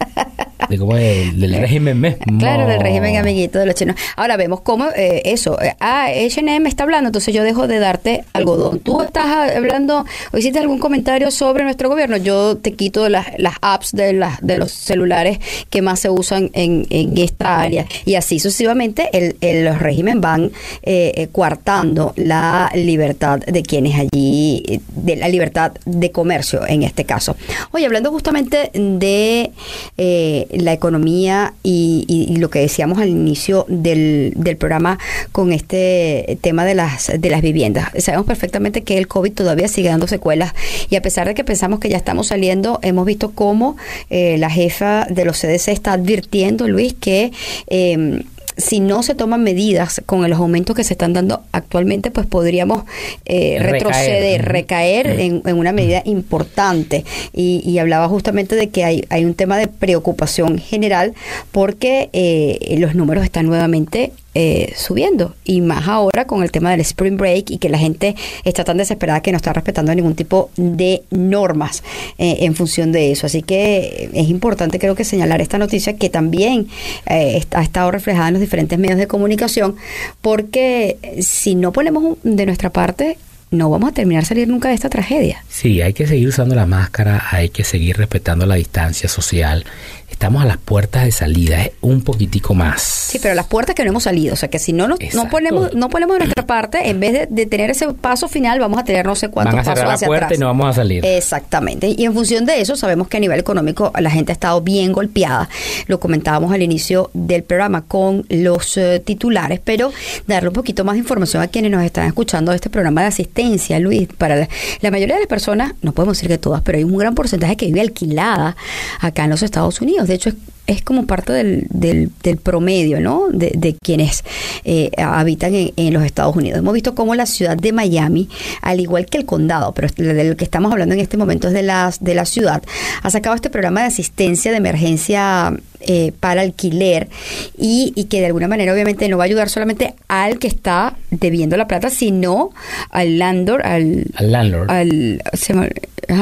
de 0.79 1.33
del 1.35 1.55
régimen 1.55 2.01
mismo. 2.01 2.39
Claro, 2.39 2.67
del 2.67 2.81
régimen 2.81 3.17
amiguito 3.17 3.59
de 3.59 3.67
los 3.67 3.75
chinos. 3.75 3.97
Ahora 4.17 4.37
vemos 4.37 4.61
cómo 4.61 4.87
eh, 4.95 5.23
eso, 5.25 5.61
eh, 5.61 5.75
ah, 5.81 6.09
H&M 6.09 6.69
está 6.69 6.83
hablando, 6.83 7.09
entonces 7.09 7.35
yo 7.35 7.43
dejo 7.43 7.67
de 7.67 7.79
darte 7.79 8.25
algodón. 8.33 8.81
Tú 8.81 9.03
estás 9.03 9.57
hablando, 9.57 10.05
o 10.33 10.39
hiciste 10.39 10.59
algún 10.59 10.79
comentario 10.79 11.31
sobre 11.31 11.65
nuestro 11.65 11.89
gobierno, 11.89 12.17
yo 12.17 12.57
te 12.57 12.75
quito 12.75 13.09
las, 13.09 13.27
las 13.39 13.55
apps 13.63 13.93
de, 13.93 14.13
las 14.13 14.41
de 14.41 14.59
los 14.59 14.71
celulares 14.73 15.39
que 15.71 15.83
más 15.83 16.01
se 16.01 16.11
usan 16.11 16.51
en, 16.53 16.87
en 16.91 17.17
esta 17.19 17.61
área. 17.61 17.87
Y 18.05 18.17
así 18.17 18.39
sucesivamente 18.39 19.09
el, 19.13 19.37
el 19.41 19.63
los 19.65 19.79
régimen 19.79 20.21
van 20.21 20.51
eh, 20.83 21.13
eh, 21.17 21.29
coartando 21.33 22.13
la 22.17 22.71
libertad 22.75 23.41
de 23.41 23.63
quienes 23.63 23.99
allí, 23.99 24.81
de 24.95 25.17
la 25.17 25.29
libertad 25.29 25.73
de 25.85 26.11
comercio 26.11 26.67
en 26.67 26.83
este 26.83 27.05
caso. 27.05 27.37
Oye, 27.73 27.87
hablando 27.87 28.11
justamente 28.11 28.71
de 28.75 29.51
eh, 29.97 30.47
la 30.63 30.73
economía 30.73 31.55
y, 31.63 32.37
lo 32.39 32.51
que 32.51 32.61
decíamos 32.61 32.99
al 32.99 33.09
inicio 33.09 33.67
del, 33.69 34.33
del, 34.37 34.57
programa 34.57 34.99
con 35.33 35.53
este 35.53 36.39
tema 36.41 36.65
de 36.65 36.75
las, 36.75 37.13
de 37.19 37.31
las 37.31 37.43
viviendas. 37.43 37.91
Sabemos 37.99 38.27
perfectamente 38.27 38.83
que 38.83 38.99
el 38.99 39.07
COVID 39.07 39.33
todavía 39.33 39.69
sigue 39.69 39.89
dando 39.89 40.07
secuelas 40.07 40.55
y 40.91 40.97
a 40.97 41.03
pesar 41.03 41.29
de 41.29 41.35
que 41.35 41.45
pensamos 41.45 41.79
que 41.79 41.89
ya 41.89 41.97
estamos 41.97 42.29
saliendo, 42.29 42.79
hemos 42.83 43.07
visto 43.07 43.33
cómo 43.33 43.77
eh, 44.11 44.37
la 44.39 44.51
jefa 44.51 45.07
de 45.11 45.25
los 45.25 45.41
CDC 45.41 45.69
está 45.69 45.93
advirtiendo, 45.95 46.69
Luis, 46.69 46.95
que... 46.95 47.33
Eh, 47.69 48.25
si 48.57 48.81
no 48.81 49.03
se 49.03 49.15
toman 49.15 49.43
medidas 49.43 50.03
con 50.07 50.29
los 50.29 50.39
aumentos 50.39 50.77
que 50.77 50.85
se 50.85 50.95
están 50.95 51.13
dando 51.13 51.43
actualmente, 51.53 52.11
pues 52.11 52.27
podríamos 52.27 52.85
eh, 53.25 53.59
retroceder, 53.61 54.45
recaer 54.45 55.07
en, 55.21 55.43
una 55.45 55.73
medida 55.73 56.03
importante. 56.05 57.05
Y, 57.33 57.79
hablaba 57.83 58.07
justamente 58.09 58.55
de 58.55 58.69
que 58.69 58.85
hay, 58.85 59.05
hay 59.09 59.25
un 59.25 59.35
tema 59.35 59.59
de 59.59 59.67
preocupación 59.67 60.59
general 60.59 61.15
porque 61.51 62.11
eh, 62.13 62.77
los 62.79 62.95
números 62.95 63.25
están 63.25 63.47
nuevamente 63.47 64.13
eh, 64.35 64.73
subiendo 64.77 65.35
y 65.45 65.61
más 65.61 65.89
ahora 65.89 66.27
con 66.27 66.43
el 66.43 66.51
tema 66.51 66.71
del 66.71 66.81
spring 66.81 67.19
break 67.19 67.51
y 67.51 67.59
que 67.59 67.69
la 67.69 67.79
gente 67.79 68.17
está 68.45 68.65
tan 68.65 68.79
desesperada 68.79 69.21
que 69.21 69.31
no 69.31 69.37
está 69.37 69.53
respetando 69.53 69.95
ningún 69.95 70.15
tipo 70.15 70.51
de 70.57 71.03
normas 71.11 71.83
eh, 72.17 72.39
en 72.41 72.55
función 72.55 72.93
de 72.93 73.13
eso. 73.13 73.27
Así 73.27 73.43
que 73.43 74.09
es 74.13 74.29
importante 74.29 74.79
creo 74.79 74.95
que 74.95 75.05
señalar 75.05 75.41
esta 75.41 75.59
noticia 75.59 75.97
que 75.97 76.09
también 76.09 76.69
eh, 77.07 77.43
ha 77.51 77.63
estado 77.63 77.91
reflejada 77.91 78.29
en 78.29 78.35
los 78.35 78.41
diferentes 78.41 78.79
medios 78.79 78.99
de 78.99 79.07
comunicación 79.07 79.77
porque 80.21 80.97
si 81.21 81.55
no 81.55 81.73
ponemos 81.73 82.17
de 82.23 82.47
nuestra 82.47 82.71
parte 82.71 83.19
no 83.53 83.69
vamos 83.69 83.91
a 83.91 83.93
terminar 83.93 84.25
salir 84.25 84.49
nunca 84.49 84.71
de 84.71 84.75
esta 84.75 84.89
tragedia. 84.89 85.45
Sí, 85.49 85.83
hay 85.83 85.93
que 85.93 86.07
seguir 86.07 86.27
usando 86.27 86.55
la 86.55 86.67
máscara, 86.67 87.23
hay 87.31 87.51
que 87.51 87.65
seguir 87.65 87.99
respetando 87.99 88.47
la 88.47 88.55
distancia 88.55 89.09
social, 89.09 89.65
estamos 90.13 90.43
a 90.43 90.47
las 90.47 90.59
puertas 90.59 91.05
de 91.05 91.13
salida, 91.13 91.63
es 91.63 91.73
un 91.81 92.03
poquitico 92.03 92.55
más. 92.55 92.83
Sí, 92.83 93.19
pero 93.21 93.35
las 93.35 93.47
puertas 93.47 93.75
que 93.75 93.83
no 93.83 93.91
hemos 93.91 94.05
salido, 94.05 94.35
o 94.35 94.37
sea 94.37 94.49
que 94.49 94.59
si 94.59 94.73
no 94.73 94.87
no 94.87 94.97
ponemos 95.31 95.75
no 95.75 95.89
ponemos 95.89 96.19
nuestra 96.19 96.47
parte, 96.47 96.89
en 96.89 97.01
vez 97.01 97.29
de, 97.31 97.47
tener 97.47 97.71
ese 97.71 97.93
paso 97.95 98.29
final, 98.29 98.61
vamos 98.61 98.79
a 98.79 98.85
tener 98.85 99.05
no 99.05 99.15
sé 99.15 99.29
cuántos 99.29 99.55
Van 99.55 99.61
a 99.61 99.65
pasos 99.65 100.01
la 100.01 100.07
puerta 100.07 100.35
y 100.35 100.39
no 100.39 100.47
vamos 100.47 100.69
a 100.69 100.73
salir. 100.75 101.05
Exactamente. 101.05 101.95
Y 101.97 102.05
en 102.05 102.15
función 102.15 102.47
de 102.47 102.61
eso, 102.61 102.77
sabemos 102.77 103.09
que 103.09 103.17
a 103.17 103.21
nivel 103.21 103.41
económico 103.41 103.93
la 103.99 104.11
gente 104.11 104.33
ha 104.33 104.35
estado 104.35 104.61
bien 104.61 104.93
golpeada. 104.93 105.49
Lo 105.87 105.99
comentábamos 105.99 106.53
al 106.53 106.63
inicio 106.63 107.11
del 107.15 107.43
programa 107.43 107.83
con 107.83 108.25
los 108.29 108.77
eh, 108.77 109.03
titulares, 109.05 109.61
pero 109.63 109.93
darle 110.27 110.49
un 110.49 110.55
poquito 110.55 110.85
más 110.85 110.95
de 110.95 111.01
información 111.01 111.43
a 111.43 111.49
quienes 111.49 111.71
nos 111.71 111.83
están 111.83 112.07
escuchando 112.07 112.53
de 112.53 112.57
este 112.57 112.71
programa 112.71 113.03
de 113.03 113.09
asistencia, 113.09 113.79
Luis. 113.79 114.09
Para 114.19 114.37
la, 114.37 114.49
la 114.81 114.91
mayoría 114.91 115.15
de 115.15 115.23
las 115.23 115.29
personas, 115.29 115.73
no 115.83 115.93
podemos 115.93 116.17
decir 116.17 116.29
que 116.29 116.39
todas, 116.39 116.63
pero 116.63 116.79
hay 116.79 116.85
un 116.85 116.97
gran 116.97 117.15
porcentaje 117.15 117.57
que 117.57 117.67
vive 117.67 117.81
alquilada 117.81 118.57
acá 119.01 119.25
en 119.25 119.31
los 119.31 119.43
Estados 119.43 119.81
Unidos. 119.81 120.02
De 120.09 120.15
hecho, 120.15 120.31
es, 120.31 120.37
es 120.67 120.83
como 120.83 121.07
parte 121.07 121.33
del, 121.33 121.67
del, 121.71 122.37
promedio, 122.39 123.01
¿no? 123.01 123.29
De, 123.31 123.77
quienes 123.83 124.25
eh, 124.65 124.91
habitan 124.97 125.53
en, 125.55 125.95
los 125.95 126.05
Estados 126.05 126.37
Unidos. 126.37 126.59
Hemos 126.59 126.75
visto 126.75 126.95
cómo 126.95 127.15
la 127.15 127.27
ciudad 127.27 127.57
de 127.57 127.73
Miami, 127.73 128.29
al 128.61 128.81
igual 128.81 129.07
que 129.07 129.19
el 129.19 129.25
condado, 129.25 129.73
pero 129.73 129.89
del 129.97 130.37
que 130.37 130.45
estamos 130.45 130.73
hablando 130.73 130.95
en 130.95 131.01
este 131.01 131.17
momento 131.17 131.49
es 131.49 131.55
de 131.55 131.63
la, 131.63 131.93
de 132.01 132.15
la 132.15 132.25
ciudad, 132.25 132.63
ha 133.03 133.11
sacado 133.11 133.35
este 133.35 133.51
programa 133.51 133.81
de 133.81 133.87
asistencia 133.89 134.51
de 134.51 134.59
emergencia 134.59 135.57
eh, 135.87 136.13
para 136.19 136.43
alquiler 136.43 137.09
y, 137.57 137.93
y, 137.97 138.05
que 138.05 138.21
de 138.21 138.27
alguna 138.27 138.49
manera 138.49 138.73
obviamente 138.73 139.09
no 139.09 139.19
va 139.19 139.25
a 139.25 139.27
ayudar 139.27 139.49
solamente 139.49 139.95
al 140.09 140.39
que 140.39 140.49
está 140.49 140.97
debiendo 141.11 141.57
la 141.57 141.67
plata, 141.67 141.91
sino 141.91 142.51
al 142.91 143.19
landlord, 143.19 143.65
al, 143.65 144.07
al 144.15 144.33
landlord. 144.33 144.71
Al, 144.71 145.23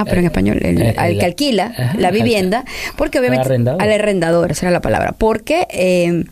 pero 0.05 0.21
en 0.21 0.25
español, 0.25 0.59
el, 0.63 0.95
al 0.99 1.19
que 1.19 1.25
alquila 1.25 1.95
la 1.99 2.11
vivienda, 2.11 2.65
porque 2.97 3.19
obviamente 3.19 3.49
al 3.49 3.93
arrendador, 3.93 4.51
esa 4.53 4.67
era 4.67 4.73
la 4.73 4.81
palabra, 4.81 5.15
porque 5.17 5.67
eh, 5.71 6.25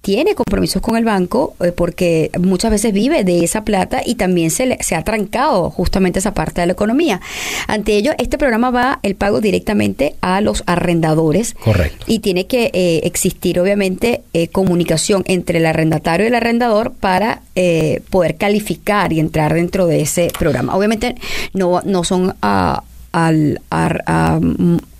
tiene 0.00 0.34
compromisos 0.34 0.80
con 0.80 0.96
el 0.96 1.04
banco 1.04 1.54
eh, 1.60 1.72
porque 1.72 2.30
muchas 2.38 2.70
veces 2.70 2.92
vive 2.92 3.22
de 3.24 3.44
esa 3.44 3.64
plata 3.64 4.02
y 4.04 4.14
también 4.14 4.50
se, 4.50 4.66
le, 4.66 4.78
se 4.82 4.94
ha 4.94 5.04
trancado 5.04 5.70
justamente 5.70 6.18
esa 6.18 6.32
parte 6.32 6.60
de 6.60 6.66
la 6.66 6.72
economía. 6.72 7.20
Ante 7.66 7.96
ello, 7.96 8.12
este 8.18 8.38
programa 8.38 8.70
va 8.70 9.00
el 9.02 9.14
pago 9.14 9.40
directamente 9.40 10.14
a 10.20 10.40
los 10.40 10.62
arrendadores. 10.66 11.54
Correcto. 11.54 12.04
Y 12.08 12.20
tiene 12.20 12.46
que 12.46 12.70
eh, 12.72 13.00
existir, 13.04 13.60
obviamente, 13.60 14.22
eh, 14.32 14.48
comunicación 14.48 15.22
entre 15.26 15.58
el 15.58 15.66
arrendatario 15.66 16.24
y 16.24 16.28
el 16.28 16.34
arrendador 16.34 16.92
para 16.92 17.42
poder 18.08 18.36
calificar 18.36 19.12
y 19.12 19.20
entrar 19.20 19.52
dentro 19.52 19.86
de 19.86 20.00
ese 20.00 20.28
programa. 20.38 20.74
Obviamente, 20.74 21.16
no, 21.52 21.82
no 21.84 22.04
son 22.04 22.34
a, 22.40 22.84
al, 23.12 23.60
a, 23.70 24.40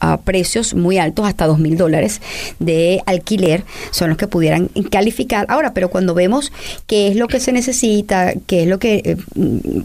a, 0.01 0.17
precios 0.19 0.75
muy 0.75 0.99
altos, 0.99 1.27
hasta 1.27 1.47
dos 1.47 1.59
mil 1.59 1.77
dólares 1.77 2.21
de 2.59 3.03
alquiler, 3.07 3.65
son 3.91 4.09
los 4.09 4.19
que 4.19 4.27
pudieran 4.27 4.69
calificar. 4.91 5.47
Ahora, 5.49 5.75
pero 5.75 5.91
cuando 5.91 6.15
vemos 6.15 6.53
qué 6.87 7.09
es 7.09 7.17
lo 7.17 7.29
que 7.29 7.41
se 7.41 7.53
necesita, 7.53 8.33
qué 8.47 8.63
es 8.63 8.69
lo 8.69 8.79
que, 8.79 9.03
eh, 9.05 9.17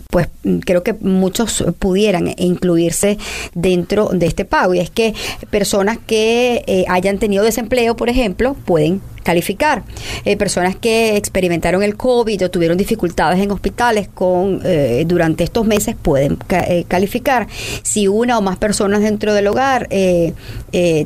pues 0.10 0.28
creo 0.66 0.84
que 0.84 0.94
muchos 0.94 1.64
pudieran 1.80 2.34
incluirse 2.38 3.18
dentro 3.54 4.10
de 4.10 4.26
este 4.26 4.46
pago, 4.46 4.74
y 4.74 4.80
es 4.80 4.90
que 4.90 5.14
personas 5.50 5.98
que 6.06 6.64
eh, 6.68 6.86
hayan 6.88 7.20
tenido 7.20 7.44
desempleo, 7.44 7.96
por 7.96 8.10
ejemplo, 8.10 8.56
pueden 8.66 9.02
calificar. 9.26 9.82
Eh, 10.24 10.38
personas 10.38 10.76
que 10.76 11.18
experimentaron 11.18 11.82
el 11.82 11.98
COVID 11.98 12.46
o 12.46 12.52
tuvieron 12.52 12.78
dificultades 12.78 13.42
en 13.42 13.52
hospitales 13.52 14.08
con 14.08 14.62
eh, 14.64 15.04
durante 15.08 15.44
estos 15.44 15.66
meses 15.66 15.96
pueden 16.00 16.38
eh, 16.50 16.86
calificar. 16.88 17.48
Si 17.82 18.08
una 18.08 18.38
o 18.38 18.42
más 18.42 18.58
personas 18.58 19.02
dentro 19.02 19.34
del 19.34 19.48
hogar 19.48 19.90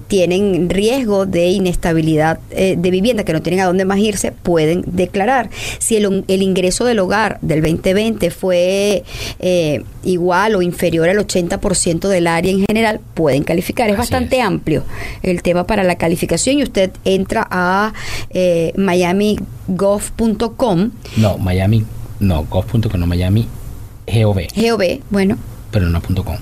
tienen 0.07 0.69
riesgo 0.69 1.25
de 1.25 1.47
inestabilidad 1.47 2.39
de 2.49 2.91
vivienda, 2.91 3.23
que 3.23 3.31
no 3.33 3.41
tienen 3.41 3.61
a 3.61 3.65
dónde 3.65 3.85
más 3.85 3.99
irse, 3.99 4.31
pueden 4.31 4.83
declarar. 4.85 5.49
Si 5.77 5.95
el, 5.95 6.25
el 6.27 6.41
ingreso 6.41 6.83
del 6.85 6.99
hogar 6.99 7.37
del 7.41 7.61
2020 7.61 8.31
fue 8.31 9.03
igual 10.03 10.55
o 10.55 10.61
inferior 10.61 11.07
al 11.07 11.17
80% 11.17 12.07
del 12.07 12.27
área 12.27 12.51
en 12.51 12.65
general, 12.65 12.99
pueden 13.13 13.43
calificar. 13.43 13.89
Es 13.89 13.97
bastante 13.97 14.41
amplio 14.41 14.83
el 15.23 15.41
tema 15.41 15.65
para 15.65 15.83
la 15.83 15.95
calificación 15.95 16.59
y 16.59 16.63
usted 16.63 16.91
entra 17.05 17.47
a 17.49 17.93
eh, 18.29 18.73
miamigov.com. 18.75 19.39
No, 21.17 21.37
Miami, 21.37 21.85
no, 22.19 22.43
gov.com, 22.43 22.99
no, 22.99 23.05
Miami 23.07 23.47
GOV. 24.09 24.47
GOV, 24.55 25.01
bueno. 25.09 25.37
Pero 25.71 25.89
no 25.89 26.01
punto 26.01 26.23
.com. 26.23 26.37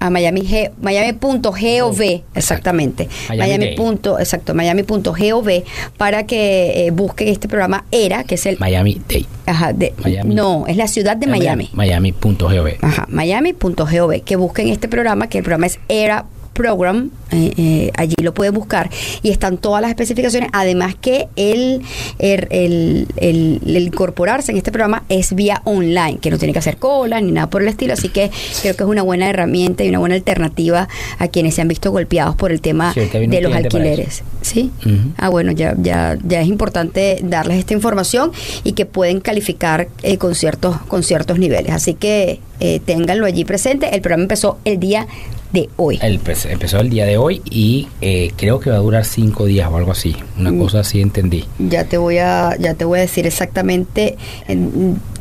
A 0.00 0.10
Miami 0.10 0.42
Miami.gov 0.80 2.00
exactamente. 2.32 3.08
Miami, 3.30 3.74
punto, 3.74 4.20
exacto 4.20 4.54
Miami.gov 4.54 5.64
para 5.96 6.24
que 6.24 6.86
eh, 6.86 6.90
busquen 6.92 7.26
este 7.28 7.48
programa 7.48 7.84
ERA 7.90 8.22
que 8.22 8.36
es 8.36 8.46
el 8.46 8.58
Miami 8.60 9.00
Day. 9.08 9.26
Ajá 9.46 9.72
de, 9.72 9.92
no 10.24 10.68
es 10.68 10.76
la 10.76 10.86
ciudad 10.86 11.16
de 11.16 11.26
Miami 11.26 11.70
Miami.gov 11.72 12.68
ajá 12.80 13.06
Miami.gov 13.08 14.22
que 14.22 14.36
busquen 14.36 14.68
este 14.68 14.86
programa 14.86 15.28
que 15.28 15.38
el 15.38 15.44
programa 15.44 15.66
es 15.66 15.80
ERA 15.88 16.26
Program, 16.58 17.10
eh, 17.30 17.52
eh, 17.56 17.92
allí 17.96 18.16
lo 18.20 18.34
pueden 18.34 18.52
buscar 18.52 18.90
y 19.22 19.30
están 19.30 19.58
todas 19.58 19.80
las 19.80 19.90
especificaciones. 19.90 20.50
Además 20.52 20.96
que 21.00 21.28
el, 21.36 21.82
el, 22.18 23.06
el, 23.16 23.60
incorporarse 23.64 24.50
en 24.50 24.58
este 24.58 24.72
programa 24.72 25.04
es 25.08 25.32
vía 25.34 25.62
online, 25.64 26.18
que 26.18 26.32
no 26.32 26.36
tiene 26.36 26.52
que 26.52 26.58
hacer 26.58 26.78
cola 26.78 27.20
ni 27.20 27.30
nada 27.30 27.48
por 27.48 27.62
el 27.62 27.68
estilo. 27.68 27.92
Así 27.92 28.08
que 28.08 28.32
creo 28.60 28.74
que 28.74 28.82
es 28.82 28.88
una 28.88 29.02
buena 29.02 29.30
herramienta 29.30 29.84
y 29.84 29.88
una 29.88 30.00
buena 30.00 30.16
alternativa 30.16 30.88
a 31.20 31.28
quienes 31.28 31.54
se 31.54 31.62
han 31.62 31.68
visto 31.68 31.92
golpeados 31.92 32.34
por 32.34 32.50
el 32.50 32.60
tema 32.60 32.92
de 32.92 33.40
los 33.40 33.54
alquileres. 33.54 34.24
¿Sí? 34.42 34.72
Ah, 35.16 35.28
bueno, 35.28 35.52
ya, 35.52 35.76
ya, 35.78 36.18
ya 36.26 36.40
es 36.40 36.48
importante 36.48 37.20
darles 37.22 37.58
esta 37.58 37.72
información 37.72 38.32
y 38.64 38.72
que 38.72 38.84
pueden 38.84 39.20
calificar 39.20 39.86
eh, 40.02 40.18
con, 40.18 40.34
ciertos, 40.34 40.76
con 40.88 41.04
ciertos 41.04 41.38
niveles. 41.38 41.70
Así 41.72 41.94
que 41.94 42.40
eh, 42.58 42.80
ténganlo 42.84 43.26
allí 43.26 43.44
presente. 43.44 43.94
El 43.94 44.00
programa 44.00 44.24
empezó 44.24 44.58
el 44.64 44.80
día 44.80 45.06
de 45.52 45.68
hoy. 45.76 45.98
El, 46.02 46.20
empezó 46.50 46.80
el 46.80 46.90
día 46.90 47.06
de 47.06 47.16
hoy 47.16 47.42
y 47.50 47.88
eh, 48.00 48.32
creo 48.36 48.60
que 48.60 48.70
va 48.70 48.76
a 48.76 48.80
durar 48.80 49.04
cinco 49.04 49.46
días 49.46 49.68
o 49.70 49.76
algo 49.76 49.92
así. 49.92 50.16
Una 50.38 50.52
mm. 50.52 50.58
cosa 50.58 50.80
así 50.80 51.00
entendí. 51.00 51.44
Ya 51.58 51.84
te 51.84 51.98
voy 51.98 52.18
a, 52.18 52.56
ya 52.58 52.74
te 52.74 52.84
voy 52.84 52.98
a 52.98 53.02
decir 53.02 53.26
exactamente. 53.26 54.16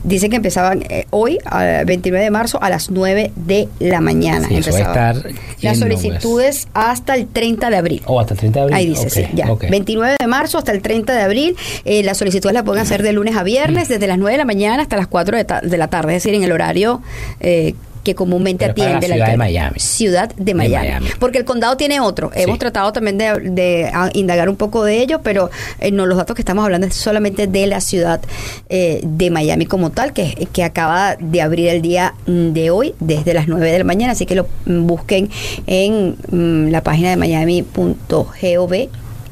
dice 0.04 0.30
que 0.30 0.36
empezaban 0.36 0.84
eh, 0.90 1.06
hoy, 1.12 1.40
29 1.86 2.24
de 2.24 2.32
marzo, 2.32 2.62
a 2.62 2.70
las 2.70 2.90
9 2.90 3.32
de 3.36 3.70
la 3.80 4.02
mañana. 4.02 4.48
Sí, 4.48 4.56
a 4.82 5.14
Las 5.62 5.80
solicitudes 5.80 6.68
hasta 6.74 7.16
el 7.16 7.28
30 7.28 7.70
de 7.70 7.78
abril. 7.78 8.02
O 8.06 8.16
oh, 8.16 8.20
hasta 8.20 8.34
el 8.34 8.40
30 8.40 8.60
de 8.60 8.64
abril. 8.64 8.78
Ahí 8.78 8.88
dice, 8.88 9.10
sí, 9.10 9.26
ya. 9.34 9.48
29 9.70 10.16
de 10.20 10.28
marzo 10.28 10.58
hasta 10.58 10.72
el 10.72 10.82
30 10.82 11.14
de 11.14 11.22
abril. 11.22 11.56
Eh, 11.86 12.04
las 12.04 12.18
solicitudes 12.18 12.54
las 12.54 12.64
pueden 12.64 12.82
hacer 12.82 13.02
de 13.02 13.14
lunes 13.14 13.36
a 13.36 13.44
viernes, 13.44 13.88
desde 13.88 14.08
las 14.08 14.18
9 14.18 14.34
de 14.34 14.38
la 14.38 14.46
mañana 14.46 14.84
hasta 14.84 14.98
las 14.98 15.08
4 15.08 15.38
de, 15.38 15.78
la 15.78 15.88
tarde, 15.88 16.16
es 16.16 16.24
decir, 16.24 16.36
en 16.36 16.44
el 16.44 16.52
horario 16.52 17.02
eh, 17.40 17.76
que 18.08 18.16
comúnmente 18.16 18.64
atiende 18.64 19.06
la 19.10 19.16
ciudad 19.16 19.32
de 19.32 19.38
Miami. 19.38 19.80
Ciudad 19.82 20.34
de 20.34 20.54
Miami. 20.54 21.08
Porque 21.20 21.40
el 21.40 21.44
condado 21.44 21.76
tiene 21.76 22.00
otro. 22.00 22.32
Hemos 22.34 22.58
tratado 22.58 22.94
también 22.94 23.18
de, 23.18 23.92
indagar 24.14 24.48
un 24.48 24.56
poco 24.56 24.86
de 24.86 25.02
ello, 25.02 25.20
pero 25.22 25.50
eh, 25.82 25.92
no 25.92 26.06
los 26.06 26.18
datos 26.18 26.34
que 26.34 26.42
estamos 26.42 26.64
hablando 26.64 26.88
es 26.88 26.96
solamente 26.96 27.48
de 27.48 27.68
la 27.68 27.82
ciudad 27.82 28.22
eh, 28.70 29.02
de 29.04 29.30
Miami 29.30 29.66
como 29.66 29.90
tal, 29.90 30.14
que, 30.14 30.48
que 30.54 30.64
acaba 30.64 31.18
de 31.18 31.42
abrir 31.42 31.68
el 31.68 31.82
día 31.82 32.14
mm, 32.28 32.54
de 32.54 32.70
hoy 32.70 32.96
desde 33.02 33.34
las 33.34 33.50
9 33.50 33.74
de 33.74 33.78
la 33.78 33.84
mañana. 33.84 34.14
Así 34.14 34.26
que 34.26 34.36
lo 34.36 34.48
mm, 34.66 34.88
busquen 34.88 35.30
en 35.66 36.16
mm, 36.32 36.70
la 36.70 36.82
página 36.84 37.10
de 37.10 37.18
miami.gov 37.18 38.74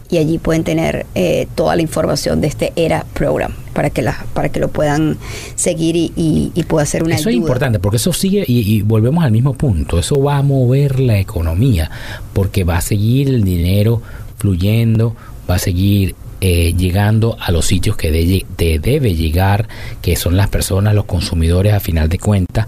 y 0.10 0.18
allí 0.18 0.38
pueden 0.38 0.66
tener 0.66 1.06
eh, 1.16 1.48
toda 1.56 1.78
la 1.78 1.82
información 1.82 2.42
de 2.42 2.48
este 2.48 2.74
ERA 2.76 3.06
Program 3.14 3.54
para 3.76 3.90
que 3.90 4.02
la, 4.02 4.26
para 4.34 4.50
que 4.50 4.62
lo 4.62 4.70
puedan 4.70 5.18
seguir 5.56 5.98
y, 5.98 6.12
y, 6.56 6.64
pueda 6.64 6.86
ser 6.86 7.04
una 7.04 7.16
eso 7.16 7.30
es 7.30 7.36
importante 7.36 7.78
porque 7.78 7.98
eso 7.98 8.14
sigue 8.14 8.46
y, 8.48 8.82
volvemos 8.82 9.24
al 9.24 9.32
mismo 9.32 9.54
punto 9.54 10.00
eso 10.00 10.20
va 10.24 10.38
a 10.38 10.42
mover 10.42 11.02
la 11.02 11.20
economía 11.20 11.92
porque 12.32 12.64
va 12.64 12.78
a 12.78 12.82
seguir 12.82 13.28
el 13.28 13.44
dinero 13.44 14.02
fluyendo 14.38 15.16
va 15.50 15.56
a 15.56 15.60
seguir 15.60 16.16
eh, 16.40 16.74
llegando 16.74 17.38
a 17.40 17.52
los 17.52 17.66
sitios 17.66 17.98
que 17.98 18.12
debe 18.12 19.16
llegar 19.16 19.68
que 20.02 20.16
son 20.16 20.38
las 20.38 20.48
personas 20.48 20.96
los 20.96 21.06
consumidores 21.06 21.74
a 21.74 21.82
final 21.82 22.08
de 22.08 22.18
cuentas 22.18 22.68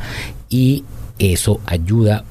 y 0.49 0.83
eso 1.17 1.61
ayuda 1.65 2.25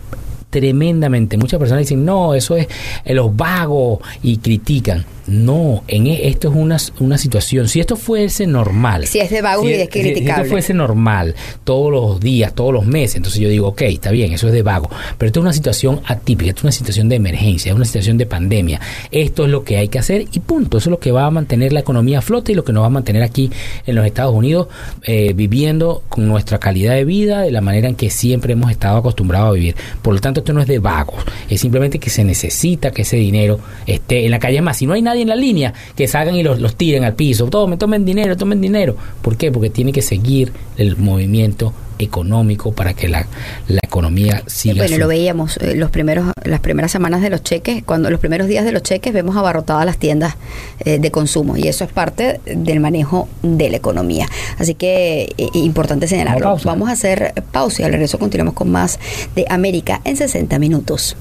tremendamente. 0.50 1.36
Muchas 1.36 1.58
personas 1.58 1.80
dicen, 1.80 2.04
no, 2.04 2.34
eso 2.34 2.56
es 2.56 2.68
los 3.06 3.36
vagos 3.36 3.98
y 4.22 4.38
critican. 4.38 5.04
No, 5.26 5.82
en 5.88 6.06
e, 6.06 6.28
esto 6.28 6.48
es 6.48 6.54
una, 6.54 6.76
una 7.00 7.18
situación. 7.18 7.68
Si 7.68 7.80
esto 7.80 7.96
fuese 7.96 8.46
normal. 8.46 9.06
Si 9.06 9.18
es 9.18 9.30
de 9.30 9.42
vago 9.42 9.68
y 9.68 9.72
es 9.72 9.88
criticable. 9.88 10.22
Si 10.22 10.30
esto 10.30 10.44
fuese 10.50 10.74
normal 10.74 11.34
todos 11.64 11.90
los 11.90 12.20
días, 12.20 12.54
todos 12.54 12.72
los 12.72 12.86
meses, 12.86 13.16
entonces 13.16 13.40
yo 13.40 13.48
digo, 13.48 13.68
ok, 13.68 13.82
está 13.82 14.10
bien, 14.10 14.32
eso 14.32 14.46
es 14.46 14.52
de 14.52 14.62
vago. 14.62 14.88
Pero 15.18 15.28
esto 15.28 15.40
es 15.40 15.42
una 15.42 15.52
situación 15.52 16.00
atípica, 16.06 16.50
esto 16.50 16.60
es 16.60 16.64
una 16.64 16.72
situación 16.72 17.08
de 17.08 17.16
emergencia, 17.16 17.70
es 17.70 17.76
una 17.76 17.84
situación 17.84 18.18
de 18.18 18.26
pandemia. 18.26 18.80
Esto 19.10 19.44
es 19.44 19.50
lo 19.50 19.64
que 19.64 19.76
hay 19.76 19.88
que 19.88 19.98
hacer 19.98 20.26
y 20.32 20.40
punto. 20.40 20.78
Eso 20.78 20.88
es 20.88 20.92
lo 20.92 21.00
que 21.00 21.12
va 21.12 21.26
a 21.26 21.30
mantener 21.30 21.72
la 21.72 21.80
economía 21.80 22.18
a 22.18 22.22
flote 22.22 22.52
y 22.52 22.54
lo 22.54 22.64
que 22.64 22.72
nos 22.72 22.82
va 22.82 22.86
a 22.86 22.90
mantener 22.90 23.22
aquí 23.22 23.50
en 23.86 23.94
los 23.94 24.06
Estados 24.06 24.34
Unidos 24.34 24.68
eh, 25.02 25.32
viviendo 25.34 26.02
con 26.08 26.26
nuestra 26.26 26.58
calidad 26.58 26.94
de 26.94 27.04
vida 27.04 27.42
de 27.42 27.50
la 27.50 27.60
manera 27.60 27.88
en 27.88 27.96
que 27.96 28.10
siempre 28.10 28.52
hemos 28.52 28.70
estado 28.70 28.98
acostumbrados 28.98 29.50
a 29.50 29.52
vivir. 29.52 29.76
Por 30.02 30.14
lo 30.14 30.20
tanto, 30.20 30.40
esto 30.40 30.52
no 30.52 30.60
es 30.60 30.66
de 30.66 30.78
vagos, 30.78 31.24
es 31.48 31.60
simplemente 31.60 31.98
que 31.98 32.10
se 32.10 32.24
necesita 32.24 32.90
que 32.90 33.02
ese 33.02 33.16
dinero 33.16 33.58
esté 33.86 34.24
en 34.24 34.30
la 34.30 34.38
calle. 34.38 34.60
más, 34.60 34.76
si 34.76 34.86
no 34.86 34.94
hay 34.94 35.02
nadie 35.02 35.15
en 35.22 35.28
la 35.28 35.36
línea, 35.36 35.72
que 35.94 36.06
salgan 36.08 36.34
y 36.36 36.42
los, 36.42 36.60
los 36.60 36.76
tiren 36.76 37.04
al 37.04 37.14
piso. 37.14 37.46
Tomen, 37.46 37.78
tomen 37.78 38.04
dinero, 38.04 38.36
tomen 38.36 38.60
dinero. 38.60 38.96
¿Por 39.22 39.36
qué? 39.36 39.50
Porque 39.50 39.70
tiene 39.70 39.92
que 39.92 40.02
seguir 40.02 40.52
el 40.76 40.96
movimiento 40.96 41.72
económico 41.98 42.72
para 42.72 42.94
que 42.94 43.08
la, 43.08 43.26
la 43.68 43.80
economía 43.82 44.42
siga. 44.46 44.82
Bueno, 44.82 44.98
lo 44.98 45.08
veíamos 45.08 45.56
eh, 45.58 45.74
los 45.74 45.90
primeros, 45.90 46.30
las 46.44 46.60
primeras 46.60 46.90
semanas 46.90 47.22
de 47.22 47.30
los 47.30 47.42
cheques, 47.42 47.82
cuando 47.84 48.10
los 48.10 48.20
primeros 48.20 48.48
días 48.48 48.64
de 48.64 48.72
los 48.72 48.82
cheques 48.82 49.12
vemos 49.12 49.36
abarrotadas 49.36 49.84
las 49.86 49.98
tiendas 49.98 50.36
eh, 50.80 50.98
de 50.98 51.10
consumo 51.10 51.56
y 51.56 51.68
eso 51.68 51.84
es 51.84 51.92
parte 51.92 52.40
del 52.44 52.80
manejo 52.80 53.28
de 53.42 53.70
la 53.70 53.76
economía. 53.76 54.28
Así 54.58 54.74
que 54.74 55.34
eh, 55.36 55.48
importante 55.54 56.06
señalarlo. 56.08 56.56
Vamos 56.64 56.88
a 56.88 56.92
hacer 56.92 57.32
pausa 57.52 57.82
y 57.82 57.84
al 57.84 57.92
regreso 57.92 58.18
continuamos 58.18 58.54
con 58.54 58.70
más 58.70 58.98
de 59.34 59.46
América 59.48 60.00
en 60.04 60.16
60 60.16 60.58
minutos. 60.58 61.16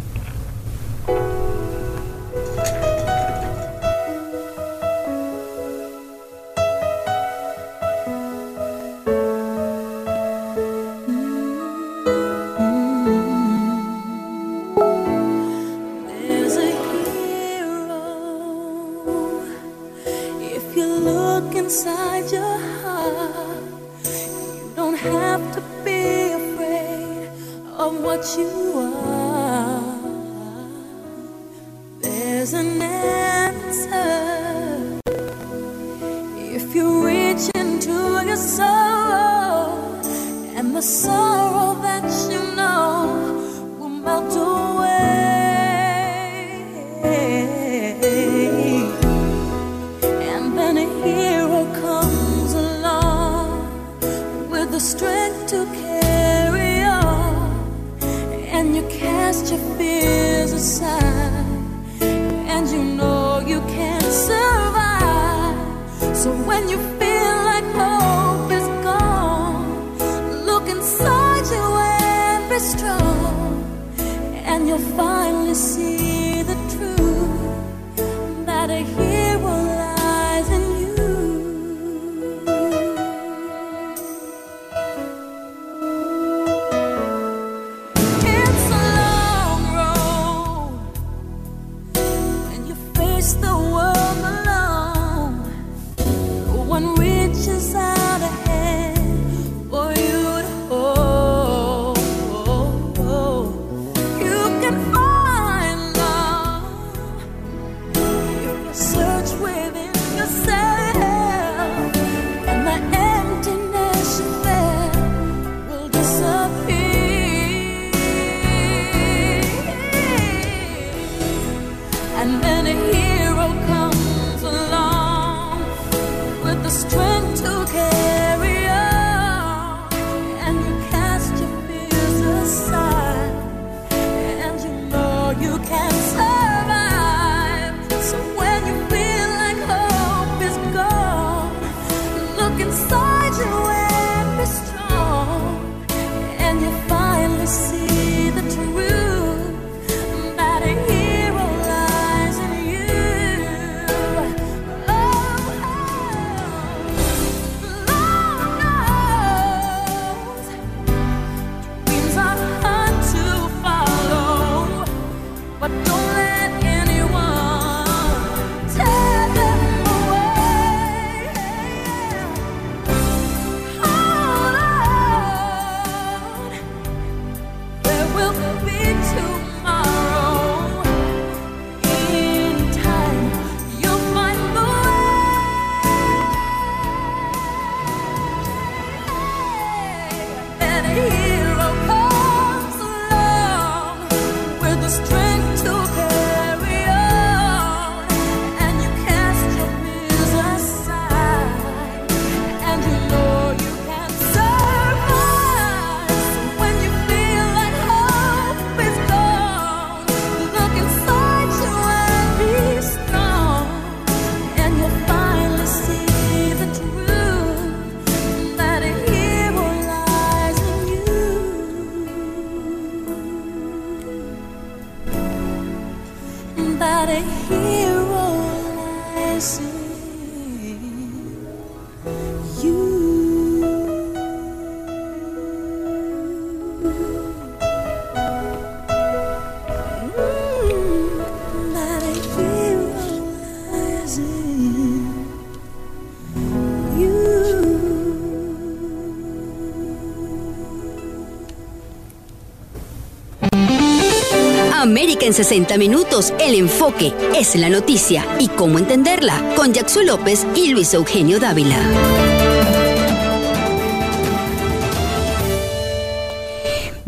60 255.36 255.78
minutos, 255.78 256.34
el 256.40 256.56
enfoque 256.56 257.14
es 257.36 257.56
la 257.56 257.68
noticia 257.70 258.26
y 258.40 258.48
cómo 258.48 258.80
entenderla 258.80 259.54
con 259.58 259.74
Jackson 259.74 260.08
López 260.08 260.48
y 260.56 260.70
Luis 260.70 260.94
Eugenio 260.94 261.42
Dávila. 261.42 262.55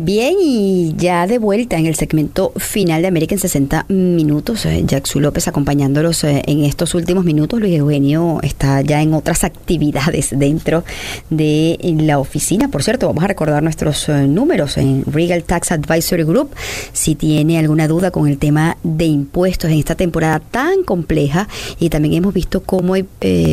Bien, 0.08 0.36
y 0.42 0.94
ya 0.96 1.26
de 1.26 1.38
vuelta 1.38 1.76
en 1.76 1.84
el 1.84 1.94
segmento 1.94 2.54
final 2.56 3.02
de 3.02 3.08
América 3.08 3.34
en 3.34 3.40
60 3.40 3.84
minutos, 3.90 4.64
eh, 4.64 4.82
Jackson 4.86 5.20
López 5.20 5.48
acompañándolos 5.48 6.24
eh, 6.24 6.42
en 6.46 6.64
estos 6.64 6.94
últimos 6.94 7.26
minutos. 7.26 7.60
Luis 7.60 7.74
Eugenio 7.74 8.38
está 8.42 8.80
ya 8.80 9.02
en 9.02 9.12
otras 9.12 9.44
actividades 9.44 10.30
dentro 10.38 10.82
de 11.28 11.76
la 12.00 12.18
oficina. 12.18 12.68
Por 12.68 12.82
cierto, 12.82 13.06
vamos 13.06 13.22
a 13.22 13.26
recordar 13.26 13.62
nuestros 13.62 14.08
eh, 14.08 14.26
números 14.26 14.78
en 14.78 15.04
Regal 15.04 15.44
Tax 15.44 15.72
Advisory 15.72 16.22
Group. 16.22 16.54
Si 16.94 17.14
tiene 17.14 17.58
alguna 17.58 17.86
duda 17.86 18.10
con 18.10 18.26
el 18.28 18.38
tema 18.38 18.78
de 18.82 19.04
impuestos 19.04 19.70
en 19.70 19.76
esta 19.76 19.94
temporada 19.94 20.40
tan 20.40 20.84
compleja, 20.84 21.48
y 21.78 21.90
también 21.90 22.14
hemos 22.14 22.32
visto 22.32 22.62
cómo 22.62 22.94
hay 22.94 23.02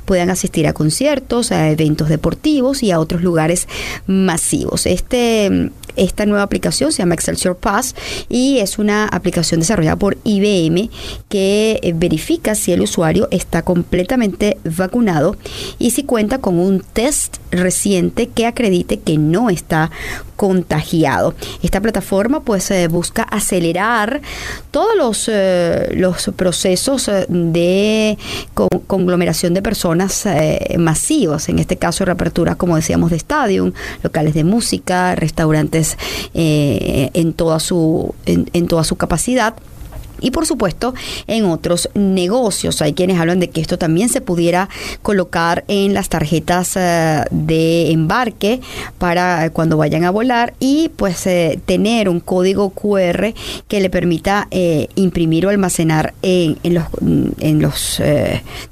puedan 0.04 0.30
asistir 0.30 0.66
a 0.66 0.72
conciertos, 0.72 1.52
a 1.52 1.70
eventos 1.70 2.08
deportivos 2.08 2.82
y 2.82 2.90
a 2.90 3.00
otros 3.00 3.22
lugares 3.22 3.68
masivos. 4.06 4.86
Este 4.86 5.70
esta 5.96 6.26
nueva 6.26 6.42
aplicación 6.42 6.92
se 6.92 6.98
llama 6.98 7.14
Excelsior 7.14 7.56
Pass 7.56 7.94
y 8.28 8.58
es 8.58 8.78
una 8.78 9.06
aplicación 9.06 9.60
desarrollada 9.60 9.96
por 9.96 10.18
IBM 10.24 10.90
que 11.28 11.80
eh, 11.82 11.92
verifica 11.94 12.54
si 12.54 12.72
el 12.72 12.80
usuario 12.80 13.28
está 13.30 13.62
completamente 13.62 14.58
vacunado 14.64 15.36
y 15.78 15.90
si 15.90 16.04
cuenta 16.04 16.38
con 16.38 16.58
un 16.58 16.80
test 16.80 17.38
reciente 17.50 18.28
que 18.28 18.46
acredite 18.46 19.00
que 19.00 19.18
no 19.18 19.50
está 19.50 19.90
contagiado. 20.36 21.34
Esta 21.62 21.80
plataforma 21.80 22.40
pues 22.40 22.70
eh, 22.72 22.88
busca 22.88 23.22
acelerar 23.22 24.20
todos 24.72 24.96
los, 24.96 25.30
eh, 25.32 25.92
los 25.94 26.30
procesos 26.36 27.08
de 27.28 28.18
conglomeración 28.86 29.54
de 29.54 29.62
personas 29.62 30.26
masivas, 30.76 31.48
en 31.48 31.60
este 31.60 31.76
caso 31.76 32.04
reapertura 32.04 32.56
como 32.56 32.76
decíamos 32.76 33.10
de 33.10 33.16
stadium, 33.16 33.72
locales 34.02 34.34
de 34.34 34.44
música, 34.44 35.14
restaurantes 35.14 35.83
eh, 36.34 37.10
en, 37.14 37.32
toda 37.32 37.60
su, 37.60 38.14
en 38.26 38.66
toda 38.66 38.84
su 38.84 38.96
capacidad 38.96 39.54
y 40.24 40.30
por 40.30 40.46
supuesto 40.46 40.94
en 41.26 41.44
otros 41.44 41.90
negocios. 41.94 42.80
Hay 42.82 42.94
quienes 42.94 43.20
hablan 43.20 43.40
de 43.40 43.50
que 43.50 43.60
esto 43.60 43.78
también 43.78 44.08
se 44.08 44.22
pudiera 44.22 44.70
colocar 45.02 45.64
en 45.68 45.92
las 45.92 46.08
tarjetas 46.08 46.76
eh, 46.76 47.24
de 47.30 47.90
embarque 47.90 48.60
para 48.98 49.50
cuando 49.50 49.76
vayan 49.76 50.04
a 50.04 50.10
volar 50.10 50.54
y 50.58 50.90
pues 50.96 51.26
eh, 51.26 51.60
tener 51.66 52.08
un 52.08 52.20
código 52.20 52.70
QR 52.70 53.34
que 53.68 53.80
le 53.80 53.90
permita 53.90 54.48
eh, 54.50 54.88
imprimir 54.94 55.46
o 55.46 55.50
almacenar 55.50 56.14
en, 56.22 56.56
los, 56.62 56.86
en 57.38 57.60
los 57.60 58.00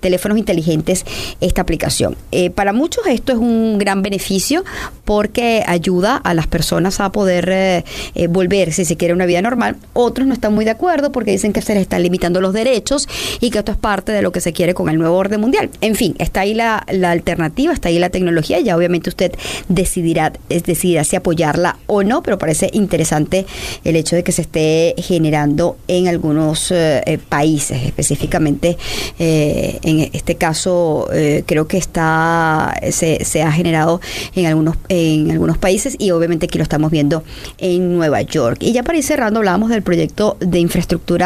teléfonos 0.00 0.38
inteligentes 0.38 1.04
esta 1.40 1.60
aplicación. 1.60 2.16
para 2.54 2.72
muchos 2.72 3.06
esto 3.06 3.32
es 3.32 3.38
un 3.38 3.76
gran 3.76 4.00
beneficio 4.00 4.64
porque 5.04 5.62
ayuda 5.66 6.16
a 6.16 6.32
las 6.32 6.46
personas 6.46 6.98
a 7.00 7.12
poder 7.12 7.84
volver, 8.30 8.72
si 8.72 8.86
se 8.86 8.96
quiere, 8.96 9.12
una 9.12 9.26
vida 9.26 9.42
normal. 9.42 9.76
Otros 9.92 10.26
no 10.26 10.32
están 10.32 10.54
muy 10.54 10.64
de 10.64 10.70
acuerdo 10.70 11.12
porque 11.12 11.32
dicen 11.32 11.41
que 11.50 11.62
se 11.62 11.74
les 11.74 11.82
están 11.82 12.02
limitando 12.02 12.40
los 12.40 12.52
derechos 12.52 13.08
y 13.40 13.50
que 13.50 13.58
esto 13.58 13.72
es 13.72 13.78
parte 13.78 14.12
de 14.12 14.22
lo 14.22 14.30
que 14.30 14.40
se 14.40 14.52
quiere 14.52 14.74
con 14.74 14.88
el 14.88 14.98
nuevo 14.98 15.16
orden 15.16 15.40
mundial. 15.40 15.70
En 15.80 15.96
fin, 15.96 16.14
está 16.18 16.40
ahí 16.42 16.54
la, 16.54 16.76
alternativa, 16.78 17.72
está 17.72 17.88
ahí 17.88 17.98
la 17.98 18.10
tecnología, 18.10 18.60
ya 18.60 18.76
obviamente 18.76 19.10
usted 19.10 19.32
decidirá, 19.68 20.32
decidirá 20.48 21.04
si 21.04 21.16
apoyarla 21.16 21.78
o 21.86 22.02
no, 22.04 22.22
pero 22.22 22.38
parece 22.38 22.70
interesante 22.72 23.46
el 23.84 23.96
hecho 23.96 24.14
de 24.14 24.22
que 24.22 24.32
se 24.32 24.42
esté 24.42 24.94
generando 24.98 25.76
en 25.88 26.08
algunos 26.08 26.70
eh, 26.70 27.02
eh, 27.06 27.18
países, 27.18 27.82
específicamente 27.82 28.76
eh, 29.18 29.78
en 29.82 30.10
este 30.12 30.36
caso 30.36 31.08
creo 31.46 31.66
que 31.66 31.78
está 31.78 32.74
se, 32.90 33.42
ha 33.42 33.52
generado 33.52 34.00
en 34.34 34.46
algunos 34.46 34.76
en 34.88 35.30
algunos 35.30 35.58
países 35.58 35.96
y 35.98 36.10
obviamente 36.10 36.46
aquí 36.46 36.58
lo 36.58 36.64
estamos 36.64 36.90
viendo 36.90 37.24
en 37.58 37.96
Nueva 37.96 38.22
York. 38.22 38.58
Y 38.60 38.72
ya 38.72 38.82
para 38.82 38.98
ir 38.98 39.04
cerrando 39.04 39.40
hablábamos 39.40 39.70
del 39.70 39.82
proyecto 39.82 40.36
de 40.40 40.58
infraestructura 40.58 41.21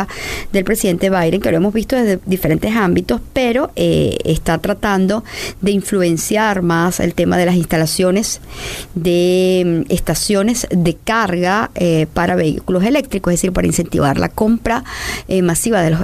del 0.53 0.64
presidente 0.64 1.09
Biden, 1.09 1.40
que 1.40 1.51
lo 1.51 1.57
hemos 1.57 1.72
visto 1.72 1.97
desde 1.97 2.18
diferentes 2.26 2.74
ámbitos, 2.74 3.20
pero 3.32 3.70
eh, 3.76 4.18
está 4.24 4.59
tratando 4.59 5.24
de 5.61 5.70
influenciar 5.70 6.62
más 6.62 7.01
el 7.01 7.14
tema 7.14 7.38
de 7.38 7.47
las 7.47 7.55
instalaciones 7.55 8.40
de 8.94 9.84
mm, 9.88 9.92
estaciones 9.92 10.66
de 10.70 10.94
carga 10.94 11.70
eh, 11.74 12.07
para 12.12 12.34
vehículos 12.34 12.84
eléctricos, 12.84 13.32
es 13.32 13.40
decir, 13.40 13.53
para 13.53 13.66
incentivar 13.66 14.18
la 14.18 14.28
compra 14.28 14.84
eh, 15.28 15.42
masiva 15.42 15.80
de 15.82 15.90
los 15.90 16.01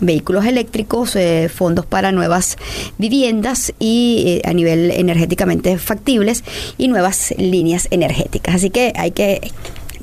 vehículos 0.00 0.46
eléctricos, 0.46 1.16
fondos 1.54 1.86
para 1.86 2.12
nuevas 2.12 2.56
viviendas 2.98 3.72
y 3.78 4.40
a 4.44 4.52
nivel 4.52 4.90
energéticamente 4.90 5.76
factibles 5.78 6.44
y 6.78 6.88
nuevas 6.88 7.34
líneas 7.36 7.88
energéticas. 7.90 8.54
Así 8.54 8.70
que 8.70 8.92
hay 8.96 9.10
que 9.10 9.52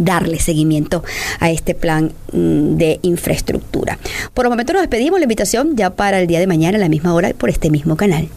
darle 0.03 0.39
seguimiento 0.39 1.03
a 1.39 1.51
este 1.51 1.75
plan 1.75 2.11
mm, 2.31 2.75
de 2.77 2.99
infraestructura. 3.01 3.97
Por 4.33 4.45
el 4.45 4.49
momento 4.49 4.73
nos 4.73 4.81
despedimos, 4.81 5.19
la 5.19 5.25
invitación 5.25 5.75
ya 5.75 5.91
para 5.91 6.19
el 6.19 6.27
día 6.27 6.39
de 6.39 6.47
mañana 6.47 6.77
a 6.77 6.81
la 6.81 6.89
misma 6.89 7.13
hora 7.13 7.31
por 7.37 7.49
este 7.49 7.69
mismo 7.69 7.95
canal. 7.95 8.27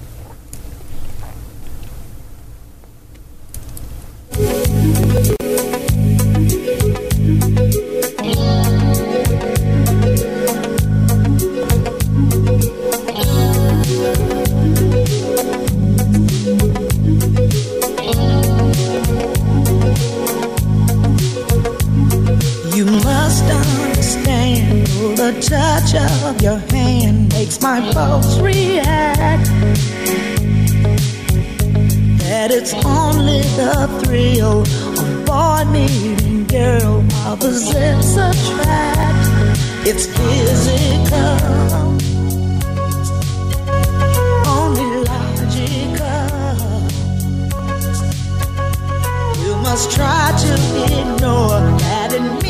Makes 27.45 27.61
my 27.61 27.93
folks 27.93 28.39
react. 28.39 29.45
That 32.25 32.51
it's 32.51 32.73
only 32.87 33.43
the 33.61 33.75
thrill 34.01 34.63
of 34.63 35.27
boy 35.27 35.71
meeting 35.71 36.45
girl 36.45 37.05
opposites 37.27 38.17
attract. 38.17 39.29
It's 39.87 40.07
physical, 40.07 41.37
only 44.49 44.89
logical. 45.11 46.25
You 49.45 49.55
must 49.57 49.91
try 49.91 50.33
to 50.45 50.53
ignore 50.99 51.61
that 51.85 52.15
it 52.15 52.44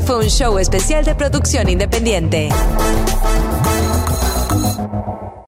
fue 0.00 0.16
un 0.16 0.30
show 0.30 0.58
especial 0.58 1.04
de 1.04 1.14
producción 1.14 1.68
independiente. 1.68 2.48